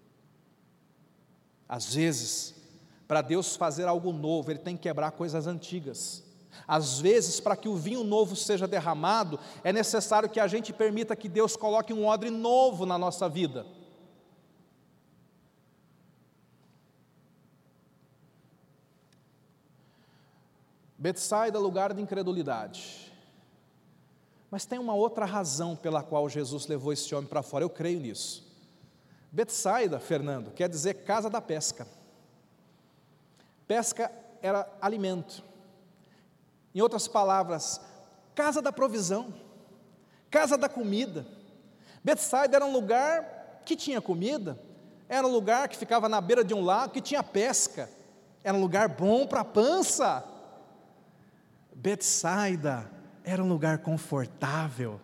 Às 1.68 1.94
vezes, 1.94 2.52
para 3.06 3.22
Deus 3.22 3.54
fazer 3.54 3.84
algo 3.84 4.12
novo, 4.12 4.50
Ele 4.50 4.58
tem 4.58 4.76
que 4.76 4.82
quebrar 4.82 5.12
coisas 5.12 5.46
antigas. 5.46 6.24
Às 6.66 6.98
vezes, 6.98 7.38
para 7.38 7.54
que 7.54 7.68
o 7.68 7.76
vinho 7.76 8.02
novo 8.02 8.34
seja 8.34 8.66
derramado, 8.66 9.38
é 9.62 9.72
necessário 9.72 10.28
que 10.28 10.40
a 10.40 10.48
gente 10.48 10.72
permita 10.72 11.14
que 11.14 11.28
Deus 11.28 11.54
coloque 11.54 11.92
um 11.92 12.06
odre 12.06 12.28
novo 12.28 12.84
na 12.84 12.98
nossa 12.98 13.28
vida. 13.28 13.64
Betsaida, 21.06 21.56
lugar 21.56 21.94
de 21.94 22.02
incredulidade. 22.02 23.12
Mas 24.50 24.66
tem 24.66 24.76
uma 24.76 24.92
outra 24.92 25.24
razão 25.24 25.76
pela 25.76 26.02
qual 26.02 26.28
Jesus 26.28 26.66
levou 26.66 26.92
esse 26.92 27.14
homem 27.14 27.30
para 27.30 27.44
fora, 27.44 27.62
eu 27.62 27.70
creio 27.70 28.00
nisso. 28.00 28.44
Betsaida, 29.30 30.00
Fernando, 30.00 30.50
quer 30.50 30.68
dizer 30.68 31.04
casa 31.04 31.30
da 31.30 31.40
pesca. 31.40 31.86
Pesca 33.68 34.10
era 34.42 34.68
alimento. 34.80 35.44
Em 36.74 36.80
outras 36.80 37.06
palavras, 37.06 37.80
casa 38.34 38.60
da 38.60 38.72
provisão, 38.72 39.32
casa 40.28 40.58
da 40.58 40.68
comida. 40.68 41.24
Betsaida 42.02 42.56
era 42.56 42.66
um 42.66 42.72
lugar 42.72 43.62
que 43.64 43.76
tinha 43.76 44.00
comida, 44.00 44.58
era 45.08 45.24
um 45.24 45.30
lugar 45.30 45.68
que 45.68 45.76
ficava 45.76 46.08
na 46.08 46.20
beira 46.20 46.42
de 46.42 46.52
um 46.52 46.64
lago, 46.64 46.94
que 46.94 47.00
tinha 47.00 47.22
pesca, 47.22 47.88
era 48.42 48.58
um 48.58 48.60
lugar 48.60 48.88
bom 48.88 49.24
para 49.24 49.42
a 49.42 49.44
pança. 49.44 50.32
Betsaida 51.76 52.90
era 53.22 53.44
um 53.44 53.48
lugar 53.48 53.78
confortável, 53.78 54.98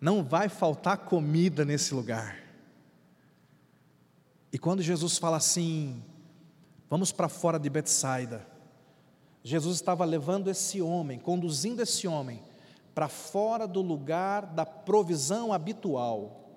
não 0.00 0.24
vai 0.24 0.48
faltar 0.48 0.96
comida 0.98 1.62
nesse 1.62 1.92
lugar. 1.92 2.42
E 4.50 4.58
quando 4.58 4.82
Jesus 4.82 5.18
fala 5.18 5.36
assim, 5.36 6.02
vamos 6.88 7.12
para 7.12 7.28
fora 7.28 7.58
de 7.58 7.68
Betsaida, 7.68 8.46
Jesus 9.42 9.76
estava 9.76 10.06
levando 10.06 10.48
esse 10.48 10.80
homem, 10.80 11.18
conduzindo 11.18 11.82
esse 11.82 12.08
homem 12.08 12.42
para 12.94 13.08
fora 13.08 13.66
do 13.66 13.82
lugar 13.82 14.46
da 14.46 14.64
provisão 14.64 15.52
habitual, 15.52 16.48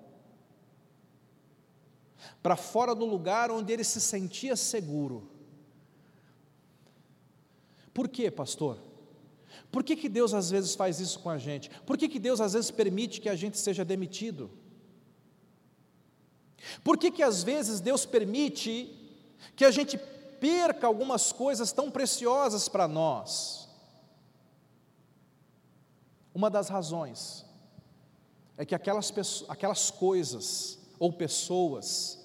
para 2.41 2.55
fora 2.55 2.95
do 2.95 3.05
lugar 3.05 3.51
onde 3.51 3.73
ele 3.73 3.83
se 3.83 3.99
sentia 3.99 4.55
seguro. 4.55 5.29
Por 7.93 8.07
quê, 8.07 8.31
pastor? 8.31 8.86
Por 9.71 9.83
que, 9.83 9.95
que 9.95 10.09
Deus 10.09 10.33
às 10.33 10.49
vezes 10.49 10.75
faz 10.75 10.99
isso 10.99 11.19
com 11.19 11.29
a 11.29 11.37
gente? 11.37 11.69
Por 11.85 11.97
que, 11.97 12.07
que 12.07 12.19
Deus 12.19 12.39
às 12.39 12.53
vezes 12.53 12.71
permite 12.71 13.19
que 13.19 13.29
a 13.29 13.35
gente 13.35 13.57
seja 13.57 13.83
demitido? 13.83 14.49
Por 16.83 16.97
que, 16.97 17.11
que 17.11 17.23
às 17.23 17.43
vezes 17.43 17.79
Deus 17.79 18.05
permite 18.05 18.93
que 19.55 19.65
a 19.65 19.71
gente 19.71 19.97
perca 20.39 20.87
algumas 20.87 21.31
coisas 21.31 21.71
tão 21.71 21.91
preciosas 21.91 22.67
para 22.67 22.87
nós? 22.87 23.67
Uma 26.33 26.49
das 26.49 26.69
razões 26.69 27.45
é 28.57 28.65
que 28.65 28.75
aquelas, 28.75 29.13
aquelas 29.47 29.91
coisas 29.91 30.79
ou 30.99 31.11
pessoas 31.11 32.19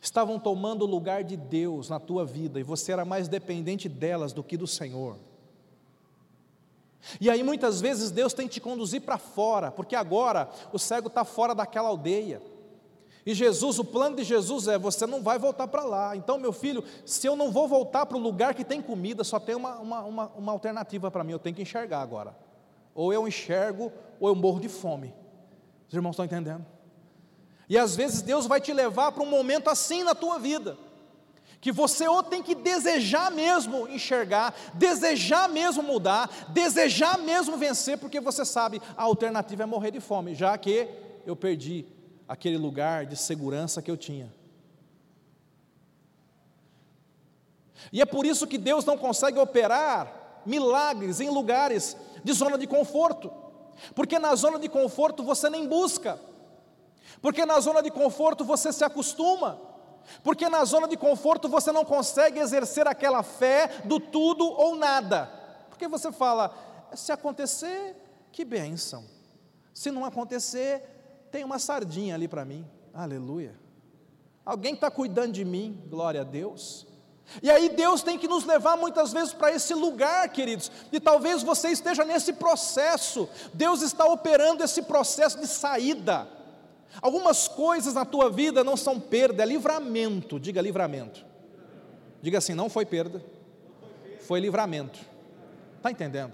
estavam 0.00 0.38
tomando 0.38 0.82
o 0.82 0.86
lugar 0.86 1.24
de 1.24 1.36
Deus 1.36 1.88
na 1.88 1.98
tua 1.98 2.24
vida 2.24 2.60
e 2.60 2.62
você 2.62 2.92
era 2.92 3.04
mais 3.04 3.28
dependente 3.28 3.88
delas 3.88 4.32
do 4.32 4.44
que 4.44 4.56
do 4.56 4.66
Senhor. 4.66 5.18
E 7.20 7.30
aí 7.30 7.42
muitas 7.42 7.80
vezes 7.80 8.10
Deus 8.10 8.32
tem 8.32 8.46
que 8.46 8.54
te 8.54 8.60
conduzir 8.60 9.02
para 9.02 9.18
fora, 9.18 9.70
porque 9.70 9.96
agora 9.96 10.48
o 10.72 10.78
cego 10.78 11.08
está 11.08 11.24
fora 11.24 11.54
daquela 11.54 11.88
aldeia. 11.88 12.42
E 13.24 13.34
Jesus, 13.34 13.78
o 13.78 13.84
plano 13.84 14.16
de 14.16 14.24
Jesus 14.24 14.68
é: 14.68 14.78
você 14.78 15.06
não 15.06 15.22
vai 15.22 15.38
voltar 15.38 15.68
para 15.68 15.84
lá. 15.84 16.16
Então, 16.16 16.38
meu 16.38 16.52
filho, 16.52 16.82
se 17.04 17.26
eu 17.26 17.36
não 17.36 17.50
vou 17.50 17.68
voltar 17.68 18.06
para 18.06 18.16
o 18.16 18.20
lugar 18.20 18.54
que 18.54 18.64
tem 18.64 18.80
comida, 18.80 19.22
só 19.24 19.38
tem 19.38 19.54
uma, 19.54 19.78
uma, 19.78 20.00
uma, 20.02 20.26
uma 20.28 20.52
alternativa 20.52 21.10
para 21.10 21.24
mim, 21.24 21.32
eu 21.32 21.38
tenho 21.38 21.54
que 21.54 21.62
enxergar 21.62 22.00
agora. 22.00 22.36
Ou 22.94 23.12
eu 23.12 23.28
enxergo, 23.28 23.92
ou 24.18 24.28
eu 24.28 24.34
morro 24.34 24.60
de 24.60 24.68
fome. 24.68 25.14
Os 25.88 25.94
irmãos 25.94 26.12
estão 26.12 26.24
entendendo? 26.24 26.64
E 27.68 27.78
às 27.78 27.94
vezes 27.94 28.22
Deus 28.22 28.46
vai 28.46 28.60
te 28.60 28.72
levar 28.72 29.12
para 29.12 29.22
um 29.22 29.26
momento 29.26 29.68
assim 29.68 30.02
na 30.02 30.14
tua 30.14 30.38
vida 30.38 30.76
que 31.60 31.70
você 31.70 32.08
ou 32.08 32.22
tem 32.22 32.42
que 32.42 32.54
desejar 32.54 33.30
mesmo 33.30 33.86
enxergar, 33.88 34.54
desejar 34.74 35.48
mesmo 35.48 35.82
mudar, 35.82 36.48
desejar 36.48 37.18
mesmo 37.18 37.56
vencer, 37.56 37.98
porque 37.98 38.18
você 38.18 38.44
sabe 38.44 38.80
a 38.96 39.02
alternativa 39.02 39.64
é 39.64 39.66
morrer 39.66 39.90
de 39.90 40.00
fome, 40.00 40.34
já 40.34 40.56
que 40.56 40.88
eu 41.26 41.36
perdi 41.36 41.84
aquele 42.26 42.56
lugar 42.56 43.04
de 43.04 43.16
segurança 43.16 43.82
que 43.82 43.90
eu 43.90 43.96
tinha. 43.96 44.32
E 47.92 48.00
é 48.00 48.06
por 48.06 48.24
isso 48.24 48.46
que 48.46 48.56
Deus 48.56 48.84
não 48.84 48.96
consegue 48.96 49.38
operar 49.38 50.42
milagres 50.46 51.20
em 51.20 51.28
lugares 51.28 51.96
de 52.24 52.32
zona 52.32 52.56
de 52.56 52.66
conforto, 52.66 53.30
porque 53.94 54.18
na 54.18 54.34
zona 54.34 54.58
de 54.58 54.68
conforto 54.68 55.22
você 55.22 55.50
nem 55.50 55.66
busca, 55.66 56.18
porque 57.20 57.44
na 57.44 57.60
zona 57.60 57.82
de 57.82 57.90
conforto 57.90 58.44
você 58.44 58.72
se 58.72 58.84
acostuma. 58.84 59.69
Porque 60.22 60.48
na 60.48 60.64
zona 60.64 60.86
de 60.88 60.96
conforto 60.96 61.48
você 61.48 61.72
não 61.72 61.84
consegue 61.84 62.38
exercer 62.38 62.86
aquela 62.86 63.22
fé 63.22 63.82
do 63.84 63.98
tudo 63.98 64.44
ou 64.44 64.76
nada. 64.76 65.30
Porque 65.68 65.88
você 65.88 66.12
fala, 66.12 66.54
se 66.94 67.12
acontecer, 67.12 67.96
que 68.32 68.44
bênção. 68.44 69.04
Se 69.72 69.90
não 69.90 70.04
acontecer, 70.04 71.28
tem 71.30 71.44
uma 71.44 71.58
sardinha 71.58 72.14
ali 72.14 72.28
para 72.28 72.44
mim. 72.44 72.66
Aleluia. 72.92 73.54
Alguém 74.44 74.74
está 74.74 74.90
cuidando 74.90 75.32
de 75.32 75.44
mim, 75.44 75.80
glória 75.88 76.22
a 76.22 76.24
Deus. 76.24 76.86
E 77.42 77.50
aí 77.50 77.68
Deus 77.68 78.02
tem 78.02 78.18
que 78.18 78.26
nos 78.26 78.44
levar 78.44 78.76
muitas 78.76 79.12
vezes 79.12 79.32
para 79.32 79.52
esse 79.52 79.72
lugar, 79.72 80.28
queridos, 80.30 80.70
e 80.90 80.98
talvez 80.98 81.42
você 81.42 81.68
esteja 81.68 82.04
nesse 82.04 82.32
processo, 82.32 83.28
Deus 83.54 83.82
está 83.82 84.04
operando 84.04 84.64
esse 84.64 84.82
processo 84.82 85.38
de 85.38 85.46
saída. 85.46 86.26
Algumas 87.00 87.46
coisas 87.46 87.94
na 87.94 88.04
tua 88.04 88.30
vida 88.30 88.64
não 88.64 88.76
são 88.76 88.98
perda, 88.98 89.42
é 89.42 89.46
livramento. 89.46 90.40
Diga 90.40 90.60
livramento. 90.60 91.24
Diga 92.22 92.38
assim: 92.38 92.54
não 92.54 92.68
foi 92.68 92.84
perda, 92.84 93.24
foi 94.20 94.40
livramento. 94.40 94.98
Está 95.78 95.90
entendendo? 95.90 96.32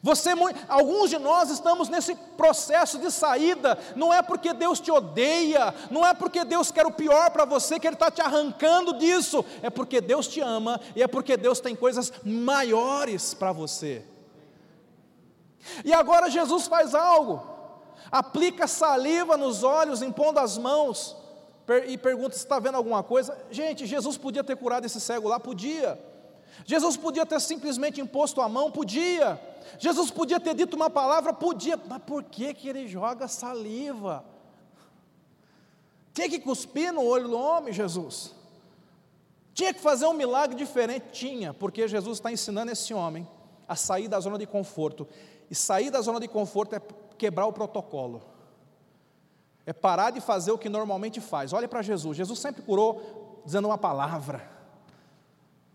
Você, 0.00 0.30
alguns 0.68 1.10
de 1.10 1.18
nós 1.18 1.50
estamos 1.50 1.88
nesse 1.88 2.14
processo 2.14 2.98
de 2.98 3.10
saída, 3.10 3.76
não 3.96 4.14
é 4.14 4.22
porque 4.22 4.52
Deus 4.52 4.78
te 4.78 4.90
odeia, 4.90 5.74
não 5.90 6.06
é 6.06 6.14
porque 6.14 6.44
Deus 6.44 6.70
quer 6.70 6.86
o 6.86 6.92
pior 6.92 7.30
para 7.30 7.44
você 7.44 7.80
que 7.80 7.86
Ele 7.86 7.94
está 7.94 8.10
te 8.10 8.22
arrancando 8.22 8.96
disso, 8.96 9.44
é 9.60 9.68
porque 9.68 10.00
Deus 10.00 10.28
te 10.28 10.40
ama 10.40 10.80
e 10.94 11.02
é 11.02 11.08
porque 11.08 11.36
Deus 11.36 11.58
tem 11.58 11.74
coisas 11.74 12.12
maiores 12.24 13.34
para 13.34 13.52
você. 13.52 14.04
E 15.84 15.92
agora 15.92 16.30
Jesus 16.30 16.66
faz 16.66 16.94
algo, 16.94 17.42
aplica 18.10 18.66
saliva 18.66 19.36
nos 19.36 19.62
olhos, 19.62 20.02
impondo 20.02 20.38
as 20.38 20.58
mãos, 20.58 21.16
e 21.86 21.96
pergunta 21.96 22.34
se 22.34 22.42
está 22.42 22.58
vendo 22.58 22.76
alguma 22.76 23.02
coisa. 23.02 23.36
Gente, 23.50 23.86
Jesus 23.86 24.16
podia 24.16 24.42
ter 24.42 24.56
curado 24.56 24.84
esse 24.84 25.00
cego 25.00 25.28
lá? 25.28 25.38
Podia. 25.38 25.98
Jesus 26.64 26.96
podia 26.96 27.24
ter 27.24 27.40
simplesmente 27.40 28.00
imposto 28.00 28.40
a 28.40 28.48
mão? 28.48 28.70
Podia. 28.70 29.40
Jesus 29.78 30.10
podia 30.10 30.38
ter 30.38 30.54
dito 30.54 30.74
uma 30.74 30.90
palavra? 30.90 31.32
Podia. 31.32 31.80
Mas 31.88 32.02
por 32.02 32.22
que, 32.24 32.52
que 32.52 32.68
ele 32.68 32.86
joga 32.86 33.28
saliva? 33.28 34.24
Tinha 36.12 36.28
que 36.28 36.40
cuspir 36.40 36.92
no 36.92 37.04
olho 37.04 37.28
do 37.28 37.38
homem, 37.38 37.72
Jesus. 37.72 38.34
Tinha 39.54 39.72
que 39.72 39.80
fazer 39.80 40.06
um 40.06 40.12
milagre 40.12 40.56
diferente? 40.56 41.06
Tinha, 41.12 41.54
porque 41.54 41.88
Jesus 41.88 42.18
está 42.18 42.30
ensinando 42.30 42.72
esse 42.72 42.92
homem 42.92 43.26
a 43.66 43.76
sair 43.76 44.08
da 44.08 44.20
zona 44.20 44.38
de 44.38 44.46
conforto. 44.46 45.08
E 45.50 45.54
sair 45.54 45.90
da 45.90 46.00
zona 46.00 46.20
de 46.20 46.28
conforto 46.28 46.74
é 46.74 46.80
quebrar 47.12 47.46
o 47.46 47.52
protocolo. 47.52 48.22
É 49.64 49.72
parar 49.72 50.10
de 50.10 50.20
fazer 50.20 50.50
o 50.52 50.58
que 50.58 50.68
normalmente 50.68 51.20
faz. 51.20 51.52
Olha 51.52 51.68
para 51.68 51.82
Jesus. 51.82 52.16
Jesus 52.16 52.38
sempre 52.38 52.62
curou 52.62 53.42
dizendo 53.44 53.68
uma 53.68 53.78
palavra. 53.78 54.50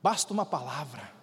Basta 0.02 0.34
uma 0.34 0.46
palavra. 0.46 1.18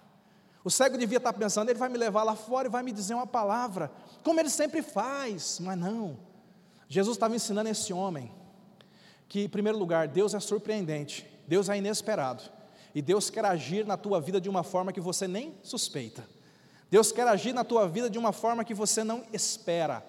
O 0.63 0.71
cego 0.71 0.97
devia 0.97 1.17
estar 1.17 1.31
pensando, 1.31 1.69
ele 1.69 1.77
vai 1.77 1.89
me 1.89 1.97
levar 1.97 2.23
lá 2.23 2.35
fora 2.35 2.67
e 2.67 2.71
vai 2.71 2.81
me 2.81 2.91
dizer 2.91 3.13
uma 3.13 3.27
palavra, 3.27 3.91
como 4.23 4.39
ele 4.39 4.49
sempre 4.49 4.81
faz, 4.81 5.59
mas 5.59 5.77
não. 5.77 6.17
Jesus 6.89 7.15
estava 7.15 7.35
ensinando 7.35 7.69
esse 7.69 7.93
homem 7.93 8.31
que, 9.29 9.43
em 9.43 9.49
primeiro 9.49 9.77
lugar, 9.77 10.07
Deus 10.07 10.33
é 10.33 10.39
surpreendente, 10.39 11.29
Deus 11.47 11.69
é 11.69 11.77
inesperado, 11.77 12.43
e 12.95 13.01
Deus 13.01 13.29
quer 13.29 13.45
agir 13.45 13.85
na 13.85 13.95
tua 13.95 14.19
vida 14.19 14.41
de 14.41 14.49
uma 14.49 14.63
forma 14.63 14.91
que 14.91 14.99
você 14.99 15.27
nem 15.27 15.55
suspeita. 15.61 16.27
Deus 16.89 17.11
quer 17.11 17.27
agir 17.27 17.53
na 17.53 17.63
tua 17.63 17.87
vida 17.87 18.09
de 18.09 18.17
uma 18.17 18.31
forma 18.31 18.63
que 18.63 18.73
você 18.73 19.03
não 19.03 19.23
espera. 19.33 20.03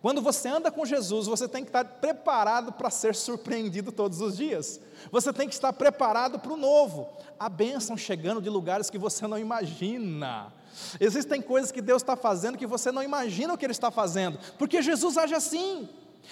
Quando 0.00 0.22
você 0.22 0.48
anda 0.48 0.70
com 0.70 0.86
Jesus, 0.86 1.26
você 1.26 1.46
tem 1.46 1.62
que 1.62 1.68
estar 1.68 1.84
preparado 1.84 2.72
para 2.72 2.88
ser 2.88 3.14
surpreendido 3.14 3.92
todos 3.92 4.20
os 4.20 4.36
dias. 4.36 4.80
Você 5.12 5.30
tem 5.32 5.46
que 5.46 5.54
estar 5.54 5.72
preparado 5.74 6.38
para 6.38 6.52
o 6.52 6.56
novo. 6.56 7.08
A 7.38 7.50
bênção 7.50 7.96
chegando 7.96 8.40
de 8.40 8.48
lugares 8.48 8.88
que 8.88 8.96
você 8.96 9.26
não 9.26 9.38
imagina. 9.38 10.52
Existem 10.98 11.42
coisas 11.42 11.70
que 11.70 11.82
Deus 11.82 12.00
está 12.00 12.16
fazendo 12.16 12.56
que 12.56 12.66
você 12.66 12.90
não 12.90 13.02
imagina 13.02 13.52
o 13.52 13.58
que 13.58 13.66
Ele 13.66 13.72
está 13.72 13.90
fazendo, 13.90 14.38
porque 14.56 14.80
Jesus 14.80 15.18
age 15.18 15.34
assim. 15.34 15.88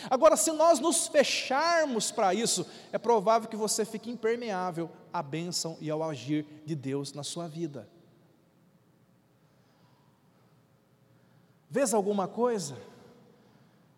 Agora, 0.08 0.36
se 0.36 0.52
nós 0.52 0.78
nos 0.78 1.08
fecharmos 1.08 2.10
para 2.10 2.32
isso, 2.32 2.66
é 2.92 2.98
provável 2.98 3.48
que 3.48 3.56
você 3.56 3.84
fique 3.84 4.10
impermeável 4.10 4.90
à 5.12 5.22
bênção 5.22 5.76
e 5.80 5.90
ao 5.90 6.02
agir 6.02 6.46
de 6.64 6.74
Deus 6.74 7.12
na 7.12 7.22
sua 7.22 7.48
vida. 7.48 7.88
Vês 11.70 11.92
alguma 11.92 12.26
coisa? 12.26 12.76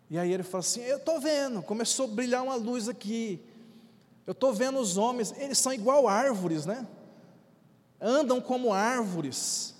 E 0.09 0.17
aí 0.17 0.31
ele 0.31 0.43
fala 0.43 0.59
assim: 0.59 0.81
Eu 0.81 0.97
estou 0.97 1.19
vendo, 1.19 1.61
começou 1.61 2.05
a 2.05 2.09
brilhar 2.09 2.43
uma 2.43 2.55
luz 2.55 2.89
aqui. 2.89 3.39
Eu 4.27 4.33
estou 4.33 4.53
vendo 4.53 4.79
os 4.79 4.97
homens, 4.97 5.33
eles 5.37 5.57
são 5.57 5.73
igual 5.73 6.07
árvores, 6.07 6.65
né? 6.65 6.87
andam 8.01 8.41
como 8.41 8.73
árvores. 8.73 9.75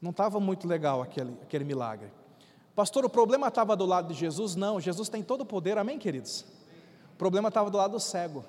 Não 0.00 0.10
estava 0.10 0.38
muito 0.38 0.68
legal 0.68 1.02
aquele, 1.02 1.36
aquele 1.42 1.64
milagre. 1.64 2.12
Pastor, 2.74 3.04
o 3.04 3.10
problema 3.10 3.48
estava 3.48 3.74
do 3.74 3.84
lado 3.84 4.12
de 4.12 4.14
Jesus? 4.14 4.54
Não, 4.54 4.78
Jesus 4.78 5.08
tem 5.08 5.22
todo 5.22 5.40
o 5.40 5.46
poder, 5.46 5.76
amém, 5.76 5.98
queridos? 5.98 6.44
O 7.12 7.16
problema 7.16 7.48
estava 7.48 7.70
do 7.70 7.78
lado 7.78 7.92
do 7.92 8.00
cego. 8.00 8.44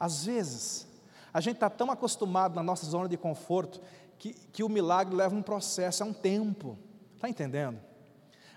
Às 0.00 0.24
vezes, 0.24 0.88
a 1.32 1.40
gente 1.40 1.56
está 1.56 1.70
tão 1.70 1.90
acostumado 1.90 2.56
na 2.56 2.62
nossa 2.62 2.86
zona 2.86 3.08
de 3.08 3.16
conforto 3.16 3.80
que, 4.18 4.32
que 4.32 4.64
o 4.64 4.68
milagre 4.68 5.14
leva 5.14 5.34
um 5.34 5.42
processo, 5.42 6.02
é 6.02 6.06
um 6.06 6.12
tempo. 6.12 6.76
Está 7.22 7.30
entendendo? 7.30 7.78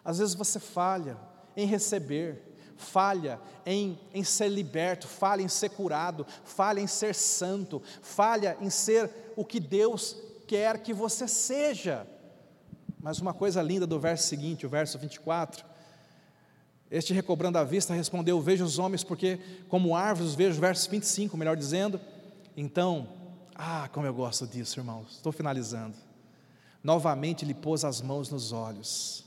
Às 0.03 0.18
vezes 0.18 0.34
você 0.34 0.59
falha 0.59 1.16
em 1.55 1.68
receber, 1.68 2.41
falha 2.76 3.39
em, 3.63 3.99
em 4.11 4.24
ser 4.24 4.47
liberto, 4.47 5.07
falha 5.07 5.43
em 5.43 5.47
ser 5.47 5.70
curado, 5.70 6.26
falha 6.43 6.80
em 6.80 6.88
ser 6.88 7.13
santo, 7.13 7.80
falha 8.01 8.57
em 8.59 8.72
ser 8.72 9.11
o 9.36 9.45
que 9.45 9.59
Deus 9.59 10.18
quer 10.47 10.80
que 10.80 10.95
você 10.95 11.28
seja. 11.28 12.07
Mas 12.99 13.20
uma 13.20 13.36
coisa 13.36 13.61
linda 13.61 13.86
do 13.86 13.99
verso 13.99 14.28
seguinte, 14.28 14.66
o 14.66 14.70
verso 14.70 14.97
24. 14.97 15.63
Este 16.89 17.13
recobrando 17.13 17.59
a 17.59 17.63
vista 17.63 17.93
respondeu: 17.93 18.41
Vejo 18.41 18.66
os 18.66 18.80
homens 18.80 19.03
porque, 19.03 19.39
como 19.70 19.95
árvores, 19.95 20.34
vejo, 20.34 20.59
verso 20.59 20.89
25, 20.89 21.38
melhor 21.38 21.55
dizendo. 21.55 22.01
Então, 22.57 23.09
ah, 23.53 23.88
como 23.93 24.07
eu 24.07 24.13
gosto 24.16 24.47
disso, 24.47 24.80
irmãos, 24.80 25.18
estou 25.18 25.32
finalizando. 25.32 26.04
Novamente 26.86 27.43
lhe 27.43 27.55
pôs 27.55 27.83
as 27.83 27.99
mãos 27.99 28.29
nos 28.29 28.51
olhos. 28.51 29.25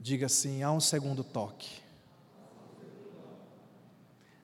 Diga 0.00 0.26
assim: 0.26 0.64
há 0.64 0.72
um 0.72 0.80
segundo 0.80 1.22
toque. 1.22 1.68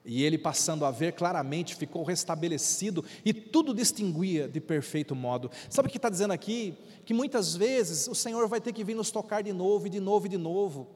E 0.05 0.23
ele, 0.23 0.37
passando 0.37 0.85
a 0.85 0.91
ver 0.91 1.11
claramente, 1.11 1.75
ficou 1.75 2.05
restabelecido 2.05 3.03
e 3.25 3.33
tudo 3.33 3.73
distinguia 3.73 4.47
de 4.47 4.61
perfeito 4.61 5.13
modo. 5.13 5.51
Sabe 5.69 5.89
o 5.89 5.91
que 5.91 5.97
está 5.97 6.09
dizendo 6.09 6.31
aqui? 6.31 6.77
Que 7.03 7.13
muitas 7.13 7.53
vezes 7.53 8.07
o 8.07 8.15
Senhor 8.15 8.47
vai 8.47 8.61
ter 8.61 8.71
que 8.71 8.85
vir 8.85 8.95
nos 8.95 9.11
tocar 9.11 9.43
de 9.43 9.51
novo, 9.51 9.87
e 9.87 9.89
de 9.89 9.99
novo, 9.99 10.27
e 10.27 10.29
de 10.29 10.37
novo. 10.37 10.87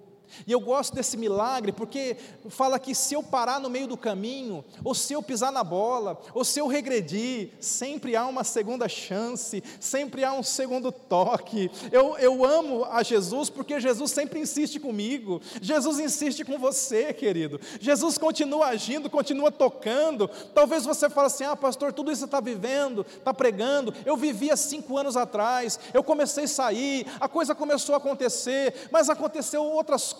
E 0.45 0.51
eu 0.51 0.59
gosto 0.59 0.95
desse 0.95 1.17
milagre 1.17 1.71
porque 1.71 2.17
fala 2.49 2.79
que 2.79 2.93
se 2.93 3.13
eu 3.13 3.23
parar 3.23 3.59
no 3.59 3.69
meio 3.69 3.87
do 3.87 3.97
caminho, 3.97 4.63
ou 4.83 4.93
se 4.93 5.13
eu 5.13 5.21
pisar 5.21 5.51
na 5.51 5.63
bola, 5.63 6.19
ou 6.33 6.43
se 6.43 6.59
eu 6.59 6.67
regredir, 6.67 7.51
sempre 7.59 8.15
há 8.15 8.25
uma 8.25 8.43
segunda 8.43 8.87
chance, 8.87 9.63
sempre 9.79 10.23
há 10.23 10.33
um 10.33 10.43
segundo 10.43 10.91
toque. 10.91 11.69
Eu, 11.91 12.17
eu 12.17 12.45
amo 12.45 12.85
a 12.85 13.03
Jesus 13.03 13.49
porque 13.49 13.79
Jesus 13.79 14.11
sempre 14.11 14.39
insiste 14.39 14.79
comigo, 14.79 15.41
Jesus 15.61 15.99
insiste 15.99 16.43
com 16.43 16.57
você, 16.57 17.13
querido. 17.13 17.59
Jesus 17.79 18.17
continua 18.17 18.67
agindo, 18.67 19.09
continua 19.09 19.51
tocando. 19.51 20.27
Talvez 20.53 20.85
você 20.85 21.09
fale 21.09 21.27
assim: 21.27 21.43
ah, 21.43 21.55
pastor, 21.55 21.93
tudo 21.93 22.11
isso 22.11 22.25
está 22.25 22.39
vivendo, 22.39 23.05
está 23.07 23.33
pregando. 23.33 23.93
Eu 24.05 24.17
vivia 24.17 24.55
cinco 24.55 24.97
anos 24.97 25.15
atrás, 25.17 25.79
eu 25.93 26.03
comecei 26.03 26.45
a 26.45 26.47
sair, 26.47 27.05
a 27.19 27.27
coisa 27.27 27.53
começou 27.53 27.95
a 27.95 27.97
acontecer, 27.97 28.87
mas 28.91 29.09
aconteceu 29.09 29.63
outras 29.63 30.13
coisas, 30.13 30.16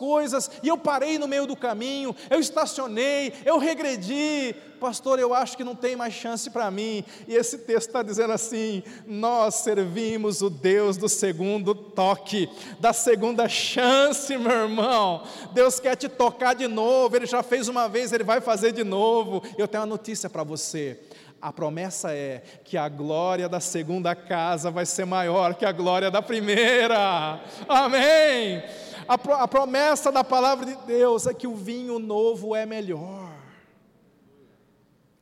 e 0.63 0.67
eu 0.67 0.77
parei 0.77 1.17
no 1.17 1.27
meio 1.27 1.45
do 1.47 1.55
caminho, 1.55 2.15
eu 2.29 2.39
estacionei, 2.39 3.33
eu 3.45 3.57
regredi. 3.57 4.55
Pastor, 4.79 5.17
eu 5.17 5.33
acho 5.33 5.57
que 5.57 5.63
não 5.63 5.75
tem 5.75 5.95
mais 5.95 6.13
chance 6.13 6.51
para 6.51 6.69
mim. 6.69 7.03
E 7.27 7.33
esse 7.33 7.57
texto 7.57 7.87
está 7.87 8.03
dizendo 8.03 8.31
assim: 8.31 8.83
nós 9.07 9.55
servimos 9.55 10.41
o 10.41 10.49
Deus 10.49 10.97
do 10.97 11.09
segundo 11.09 11.73
toque, 11.73 12.47
da 12.79 12.93
segunda 12.93 13.49
chance, 13.49 14.37
meu 14.37 14.51
irmão. 14.51 15.23
Deus 15.51 15.79
quer 15.79 15.95
te 15.95 16.07
tocar 16.07 16.53
de 16.53 16.67
novo, 16.67 17.15
Ele 17.15 17.25
já 17.25 17.41
fez 17.41 17.67
uma 17.67 17.89
vez, 17.89 18.13
Ele 18.13 18.23
vai 18.23 18.39
fazer 18.39 18.71
de 18.71 18.83
novo. 18.83 19.41
Eu 19.57 19.67
tenho 19.67 19.81
uma 19.81 19.89
notícia 19.89 20.29
para 20.29 20.43
você. 20.43 20.99
A 21.39 21.53
promessa 21.53 22.13
é 22.13 22.41
que 22.63 22.77
a 22.77 22.89
glória 22.89 23.47
da 23.47 23.59
segunda 23.59 24.15
casa 24.15 24.71
vai 24.71 24.85
ser 24.87 25.05
maior 25.05 25.53
que 25.53 25.65
a 25.65 25.71
glória 25.71 26.09
da 26.09 26.21
primeira. 26.21 27.39
Amém. 27.67 28.63
A, 29.07 29.13
a 29.13 29.47
promessa 29.47 30.11
da 30.11 30.23
palavra 30.23 30.65
de 30.65 30.75
Deus 30.85 31.25
é 31.27 31.33
que 31.33 31.47
o 31.47 31.55
vinho 31.55 31.97
novo 31.97 32.55
é 32.55 32.65
melhor. 32.65 33.33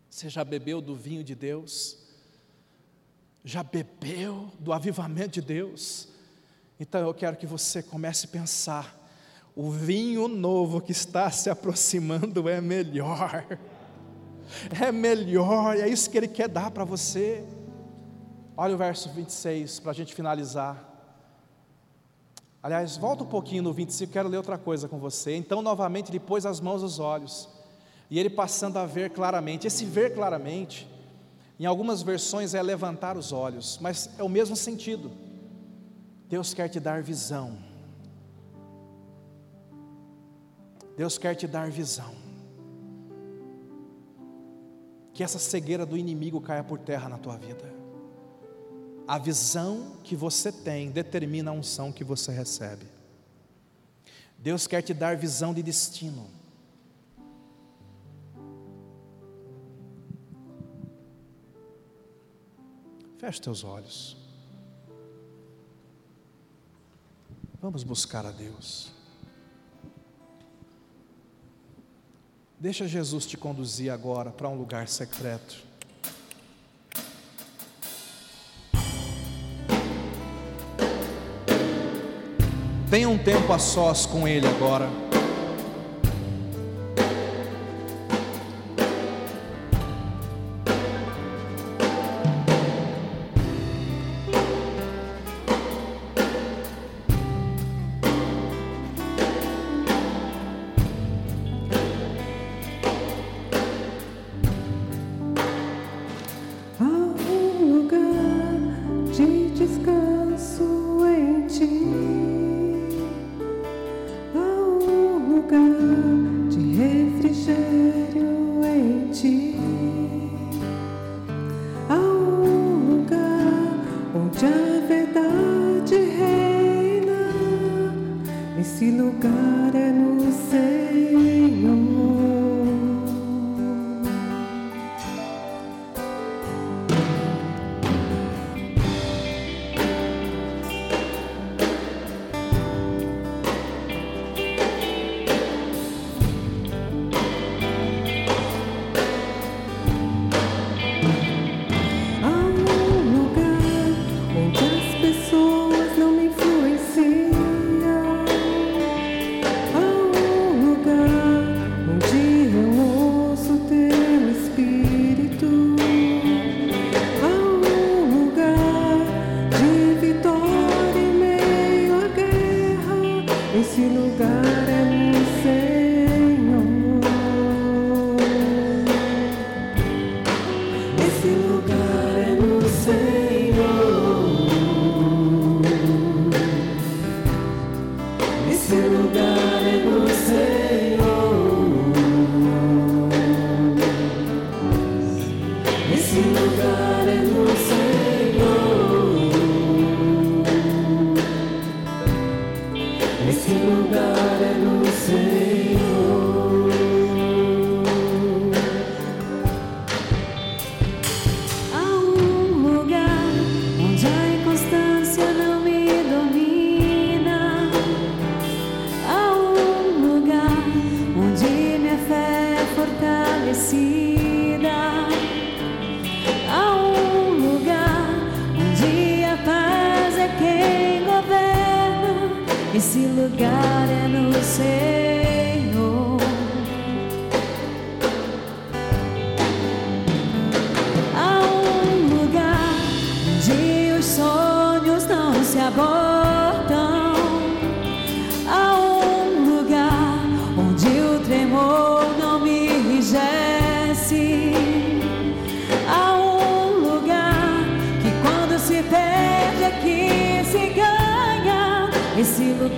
Você 0.09 0.29
já 0.29 0.43
bebeu 0.43 0.81
do 0.81 0.95
vinho 0.95 1.23
de 1.23 1.35
Deus? 1.35 1.97
Já 3.43 3.61
bebeu 3.61 4.51
do 4.59 4.73
avivamento 4.73 5.31
de 5.31 5.41
Deus? 5.41 6.07
Então 6.79 7.01
eu 7.01 7.13
quero 7.13 7.37
que 7.37 7.45
você 7.45 7.83
comece 7.83 8.25
a 8.25 8.29
pensar: 8.29 8.97
o 9.55 9.69
vinho 9.69 10.27
novo 10.27 10.81
que 10.81 10.91
está 10.91 11.29
se 11.29 11.49
aproximando 11.49 12.49
é 12.49 12.59
melhor. 12.59 13.45
É 14.79 14.91
melhor, 14.91 15.75
é 15.75 15.87
isso 15.87 16.07
que 16.07 16.15
Ele 16.15 16.27
quer 16.27 16.47
dar 16.47 16.69
para 16.69 16.83
você. 16.83 17.43
Olha 18.55 18.75
o 18.75 18.77
verso 18.77 19.09
26 19.09 19.79
para 19.79 19.89
a 19.89 19.93
gente 19.93 20.13
finalizar. 20.13 20.94
Aliás, 22.65 22.97
volta 22.97 23.23
um 23.23 23.27
pouquinho 23.27 23.61
no 23.61 23.71
25, 23.71 24.11
quero 24.11 24.27
ler 24.27 24.37
outra 24.37 24.57
coisa 24.57 24.87
com 24.87 24.97
você. 24.97 25.35
Então, 25.35 25.61
novamente, 25.61 26.09
ele 26.09 26.19
pôs 26.19 26.47
as 26.47 26.59
mãos 26.59 26.81
nos 26.81 26.97
olhos, 26.97 27.47
e 28.09 28.17
ele 28.17 28.27
passando 28.27 28.77
a 28.77 28.87
ver 28.87 29.11
claramente. 29.11 29.67
Esse 29.67 29.85
ver 29.85 30.15
claramente, 30.15 30.89
em 31.59 31.67
algumas 31.67 32.01
versões 32.01 32.55
é 32.55 32.63
levantar 32.63 33.17
os 33.17 33.31
olhos, 33.31 33.77
mas 33.79 34.09
é 34.17 34.23
o 34.23 34.27
mesmo 34.27 34.55
sentido. 34.55 35.11
Deus 36.27 36.55
quer 36.55 36.67
te 36.67 36.79
dar 36.79 37.03
visão. 37.03 37.55
Deus 40.97 41.19
quer 41.19 41.35
te 41.35 41.45
dar 41.45 41.69
visão. 41.69 42.15
Que 45.13 45.23
essa 45.23 45.37
cegueira 45.37 45.85
do 45.85 45.95
inimigo 45.95 46.41
caia 46.41 46.63
por 46.63 46.79
terra 46.79 47.07
na 47.07 47.19
tua 47.19 47.37
vida. 47.37 47.74
A 49.07 49.17
visão 49.19 49.97
que 50.03 50.15
você 50.15 50.51
tem 50.51 50.89
determina 50.89 51.51
a 51.51 51.53
unção 51.53 51.91
que 51.91 52.03
você 52.03 52.31
recebe. 52.31 52.85
Deus 54.37 54.67
quer 54.67 54.81
te 54.81 54.93
dar 54.93 55.15
visão 55.17 55.53
de 55.53 55.63
destino. 55.63 56.29
Feche 63.17 63.41
teus 63.41 63.63
olhos. 63.63 64.15
Vamos 67.59 67.83
buscar 67.83 68.23
a 68.23 68.31
Deus. 68.31 68.91
Deixa 72.59 72.87
Jesus 72.87 73.25
te 73.25 73.35
conduzir 73.35 73.91
agora 73.91 74.29
para 74.29 74.47
um 74.47 74.55
lugar 74.55 74.87
secreto. 74.87 75.64
Tenha 82.89 83.09
um 83.09 83.17
tempo 83.17 83.51
a 83.51 83.57
sós 83.57 84.05
com 84.05 84.27
Ele 84.27 84.47
agora. 84.47 85.04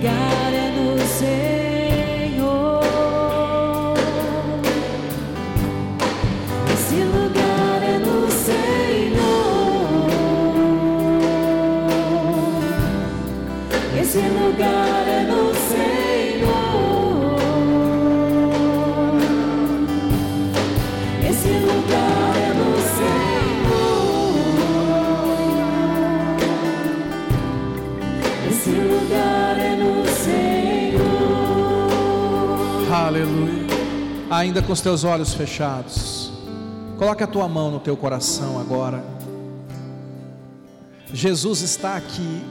Esse 0.00 0.57
com 34.68 34.72
os 34.74 34.82
teus 34.82 35.02
olhos 35.02 35.32
fechados. 35.32 36.30
Coloque 36.98 37.24
a 37.24 37.26
tua 37.26 37.48
mão 37.48 37.70
no 37.70 37.80
teu 37.80 37.96
coração 37.96 38.60
agora. 38.60 39.02
Jesus 41.10 41.62
está 41.62 41.96
aqui. 41.96 42.42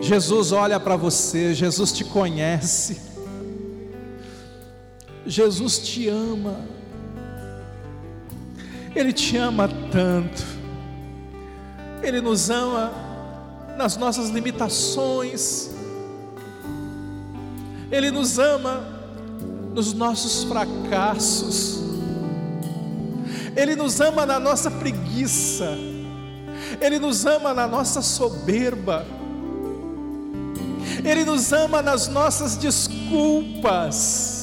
Jesus 0.00 0.50
olha 0.50 0.80
para 0.80 0.96
você, 0.96 1.54
Jesus 1.54 1.92
te 1.92 2.04
conhece. 2.04 3.00
Jesus 5.24 5.78
te 5.78 6.08
ama. 6.08 6.56
Ele 8.96 9.12
te 9.12 9.36
ama 9.36 9.68
tanto. 9.92 10.44
Ele 12.02 12.20
nos 12.20 12.50
ama 12.50 12.92
nas 13.76 13.96
nossas 13.96 14.28
limitações. 14.30 15.70
Ele 17.92 18.10
nos 18.10 18.40
ama 18.40 18.93
nos 19.74 19.92
nossos 19.92 20.44
fracassos. 20.44 21.82
Ele 23.56 23.74
nos 23.74 24.00
ama 24.00 24.24
na 24.24 24.38
nossa 24.38 24.70
preguiça. 24.70 25.76
Ele 26.80 26.98
nos 26.98 27.26
ama 27.26 27.52
na 27.52 27.66
nossa 27.66 28.00
soberba. 28.00 29.04
Ele 31.04 31.24
nos 31.24 31.52
ama 31.52 31.82
nas 31.82 32.08
nossas 32.08 32.56
desculpas. 32.56 34.34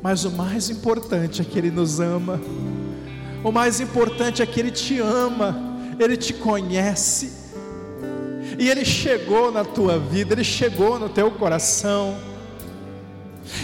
Mas 0.00 0.24
o 0.24 0.30
mais 0.30 0.70
importante 0.70 1.42
é 1.42 1.44
que 1.44 1.58
Ele 1.58 1.70
nos 1.70 1.98
ama. 1.98 2.40
O 3.42 3.50
mais 3.50 3.80
importante 3.80 4.42
é 4.42 4.46
que 4.46 4.60
Ele 4.60 4.70
te 4.70 5.00
ama. 5.00 5.56
Ele 5.98 6.16
te 6.16 6.32
conhece. 6.32 7.32
E 8.58 8.68
Ele 8.68 8.84
chegou 8.84 9.50
na 9.50 9.64
tua 9.64 9.98
vida, 9.98 10.34
Ele 10.34 10.44
chegou 10.44 10.98
no 10.98 11.08
teu 11.08 11.30
coração. 11.30 12.33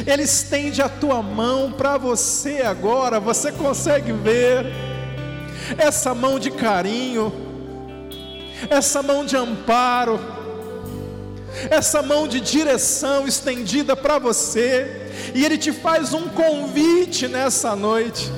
Ele 0.07 0.23
estende 0.23 0.83
a 0.83 0.89
tua 0.89 1.23
mão 1.23 1.73
para 1.73 1.97
você 1.97 2.63
agora, 2.63 3.19
você 3.19 3.51
consegue 3.51 4.13
ver 4.13 4.67
essa 5.79 6.15
mão 6.15 6.39
de 6.39 6.51
carinho, 6.51 7.33
essa 8.69 9.03
mão 9.03 9.25
de 9.25 9.37
amparo, 9.37 10.21
essa 11.71 12.03
mão 12.03 12.29
de 12.29 12.41
direção 12.41 13.27
estendida 13.27 13.97
para 13.97 14.19
você, 14.19 15.11
e 15.35 15.45
Ele 15.45 15.59
te 15.59 15.73
faz 15.73 16.13
um 16.13 16.29
convite 16.29 17.27
nessa 17.27 17.75
noite. 17.75 18.31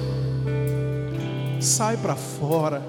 Sai 1.60 1.96
para 1.96 2.16
fora, 2.16 2.82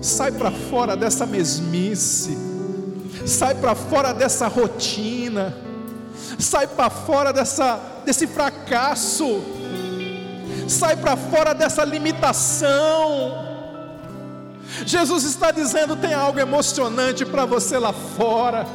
sai 0.00 0.32
para 0.32 0.50
fora 0.50 0.96
dessa 0.96 1.26
mesmice, 1.26 2.36
sai 3.24 3.54
para 3.54 3.74
fora 3.74 4.12
dessa 4.12 4.46
rotina 4.46 5.65
sai 6.38 6.66
para 6.66 6.90
fora 6.90 7.32
dessa, 7.32 7.80
desse 8.04 8.26
fracasso, 8.26 9.42
sai 10.68 10.96
para 10.96 11.16
fora 11.16 11.54
dessa 11.54 11.84
limitação. 11.84 13.44
Jesus 14.84 15.24
está 15.24 15.50
dizendo: 15.50 15.96
tem 15.96 16.12
algo 16.12 16.38
emocionante 16.38 17.24
para 17.24 17.44
você 17.44 17.78
lá 17.78 17.92
fora. 17.92 18.66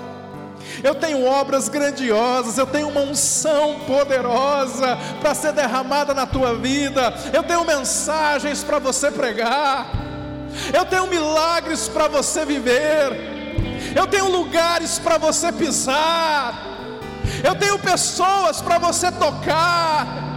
Eu 0.83 0.95
tenho 0.95 1.25
obras 1.25 1.69
grandiosas, 1.69 2.57
eu 2.57 2.65
tenho 2.65 2.87
uma 2.87 3.01
unção 3.01 3.81
poderosa 3.85 4.97
para 5.19 5.35
ser 5.35 5.51
derramada 5.51 6.13
na 6.13 6.25
tua 6.25 6.55
vida, 6.55 7.13
eu 7.33 7.43
tenho 7.43 7.65
mensagens 7.65 8.63
para 8.63 8.79
você 8.79 9.11
pregar, 9.11 9.87
eu 10.73 10.85
tenho 10.85 11.07
milagres 11.07 11.87
para 11.87 12.07
você 12.07 12.45
viver, 12.45 13.11
eu 13.95 14.07
tenho 14.07 14.29
lugares 14.29 14.97
para 14.97 15.17
você 15.17 15.51
pisar. 15.51 16.70
Eu 17.43 17.55
tenho 17.55 17.79
pessoas 17.79 18.61
para 18.61 18.77
você 18.77 19.11
tocar. 19.11 20.29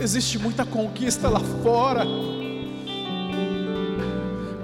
Existe 0.00 0.38
muita 0.38 0.64
conquista 0.64 1.28
lá 1.28 1.40
fora. 1.62 2.04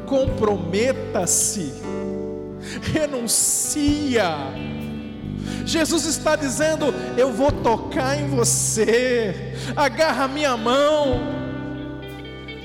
Comprometa-se. 0.06 1.72
Renuncia. 2.92 4.34
Jesus 5.64 6.04
está 6.04 6.34
dizendo: 6.34 6.92
Eu 7.16 7.32
vou 7.32 7.52
tocar 7.52 8.18
em 8.18 8.28
você. 8.28 9.54
Agarra 9.76 10.26
minha 10.26 10.56
mão. 10.56 11.20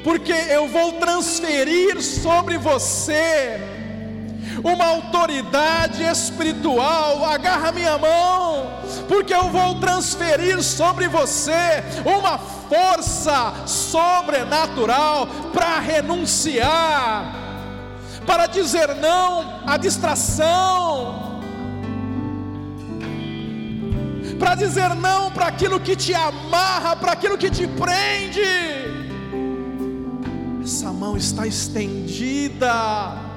Porque 0.04 0.32
eu 0.32 0.68
vou 0.68 0.94
transferir 0.94 2.02
sobre 2.02 2.58
você 2.58 3.78
uma 4.64 4.86
autoridade 4.86 6.03
espiritual, 6.03 7.26
agarra 7.26 7.72
minha 7.72 7.97
mão, 7.97 8.80
porque 9.07 9.34
eu 9.34 9.49
vou 9.49 9.80
transferir 9.80 10.62
sobre 10.64 11.07
você 11.07 11.84
uma 12.05 12.38
força 12.38 13.53
sobrenatural 13.66 15.28
para 15.53 15.80
renunciar, 15.80 17.34
para 18.26 18.47
dizer 18.47 18.95
não 18.95 19.62
à 19.66 19.78
distração, 19.78 21.39
para 24.38 24.55
dizer 24.55 24.95
não 24.95 25.32
para 25.32 25.47
aquilo 25.47 25.80
que 25.80 25.95
te 25.95 26.14
amarra, 26.14 26.95
para 26.95 27.12
aquilo 27.12 27.38
que 27.38 27.49
te 27.49 27.68
prende. 27.68 28.39
Essa 30.64 30.91
mão 30.93 31.18
está 31.18 31.47
estendida. 31.47 33.28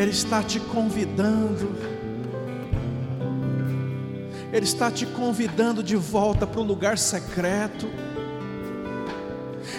Ele 0.00 0.12
está 0.12 0.42
te 0.42 0.58
convidando. 0.58 1.76
Ele 4.50 4.64
está 4.64 4.90
te 4.90 5.04
convidando 5.04 5.82
de 5.82 5.94
volta 5.94 6.46
para 6.46 6.58
o 6.58 6.64
lugar 6.64 6.96
secreto. 6.96 7.86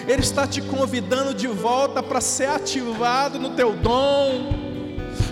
Ele 0.06 0.22
está 0.22 0.46
te 0.46 0.62
convidando 0.62 1.34
de 1.34 1.48
volta 1.48 2.04
para 2.04 2.20
ser 2.20 2.48
ativado 2.48 3.40
no 3.40 3.56
teu 3.56 3.72
dom, 3.72 4.54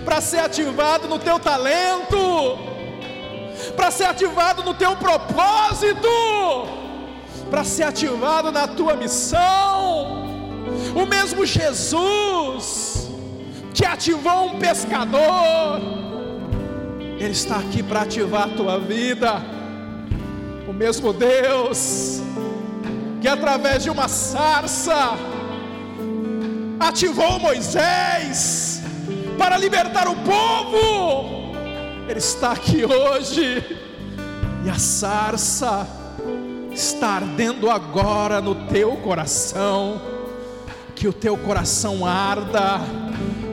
para 0.04 0.20
ser 0.20 0.40
ativado 0.40 1.06
no 1.06 1.20
teu 1.20 1.38
talento, 1.38 2.58
para 3.76 3.92
ser 3.92 4.06
ativado 4.06 4.64
no 4.64 4.74
teu 4.74 4.96
propósito, 4.96 6.08
para 7.48 7.62
ser 7.62 7.84
ativado 7.84 8.50
na 8.50 8.66
tua 8.66 8.94
missão. 8.96 10.26
O 10.96 11.06
mesmo 11.06 11.46
Jesus 11.46 12.99
que 13.74 13.84
ativou 13.84 14.46
um 14.46 14.58
pescador, 14.58 15.80
Ele 17.18 17.32
está 17.32 17.56
aqui 17.56 17.82
para 17.82 18.02
ativar 18.02 18.44
a 18.44 18.48
tua 18.48 18.78
vida. 18.78 19.42
O 20.68 20.72
mesmo 20.72 21.12
Deus 21.12 22.20
que 23.20 23.28
através 23.28 23.82
de 23.82 23.90
uma 23.90 24.08
sarça 24.08 25.14
ativou 26.78 27.38
Moisés 27.38 28.80
para 29.36 29.58
libertar 29.58 30.08
o 30.08 30.16
povo, 30.16 31.54
Ele 32.08 32.18
está 32.18 32.52
aqui 32.52 32.84
hoje, 32.84 33.78
e 34.64 34.70
a 34.70 34.78
sarça 34.78 35.86
está 36.72 37.16
ardendo 37.16 37.70
agora 37.70 38.40
no 38.40 38.54
teu 38.66 38.96
coração, 38.96 40.00
que 40.94 41.06
o 41.06 41.12
teu 41.12 41.36
coração 41.36 42.06
arda 42.06 42.80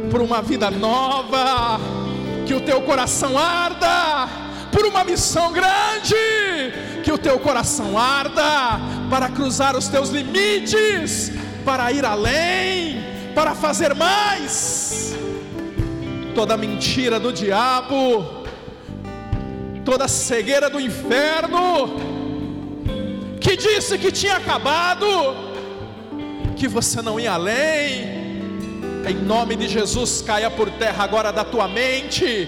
por 0.10 0.22
uma 0.22 0.42
vida 0.42 0.72
nova, 0.72 1.80
que 2.46 2.54
o 2.54 2.62
teu 2.62 2.82
coração 2.82 3.38
arda 3.38 4.28
por 4.72 4.86
uma 4.86 5.04
missão 5.04 5.52
grande, 5.52 6.16
que 7.04 7.12
o 7.12 7.18
teu 7.18 7.40
coração 7.40 7.98
arda 7.98 8.80
para 9.10 9.30
cruzar 9.30 9.76
os 9.76 9.88
teus 9.88 10.10
limites, 10.10 11.32
para 11.66 11.92
ir 11.92 12.06
além, 12.06 13.04
para 13.34 13.56
fazer 13.56 13.96
mais. 13.96 15.16
Toda 16.36 16.56
mentira 16.56 17.20
do 17.20 17.34
diabo, 17.34 18.46
toda 19.84 20.08
cegueira 20.08 20.70
do 20.70 20.80
inferno, 20.80 22.00
que 23.40 23.58
disse 23.58 23.98
que 23.98 24.12
tinha 24.12 24.38
acabado, 24.38 25.08
que 26.56 26.68
você 26.68 27.02
não 27.02 27.20
ia 27.20 27.34
além, 27.34 28.17
em 29.10 29.16
nome 29.16 29.56
de 29.56 29.68
Jesus, 29.68 30.22
caia 30.22 30.50
por 30.50 30.70
terra 30.72 31.04
agora 31.04 31.32
da 31.32 31.44
tua 31.44 31.68
mente. 31.68 32.48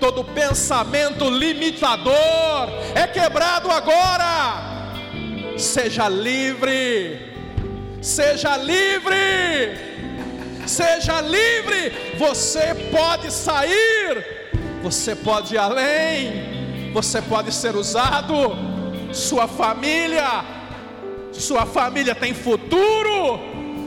Todo 0.00 0.24
pensamento 0.24 1.30
limitador 1.30 2.68
é 2.94 3.06
quebrado 3.06 3.70
agora. 3.70 5.06
Seja 5.56 6.08
livre, 6.08 7.32
seja 8.00 8.56
livre, 8.56 9.76
seja 10.66 11.20
livre. 11.20 12.16
Você 12.18 12.74
pode 12.90 13.30
sair, 13.30 14.50
você 14.82 15.14
pode 15.14 15.54
ir 15.54 15.58
além, 15.58 16.90
você 16.92 17.22
pode 17.22 17.52
ser 17.52 17.76
usado. 17.76 18.34
Sua 19.12 19.46
família, 19.46 20.44
sua 21.32 21.66
família 21.66 22.14
tem 22.14 22.34
futuro. 22.34 23.38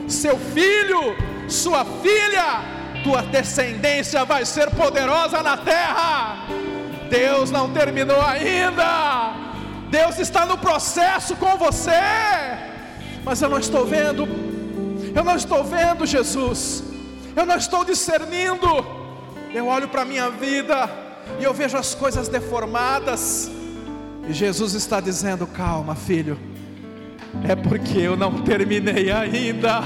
Seu 0.08 0.38
filho 0.38 1.33
sua 1.48 1.84
filha, 1.86 2.62
tua 3.04 3.22
descendência 3.22 4.24
vai 4.26 4.46
ser 4.46 4.70
poderosa 4.72 5.44
na 5.44 5.58
terra. 5.58 6.48
Deus 7.10 7.52
não 7.52 7.72
terminou 7.72 8.22
ainda. 8.22 9.34
Deus 9.90 10.18
está 10.18 10.46
no 10.46 10.58
processo 10.58 11.36
com 11.36 11.58
você. 11.58 11.92
Mas 13.24 13.42
eu 13.42 13.50
não 13.50 13.60
estou 13.60 13.86
vendo. 13.86 14.28
Eu 15.14 15.24
não 15.24 15.36
estou 15.36 15.64
vendo 15.64 16.06
Jesus. 16.06 16.84
Eu 17.36 17.46
não 17.46 17.58
estou 17.58 17.84
discernindo. 17.86 18.68
Eu 19.54 19.68
olho 19.68 19.88
para 19.88 20.02
a 20.02 20.06
minha 20.06 20.30
vida 20.30 20.90
e 21.40 21.44
eu 21.44 21.54
vejo 21.54 21.78
as 21.78 21.94
coisas 21.94 22.28
deformadas. 22.28 23.52
E 24.28 24.34
Jesus 24.34 24.74
está 24.74 25.00
dizendo: 25.00 25.46
calma, 25.46 25.94
filho. 25.94 26.40
É 27.48 27.56
porque 27.56 28.00
eu 28.00 28.16
não 28.16 28.42
terminei 28.44 29.12
ainda 29.12 29.82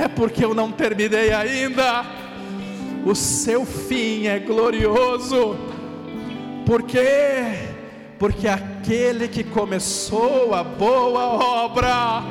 é 0.00 0.08
porque 0.08 0.44
eu 0.44 0.54
não 0.54 0.70
terminei 0.70 1.32
ainda. 1.32 2.04
O 3.04 3.14
seu 3.14 3.64
fim 3.64 4.26
é 4.26 4.38
glorioso, 4.38 5.56
porque 6.64 7.74
porque 8.18 8.48
aquele 8.48 9.28
que 9.28 9.44
começou 9.44 10.54
a 10.54 10.64
boa 10.64 11.24
obra 11.64 12.22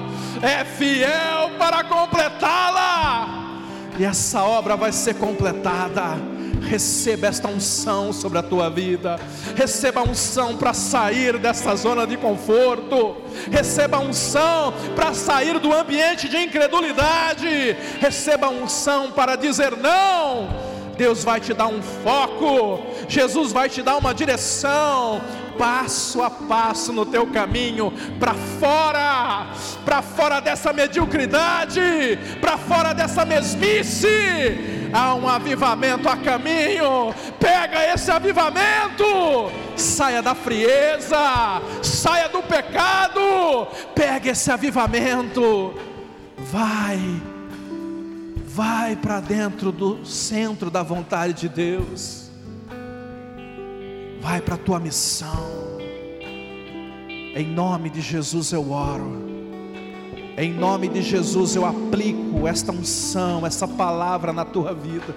é 0.41 0.65
fiel 0.65 1.51
para 1.59 1.83
completá-la, 1.83 3.61
e 3.97 4.03
essa 4.03 4.43
obra 4.43 4.75
vai 4.75 4.91
ser 4.91 5.13
completada 5.15 6.34
Receba 6.67 7.27
esta 7.27 7.47
unção 7.47 8.11
sobre 8.11 8.39
a 8.39 8.43
tua 8.43 8.69
vida. 8.69 9.19
Receba 9.55 10.01
a 10.01 10.03
unção 10.03 10.57
para 10.57 10.73
sair 10.73 11.37
dessa 11.37 11.75
zona 11.75 12.05
de 12.05 12.17
conforto. 12.17 13.17
Receba 13.51 13.97
a 13.97 13.99
unção 13.99 14.73
para 14.95 15.13
sair 15.13 15.59
do 15.59 15.73
ambiente 15.73 16.27
de 16.27 16.37
incredulidade. 16.37 17.75
Receba 17.99 18.47
a 18.47 18.49
unção 18.49 19.11
para 19.11 19.35
dizer 19.35 19.75
não. 19.77 20.49
Deus 20.97 21.23
vai 21.23 21.39
te 21.39 21.53
dar 21.53 21.67
um 21.67 21.81
foco. 21.81 22.81
Jesus 23.07 23.51
vai 23.51 23.69
te 23.69 23.81
dar 23.81 23.97
uma 23.97 24.13
direção 24.13 25.21
passo 25.57 26.21
a 26.21 26.29
passo 26.29 26.91
no 26.93 27.05
teu 27.05 27.27
caminho 27.27 27.91
para 28.19 28.33
fora, 28.33 29.47
para 29.83 30.01
fora 30.01 30.39
dessa 30.39 30.71
mediocridade, 30.71 32.19
para 32.39 32.57
fora 32.57 32.93
dessa 32.93 33.25
mesmice. 33.25 34.07
Há 34.93 35.13
um 35.15 35.27
avivamento 35.27 36.07
a 36.07 36.15
caminho. 36.15 37.13
Pega 37.39 37.93
esse 37.93 38.09
avivamento, 38.11 39.51
saia 39.75 40.21
da 40.21 40.33
frieza, 40.33 41.61
saia 41.81 42.29
do 42.29 42.41
pecado, 42.41 43.67
pega 43.93 44.31
esse 44.31 44.51
avivamento, 44.51 45.73
vai, 46.37 47.21
vai 48.45 48.95
para 48.95 49.19
dentro 49.19 49.71
do 49.71 50.05
centro 50.05 50.69
da 50.69 50.83
vontade 50.83 51.33
de 51.33 51.49
Deus, 51.49 52.24
vai 54.25 54.41
para 54.41 54.55
a 54.55 54.57
tua 54.57 54.79
missão. 54.79 55.77
Em 57.35 57.45
nome 57.45 57.91
de 57.91 58.01
Jesus 58.01 58.51
eu 58.51 58.71
oro. 58.71 59.23
Em 60.35 60.51
nome 60.51 60.87
de 60.87 61.03
Jesus 61.03 61.55
eu 61.55 61.63
aplico 61.63 62.47
esta 62.47 62.71
unção, 62.71 63.45
essa 63.45 63.67
palavra 63.67 64.33
na 64.33 64.43
tua 64.43 64.73
vida. 64.73 65.15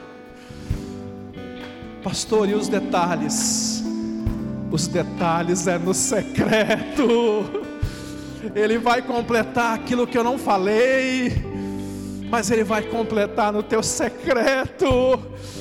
Pastor, 2.04 2.50
e 2.50 2.54
os 2.54 2.68
detalhes? 2.68 3.82
Os 4.70 4.86
detalhes 4.86 5.66
é 5.66 5.78
no 5.78 5.94
secreto. 5.94 7.46
Ele 8.54 8.76
vai 8.76 9.00
completar 9.00 9.74
aquilo 9.74 10.06
que 10.06 10.18
eu 10.18 10.22
não 10.22 10.36
falei, 10.36 11.32
mas 12.30 12.50
Ele 12.50 12.62
vai 12.62 12.82
completar 12.82 13.54
no 13.54 13.62
teu 13.62 13.82
secreto. 13.82 14.86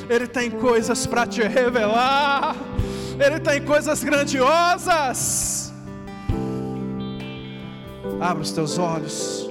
Ele 0.10 0.28
tem 0.28 0.52
coisas 0.52 1.08
para 1.08 1.26
te 1.26 1.42
revelar. 1.42 2.54
Ele 3.20 3.40
tem 3.40 3.64
coisas 3.64 4.04
grandiosas. 4.04 5.74
Abra 8.20 8.42
os 8.42 8.52
teus 8.52 8.78
olhos 8.78 9.48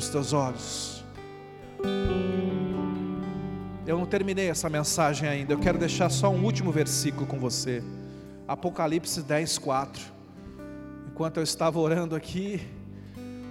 os 0.00 0.08
teus 0.08 0.32
olhos. 0.32 1.04
Eu 3.86 3.98
não 3.98 4.06
terminei 4.06 4.48
essa 4.48 4.68
mensagem 4.68 5.28
ainda, 5.28 5.52
eu 5.52 5.58
quero 5.58 5.78
deixar 5.78 6.08
só 6.10 6.30
um 6.30 6.42
último 6.42 6.72
versículo 6.72 7.26
com 7.26 7.38
você. 7.38 7.82
Apocalipse 8.48 9.22
10, 9.22 9.58
4. 9.58 10.02
Enquanto 11.08 11.36
eu 11.36 11.42
estava 11.42 11.78
orando 11.78 12.16
aqui, 12.16 12.60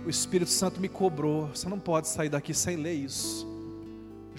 o 0.05 0.09
Espírito 0.09 0.49
Santo 0.49 0.81
me 0.81 0.89
cobrou. 0.89 1.47
Você 1.47 1.69
não 1.69 1.79
pode 1.79 2.07
sair 2.07 2.29
daqui 2.29 2.53
sem 2.53 2.75
ler 2.75 2.93
isso. 2.93 3.47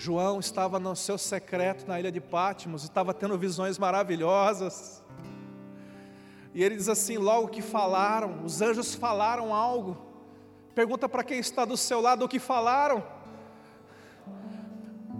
João 0.00 0.40
estava 0.40 0.80
no 0.80 0.96
seu 0.96 1.18
secreto 1.18 1.86
na 1.86 2.00
ilha 2.00 2.10
de 2.10 2.22
Pátimos, 2.22 2.84
estava 2.84 3.12
tendo 3.12 3.36
visões 3.36 3.78
maravilhosas. 3.78 5.04
E 6.54 6.64
ele 6.64 6.74
diz 6.74 6.88
assim: 6.88 7.18
logo 7.18 7.48
que 7.48 7.60
falaram, 7.60 8.42
os 8.42 8.62
anjos 8.62 8.94
falaram 8.94 9.54
algo. 9.54 9.98
Pergunta 10.74 11.06
para 11.06 11.22
quem 11.22 11.38
está 11.38 11.66
do 11.66 11.76
seu 11.76 12.00
lado 12.00 12.24
o 12.24 12.28
que 12.28 12.38
falaram. 12.38 13.04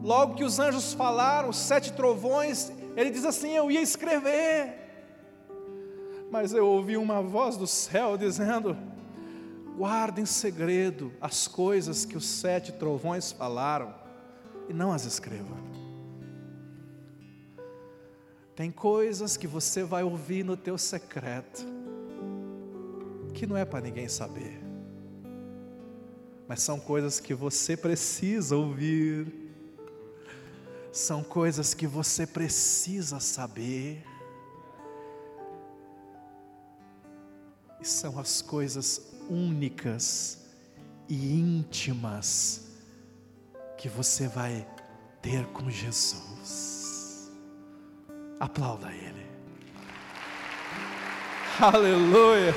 Logo 0.02 0.34
que 0.34 0.44
os 0.44 0.58
anjos 0.58 0.94
falaram, 0.94 1.52
sete 1.52 1.92
trovões, 1.92 2.72
ele 2.96 3.10
diz 3.10 3.26
assim: 3.26 3.50
Eu 3.50 3.70
ia 3.70 3.82
escrever. 3.82 4.78
Mas 6.30 6.54
eu 6.54 6.66
ouvi 6.66 6.96
uma 6.96 7.20
voz 7.20 7.54
do 7.54 7.66
céu 7.66 8.16
dizendo: 8.16 8.74
Guarda 9.76 10.22
em 10.22 10.26
segredo 10.26 11.12
as 11.20 11.46
coisas 11.46 12.06
que 12.06 12.16
os 12.16 12.24
sete 12.24 12.72
trovões 12.72 13.30
falaram 13.30 13.99
e 14.70 14.72
não 14.72 14.92
as 14.92 15.04
escreva. 15.04 15.54
Tem 18.56 18.70
coisas 18.70 19.36
que 19.36 19.46
você 19.46 19.82
vai 19.82 20.02
ouvir 20.02 20.44
no 20.44 20.56
teu 20.56 20.78
secreto 20.78 21.66
que 23.34 23.46
não 23.46 23.56
é 23.56 23.64
para 23.64 23.80
ninguém 23.80 24.08
saber 24.08 24.70
mas 26.50 26.62
são 26.62 26.80
coisas 26.80 27.20
que 27.20 27.32
você 27.32 27.76
precisa 27.76 28.56
ouvir, 28.56 29.24
são 30.90 31.22
coisas 31.22 31.74
que 31.74 31.86
você 31.86 32.26
precisa 32.26 33.20
saber. 33.20 34.04
são 37.82 38.18
as 38.18 38.42
coisas 38.42 39.00
únicas 39.28 40.40
e 41.08 41.38
íntimas 41.38 42.69
que 43.80 43.88
você 43.88 44.28
vai 44.28 44.66
ter 45.22 45.46
com 45.46 45.70
Jesus. 45.70 47.30
Aplauda 48.38 48.92
Ele. 48.92 49.26
Aleluia, 51.58 52.54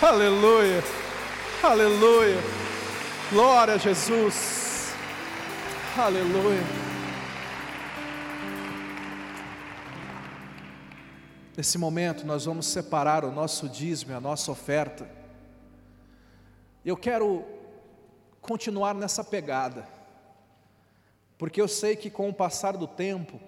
aleluia, 0.00 0.84
aleluia. 1.64 2.38
Glória 3.30 3.74
a 3.74 3.76
Jesus. 3.76 4.94
Aleluia. 5.98 6.62
Nesse 11.56 11.76
momento, 11.76 12.24
nós 12.24 12.44
vamos 12.44 12.66
separar 12.66 13.24
o 13.24 13.32
nosso 13.32 13.68
dízimo, 13.68 14.16
a 14.16 14.20
nossa 14.20 14.52
oferta. 14.52 15.10
Eu 16.84 16.96
quero 16.96 17.61
continuar 18.42 18.92
nessa 18.92 19.22
pegada, 19.22 19.88
porque 21.38 21.60
eu 21.60 21.68
sei 21.68 21.94
que 21.94 22.10
com 22.10 22.28
o 22.28 22.34
passar 22.34 22.76
do 22.76 22.88
tempo, 22.88 23.40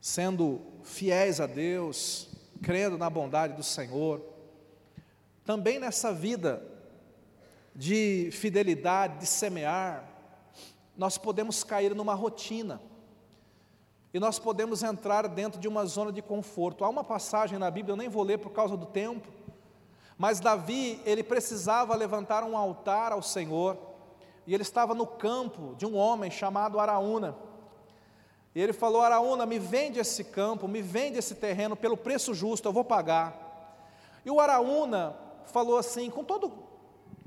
sendo 0.00 0.60
fiéis 0.82 1.38
a 1.38 1.46
Deus, 1.46 2.28
crendo 2.62 2.96
na 2.96 3.10
bondade 3.10 3.52
do 3.52 3.62
Senhor, 3.62 4.22
também 5.44 5.78
nessa 5.78 6.12
vida 6.12 6.62
de 7.74 8.30
fidelidade, 8.32 9.18
de 9.18 9.26
semear, 9.26 10.08
nós 10.96 11.16
podemos 11.18 11.62
cair 11.62 11.94
numa 11.94 12.14
rotina. 12.14 12.80
E 14.12 14.18
nós 14.18 14.38
podemos 14.38 14.82
entrar 14.82 15.28
dentro 15.28 15.60
de 15.60 15.68
uma 15.68 15.84
zona 15.84 16.10
de 16.10 16.22
conforto. 16.22 16.84
Há 16.84 16.88
uma 16.88 17.04
passagem 17.04 17.58
na 17.58 17.70
Bíblia, 17.70 17.92
eu 17.92 17.96
nem 17.96 18.08
vou 18.08 18.22
ler 18.22 18.38
por 18.38 18.50
causa 18.50 18.76
do 18.76 18.86
tempo, 18.86 19.28
mas 20.18 20.40
Davi, 20.40 21.00
ele 21.04 21.22
precisava 21.22 21.94
levantar 21.94 22.42
um 22.42 22.56
altar 22.56 23.12
ao 23.12 23.22
Senhor, 23.22 23.78
e 24.44 24.52
ele 24.52 24.64
estava 24.64 24.92
no 24.92 25.06
campo 25.06 25.76
de 25.76 25.86
um 25.86 25.96
homem 25.96 26.28
chamado 26.28 26.80
Araúna. 26.80 27.36
E 28.52 28.60
ele 28.60 28.72
falou: 28.72 29.00
Araúna, 29.00 29.46
me 29.46 29.60
vende 29.60 30.00
esse 30.00 30.24
campo, 30.24 30.66
me 30.66 30.82
vende 30.82 31.18
esse 31.18 31.36
terreno 31.36 31.76
pelo 31.76 31.96
preço 31.96 32.34
justo, 32.34 32.66
eu 32.66 32.72
vou 32.72 32.84
pagar. 32.84 33.46
E 34.24 34.30
o 34.30 34.40
Araúna 34.40 35.16
falou 35.46 35.78
assim, 35.78 36.10
com 36.10 36.24
todo, 36.24 36.50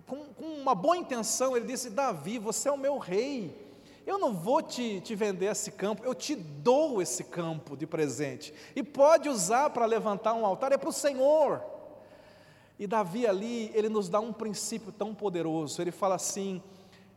com, 0.06 0.26
com 0.34 0.46
uma 0.46 0.76
boa 0.76 0.98
intenção, 0.98 1.56
ele 1.56 1.66
disse: 1.66 1.90
Davi, 1.90 2.38
você 2.38 2.68
é 2.68 2.72
o 2.72 2.78
meu 2.78 2.98
rei. 2.98 3.72
Eu 4.06 4.18
não 4.18 4.34
vou 4.34 4.62
te, 4.62 5.00
te 5.00 5.16
vender 5.16 5.46
esse 5.46 5.72
campo, 5.72 6.04
eu 6.04 6.14
te 6.14 6.36
dou 6.36 7.02
esse 7.02 7.24
campo 7.24 7.78
de 7.78 7.88
presente. 7.88 8.54
E 8.76 8.84
pode 8.84 9.30
usar 9.30 9.70
para 9.70 9.86
levantar 9.86 10.34
um 10.34 10.46
altar, 10.46 10.74
é 10.74 10.78
para 10.78 10.90
o 10.90 10.94
Senhor. 10.94 11.71
E 12.82 12.88
Davi 12.88 13.28
ali, 13.28 13.70
ele 13.76 13.90
nos 13.90 14.10
dá 14.10 14.20
um 14.20 14.34
princípio 14.34 14.92
tão 14.92 15.14
poderoso. 15.14 15.80
Ele 15.80 15.92
fala 15.92 16.16
assim: 16.16 16.64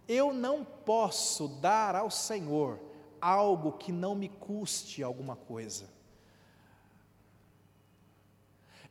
Eu 0.07 0.31
não 0.31 0.63
posso 0.63 1.49
dar 1.49 1.97
ao 1.97 2.11
Senhor 2.11 2.79
algo 3.19 3.73
que 3.73 3.91
não 3.91 4.15
me 4.15 4.29
custe 4.29 5.03
alguma 5.03 5.35
coisa. 5.35 5.89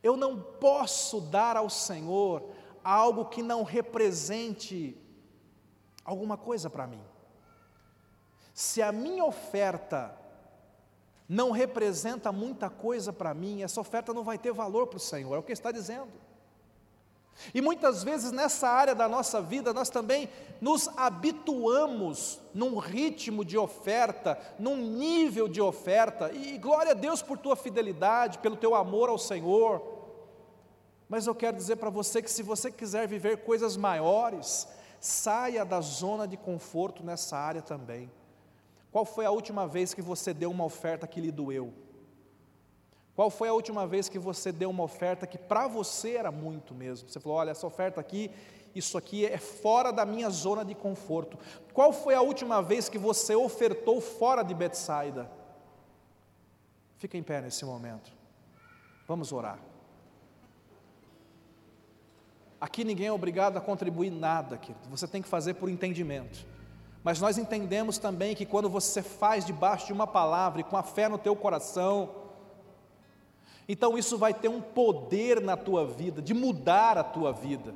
Eu 0.02 0.16
não 0.16 0.36
posso 0.36 1.20
dar 1.20 1.56
ao 1.56 1.70
Senhor 1.70 2.42
algo 2.82 3.26
que 3.26 3.40
não 3.40 3.62
represente 3.62 5.00
alguma 6.04 6.36
coisa 6.36 6.68
para 6.68 6.88
mim. 6.88 7.04
Se 8.52 8.82
a 8.82 8.90
minha 8.90 9.24
oferta 9.24 10.18
não 11.28 11.52
representa 11.52 12.32
muita 12.32 12.68
coisa 12.68 13.12
para 13.12 13.32
mim, 13.32 13.62
essa 13.62 13.80
oferta 13.80 14.12
não 14.12 14.24
vai 14.24 14.38
ter 14.38 14.52
valor 14.52 14.88
para 14.88 14.96
o 14.96 15.00
Senhor, 15.00 15.36
é 15.36 15.38
o 15.38 15.42
que 15.44 15.52
está 15.52 15.70
dizendo. 15.70 16.23
E 17.52 17.60
muitas 17.60 18.02
vezes 18.02 18.32
nessa 18.32 18.68
área 18.68 18.94
da 18.94 19.08
nossa 19.08 19.40
vida 19.40 19.72
nós 19.72 19.90
também 19.90 20.28
nos 20.60 20.88
habituamos 20.96 22.40
num 22.54 22.78
ritmo 22.78 23.44
de 23.44 23.58
oferta, 23.58 24.38
num 24.58 24.76
nível 24.76 25.48
de 25.48 25.60
oferta, 25.60 26.32
e 26.32 26.56
glória 26.58 26.92
a 26.92 26.94
Deus 26.94 27.22
por 27.22 27.38
tua 27.38 27.56
fidelidade, 27.56 28.38
pelo 28.38 28.56
teu 28.56 28.74
amor 28.74 29.08
ao 29.08 29.18
Senhor. 29.18 29.82
Mas 31.08 31.26
eu 31.26 31.34
quero 31.34 31.56
dizer 31.56 31.76
para 31.76 31.90
você 31.90 32.22
que 32.22 32.30
se 32.30 32.42
você 32.42 32.70
quiser 32.70 33.06
viver 33.06 33.44
coisas 33.44 33.76
maiores, 33.76 34.66
saia 35.00 35.64
da 35.64 35.80
zona 35.80 36.26
de 36.26 36.36
conforto 36.36 37.04
nessa 37.04 37.36
área 37.36 37.60
também. 37.60 38.10
Qual 38.90 39.04
foi 39.04 39.26
a 39.26 39.30
última 39.30 39.66
vez 39.66 39.92
que 39.92 40.00
você 40.00 40.32
deu 40.32 40.50
uma 40.50 40.64
oferta 40.64 41.06
que 41.06 41.20
lhe 41.20 41.30
doeu? 41.30 41.74
Qual 43.14 43.30
foi 43.30 43.48
a 43.48 43.52
última 43.52 43.86
vez 43.86 44.08
que 44.08 44.18
você 44.18 44.50
deu 44.50 44.70
uma 44.70 44.82
oferta 44.82 45.26
que 45.26 45.38
para 45.38 45.68
você 45.68 46.16
era 46.16 46.32
muito 46.32 46.74
mesmo? 46.74 47.08
Você 47.08 47.20
falou: 47.20 47.38
olha, 47.38 47.50
essa 47.50 47.66
oferta 47.66 48.00
aqui, 48.00 48.30
isso 48.74 48.98
aqui 48.98 49.24
é 49.24 49.38
fora 49.38 49.92
da 49.92 50.04
minha 50.04 50.28
zona 50.30 50.64
de 50.64 50.74
conforto. 50.74 51.38
Qual 51.72 51.92
foi 51.92 52.14
a 52.14 52.20
última 52.20 52.60
vez 52.60 52.88
que 52.88 52.98
você 52.98 53.36
ofertou 53.36 54.00
fora 54.00 54.42
de 54.42 54.52
Betsaida? 54.52 55.30
Fica 56.98 57.16
em 57.16 57.22
pé 57.22 57.40
nesse 57.40 57.64
momento. 57.64 58.12
Vamos 59.06 59.32
orar. 59.32 59.58
Aqui 62.60 62.82
ninguém 62.82 63.08
é 63.08 63.12
obrigado 63.12 63.58
a 63.58 63.60
contribuir 63.60 64.10
nada, 64.10 64.56
querido. 64.56 64.88
Você 64.88 65.06
tem 65.06 65.20
que 65.20 65.28
fazer 65.28 65.54
por 65.54 65.68
entendimento. 65.68 66.46
Mas 67.04 67.20
nós 67.20 67.36
entendemos 67.36 67.98
também 67.98 68.34
que 68.34 68.46
quando 68.46 68.70
você 68.70 69.02
faz 69.02 69.44
debaixo 69.44 69.86
de 69.86 69.92
uma 69.92 70.06
palavra 70.06 70.62
e 70.62 70.64
com 70.64 70.76
a 70.76 70.82
fé 70.82 71.06
no 71.06 71.18
teu 71.18 71.36
coração, 71.36 72.23
então 73.68 73.96
isso 73.96 74.18
vai 74.18 74.34
ter 74.34 74.48
um 74.48 74.60
poder 74.60 75.40
na 75.40 75.56
tua 75.56 75.86
vida, 75.86 76.20
de 76.20 76.34
mudar 76.34 76.98
a 76.98 77.04
tua 77.04 77.32
vida. 77.32 77.74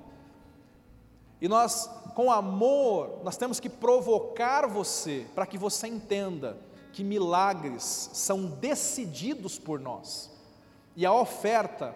E 1.40 1.48
nós, 1.48 1.88
com 2.14 2.30
amor, 2.30 3.20
nós 3.22 3.36
temos 3.36 3.60
que 3.60 3.68
provocar 3.68 4.66
você 4.66 5.26
para 5.34 5.46
que 5.46 5.56
você 5.56 5.86
entenda 5.86 6.58
que 6.92 7.04
milagres 7.04 8.10
são 8.12 8.46
decididos 8.46 9.58
por 9.58 9.78
nós. 9.78 10.30
E 10.96 11.06
a 11.06 11.12
oferta, 11.12 11.94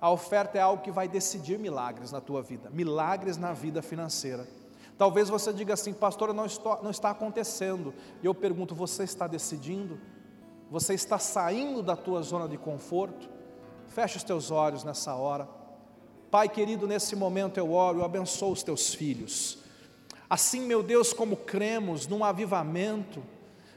a 0.00 0.10
oferta 0.10 0.56
é 0.56 0.60
algo 0.60 0.82
que 0.82 0.92
vai 0.92 1.08
decidir 1.08 1.58
milagres 1.58 2.12
na 2.12 2.20
tua 2.20 2.42
vida, 2.42 2.70
milagres 2.70 3.36
na 3.36 3.52
vida 3.52 3.82
financeira. 3.82 4.46
Talvez 4.96 5.28
você 5.28 5.52
diga 5.52 5.74
assim, 5.74 5.92
pastor, 5.92 6.32
não, 6.32 6.46
estou, 6.46 6.80
não 6.82 6.90
está 6.90 7.10
acontecendo. 7.10 7.92
E 8.22 8.26
eu 8.26 8.34
pergunto, 8.34 8.74
você 8.74 9.02
está 9.02 9.26
decidindo? 9.26 10.00
Você 10.70 10.94
está 10.94 11.18
saindo 11.18 11.82
da 11.82 11.94
tua 11.94 12.22
zona 12.22 12.48
de 12.48 12.58
conforto? 12.58 13.28
Feche 13.88 14.16
os 14.16 14.24
teus 14.24 14.50
olhos 14.50 14.84
nessa 14.84 15.14
hora. 15.14 15.48
Pai 16.30 16.48
querido, 16.48 16.86
nesse 16.86 17.14
momento 17.14 17.58
eu 17.58 17.72
oro, 17.72 18.00
eu 18.00 18.04
abençoo 18.04 18.52
os 18.52 18.62
teus 18.62 18.92
filhos. 18.92 19.58
Assim, 20.28 20.60
meu 20.60 20.82
Deus, 20.82 21.12
como 21.12 21.36
cremos 21.36 22.06
num 22.06 22.24
avivamento, 22.24 23.22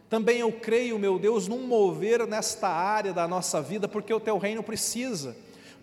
também 0.09 0.39
eu 0.39 0.51
creio, 0.51 0.97
meu 0.97 1.19
Deus, 1.19 1.47
num 1.47 1.67
mover 1.67 2.25
nesta 2.25 2.67
área 2.67 3.13
da 3.13 3.27
nossa 3.27 3.61
vida, 3.61 3.87
porque 3.87 4.11
o 4.11 4.19
teu 4.19 4.37
reino 4.39 4.63
precisa 4.63 5.35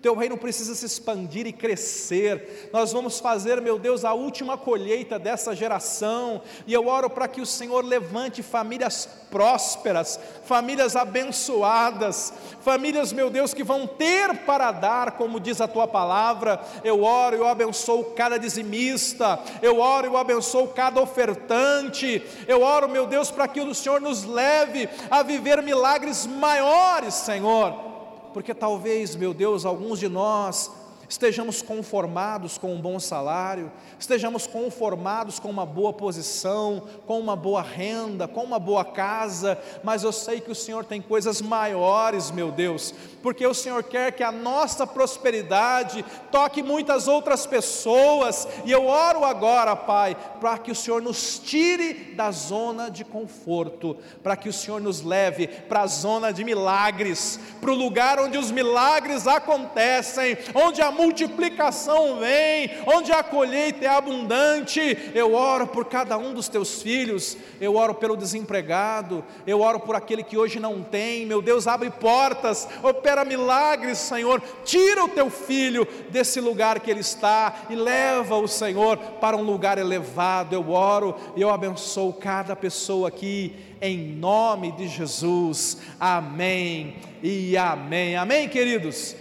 teu 0.07 0.15
reino 0.15 0.37
precisa 0.37 0.73
se 0.73 0.87
expandir 0.87 1.49
e 1.49 1.53
crescer. 1.53 2.71
Nós 2.73 2.93
vamos 2.93 3.19
fazer, 3.19 3.61
meu 3.61 3.77
Deus, 3.77 4.05
a 4.05 4.15
última 4.15 4.57
colheita 4.57 5.19
dessa 5.19 5.53
geração, 5.53 6.43
e 6.65 6.73
eu 6.73 6.87
oro 6.87 7.11
para 7.11 7.27
que 7.27 7.41
o 7.41 7.47
Senhor 7.47 7.85
levante 7.85 8.41
famílias 8.41 9.09
prósperas, 9.33 10.21
famílias 10.45 10.95
abençoadas, 10.95 12.33
famílias, 12.61 13.13
meu 13.13 13.29
Deus, 13.29 13.53
que 13.53 13.65
vão 13.65 13.85
ter 13.85 14.45
para 14.47 14.71
dar, 14.71 15.11
como 15.17 15.41
diz 15.41 15.61
a 15.61 15.67
tua 15.67 15.89
palavra. 15.89 16.61
Eu 16.85 17.03
oro, 17.03 17.35
eu 17.35 17.49
abençoo 17.49 18.05
cada 18.15 18.39
dizimista, 18.39 19.41
eu 19.61 19.81
oro, 19.81 20.07
eu 20.07 20.17
abençoo 20.17 20.69
cada 20.69 21.01
ofertante. 21.01 22.23
Eu 22.47 22.63
oro, 22.63 22.89
meu 22.89 23.09
Deus, 23.09 23.33
para 23.33 23.49
que 23.49 23.61
o 23.61 23.75
Senhor 23.75 24.01
nos 24.01 24.23
leve 24.23 24.89
a 25.11 25.25
viver 25.25 25.61
milagres 25.65 26.27
maiores, 26.27 27.13
Senhor 27.13 27.96
porque 28.37 28.53
talvez, 28.53 29.17
meu 29.17 29.33
Deus, 29.33 29.65
alguns 29.65 29.99
de 29.99 30.11
nós 30.11 30.71
estejamos 31.09 31.63
conformados 31.63 32.59
com 32.59 32.75
um 32.75 32.81
bom 32.81 32.99
salário, 32.99 33.71
estejamos 33.99 34.47
conformados 34.47 35.39
com 35.39 35.49
uma 35.49 35.67
boa 35.67 35.93
posição, 35.93 36.83
com 37.07 37.21
uma 37.21 37.37
boa 37.37 37.63
renda, 37.63 38.27
com 38.27 38.43
uma 38.43 38.59
boa 38.59 38.85
casa, 38.85 39.59
mas 39.83 40.03
eu 40.03 40.13
sei 40.13 40.41
que 40.41 40.51
o 40.51 40.55
Senhor 40.55 40.85
tem 40.85 41.01
coisas 41.01 41.41
maiores, 41.41 42.31
meu 42.31 42.51
Deus, 42.51 42.95
porque 43.23 43.47
o 43.47 43.55
Senhor 43.55 43.83
quer 43.83 44.13
que 44.13 44.23
a 44.23 44.33
nossa 44.33 44.87
prosperidade 44.87 46.05
toque 46.31 46.63
muitas 46.63 47.09
outras 47.09 47.47
pessoas, 47.47 48.47
e 48.65 48.71
eu 48.71 48.87
oro 48.87 49.25
agora, 49.25 49.77
Pai, 49.77 50.17
para 50.41 50.59
que 50.59 50.71
o 50.71 50.75
Senhor 50.75 51.01
nos 51.03 51.39
tire 51.39 52.15
da 52.15 52.31
zona 52.31 52.91
de 52.91 53.05
conforto, 53.05 53.97
para 54.23 54.37
que 54.37 54.49
o 54.49 54.53
Senhor 54.53 54.81
nos 54.81 55.03
leve 55.03 55.47
para 55.47 55.83
a 55.83 55.87
zona 55.87 56.33
de 56.33 56.45
milagres, 56.45 57.39
para 57.61 57.71
o 57.71 57.75
lugar 57.75 58.19
onde 58.19 58.39
os 58.39 58.51
milagres 58.51 59.27
acontecem, 59.27 60.37
onde 60.55 60.83
a 60.83 60.91
multiplicação 60.97 62.19
vem, 62.19 62.71
onde 62.87 63.13
a 63.13 63.23
colheita 63.23 63.85
é 63.85 63.89
abundante. 63.89 65.13
Eu 65.15 65.35
oro 65.35 65.67
por 65.67 65.85
cada 65.85 66.17
um 66.19 66.33
dos 66.35 66.49
teus 66.49 66.83
filhos, 66.83 67.37
eu 67.61 67.77
oro 67.77 67.95
pelo 67.95 68.17
desempregado, 68.17 69.25
eu 69.47 69.61
oro 69.61 69.81
por 69.81 69.95
aquele 69.95 70.23
que 70.23 70.37
hoje 70.37 70.59
não 70.59 70.83
tem. 70.83 71.27
Meu 71.27 71.41
Deus, 71.43 71.67
abre 71.67 71.91
portas, 71.91 72.67
opera 72.83 73.25
milagres, 73.25 73.99
Senhor. 73.99 74.43
Tira 74.65 75.05
o 75.05 75.09
teu 75.09 75.31
filho 75.31 75.87
desse 76.11 76.41
lugar 76.41 76.81
que 76.81 76.91
ele 76.91 77.01
está 77.01 77.67
e 77.71 77.75
leva 77.75 78.37
o 78.37 78.49
Senhor 78.49 78.97
para 79.21 79.37
um 79.37 79.43
lugar 79.43 79.79
elevado. 79.79 80.55
Eu 80.55 80.71
oro 80.71 81.15
e 81.37 81.43
eu 81.43 81.51
abençoo 81.51 82.13
cada 82.13 82.57
pessoa 82.57 83.09
aqui 83.09 83.55
em 83.81 83.99
nome 83.99 84.73
de 84.73 84.89
Jesus. 84.89 85.79
Amém 86.01 86.97
e 87.23 87.57
amém. 87.57 88.17
Amém, 88.17 88.49
queridos. 88.49 89.15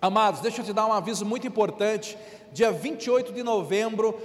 Amados, 0.00 0.40
deixa 0.40 0.60
eu 0.60 0.64
te 0.64 0.72
dar 0.72 0.86
um 0.86 0.92
aviso 0.92 1.26
muito 1.26 1.44
importante. 1.44 2.16
Dia 2.52 2.70
28 2.70 3.32
de 3.32 3.42
novembro, 3.42 4.14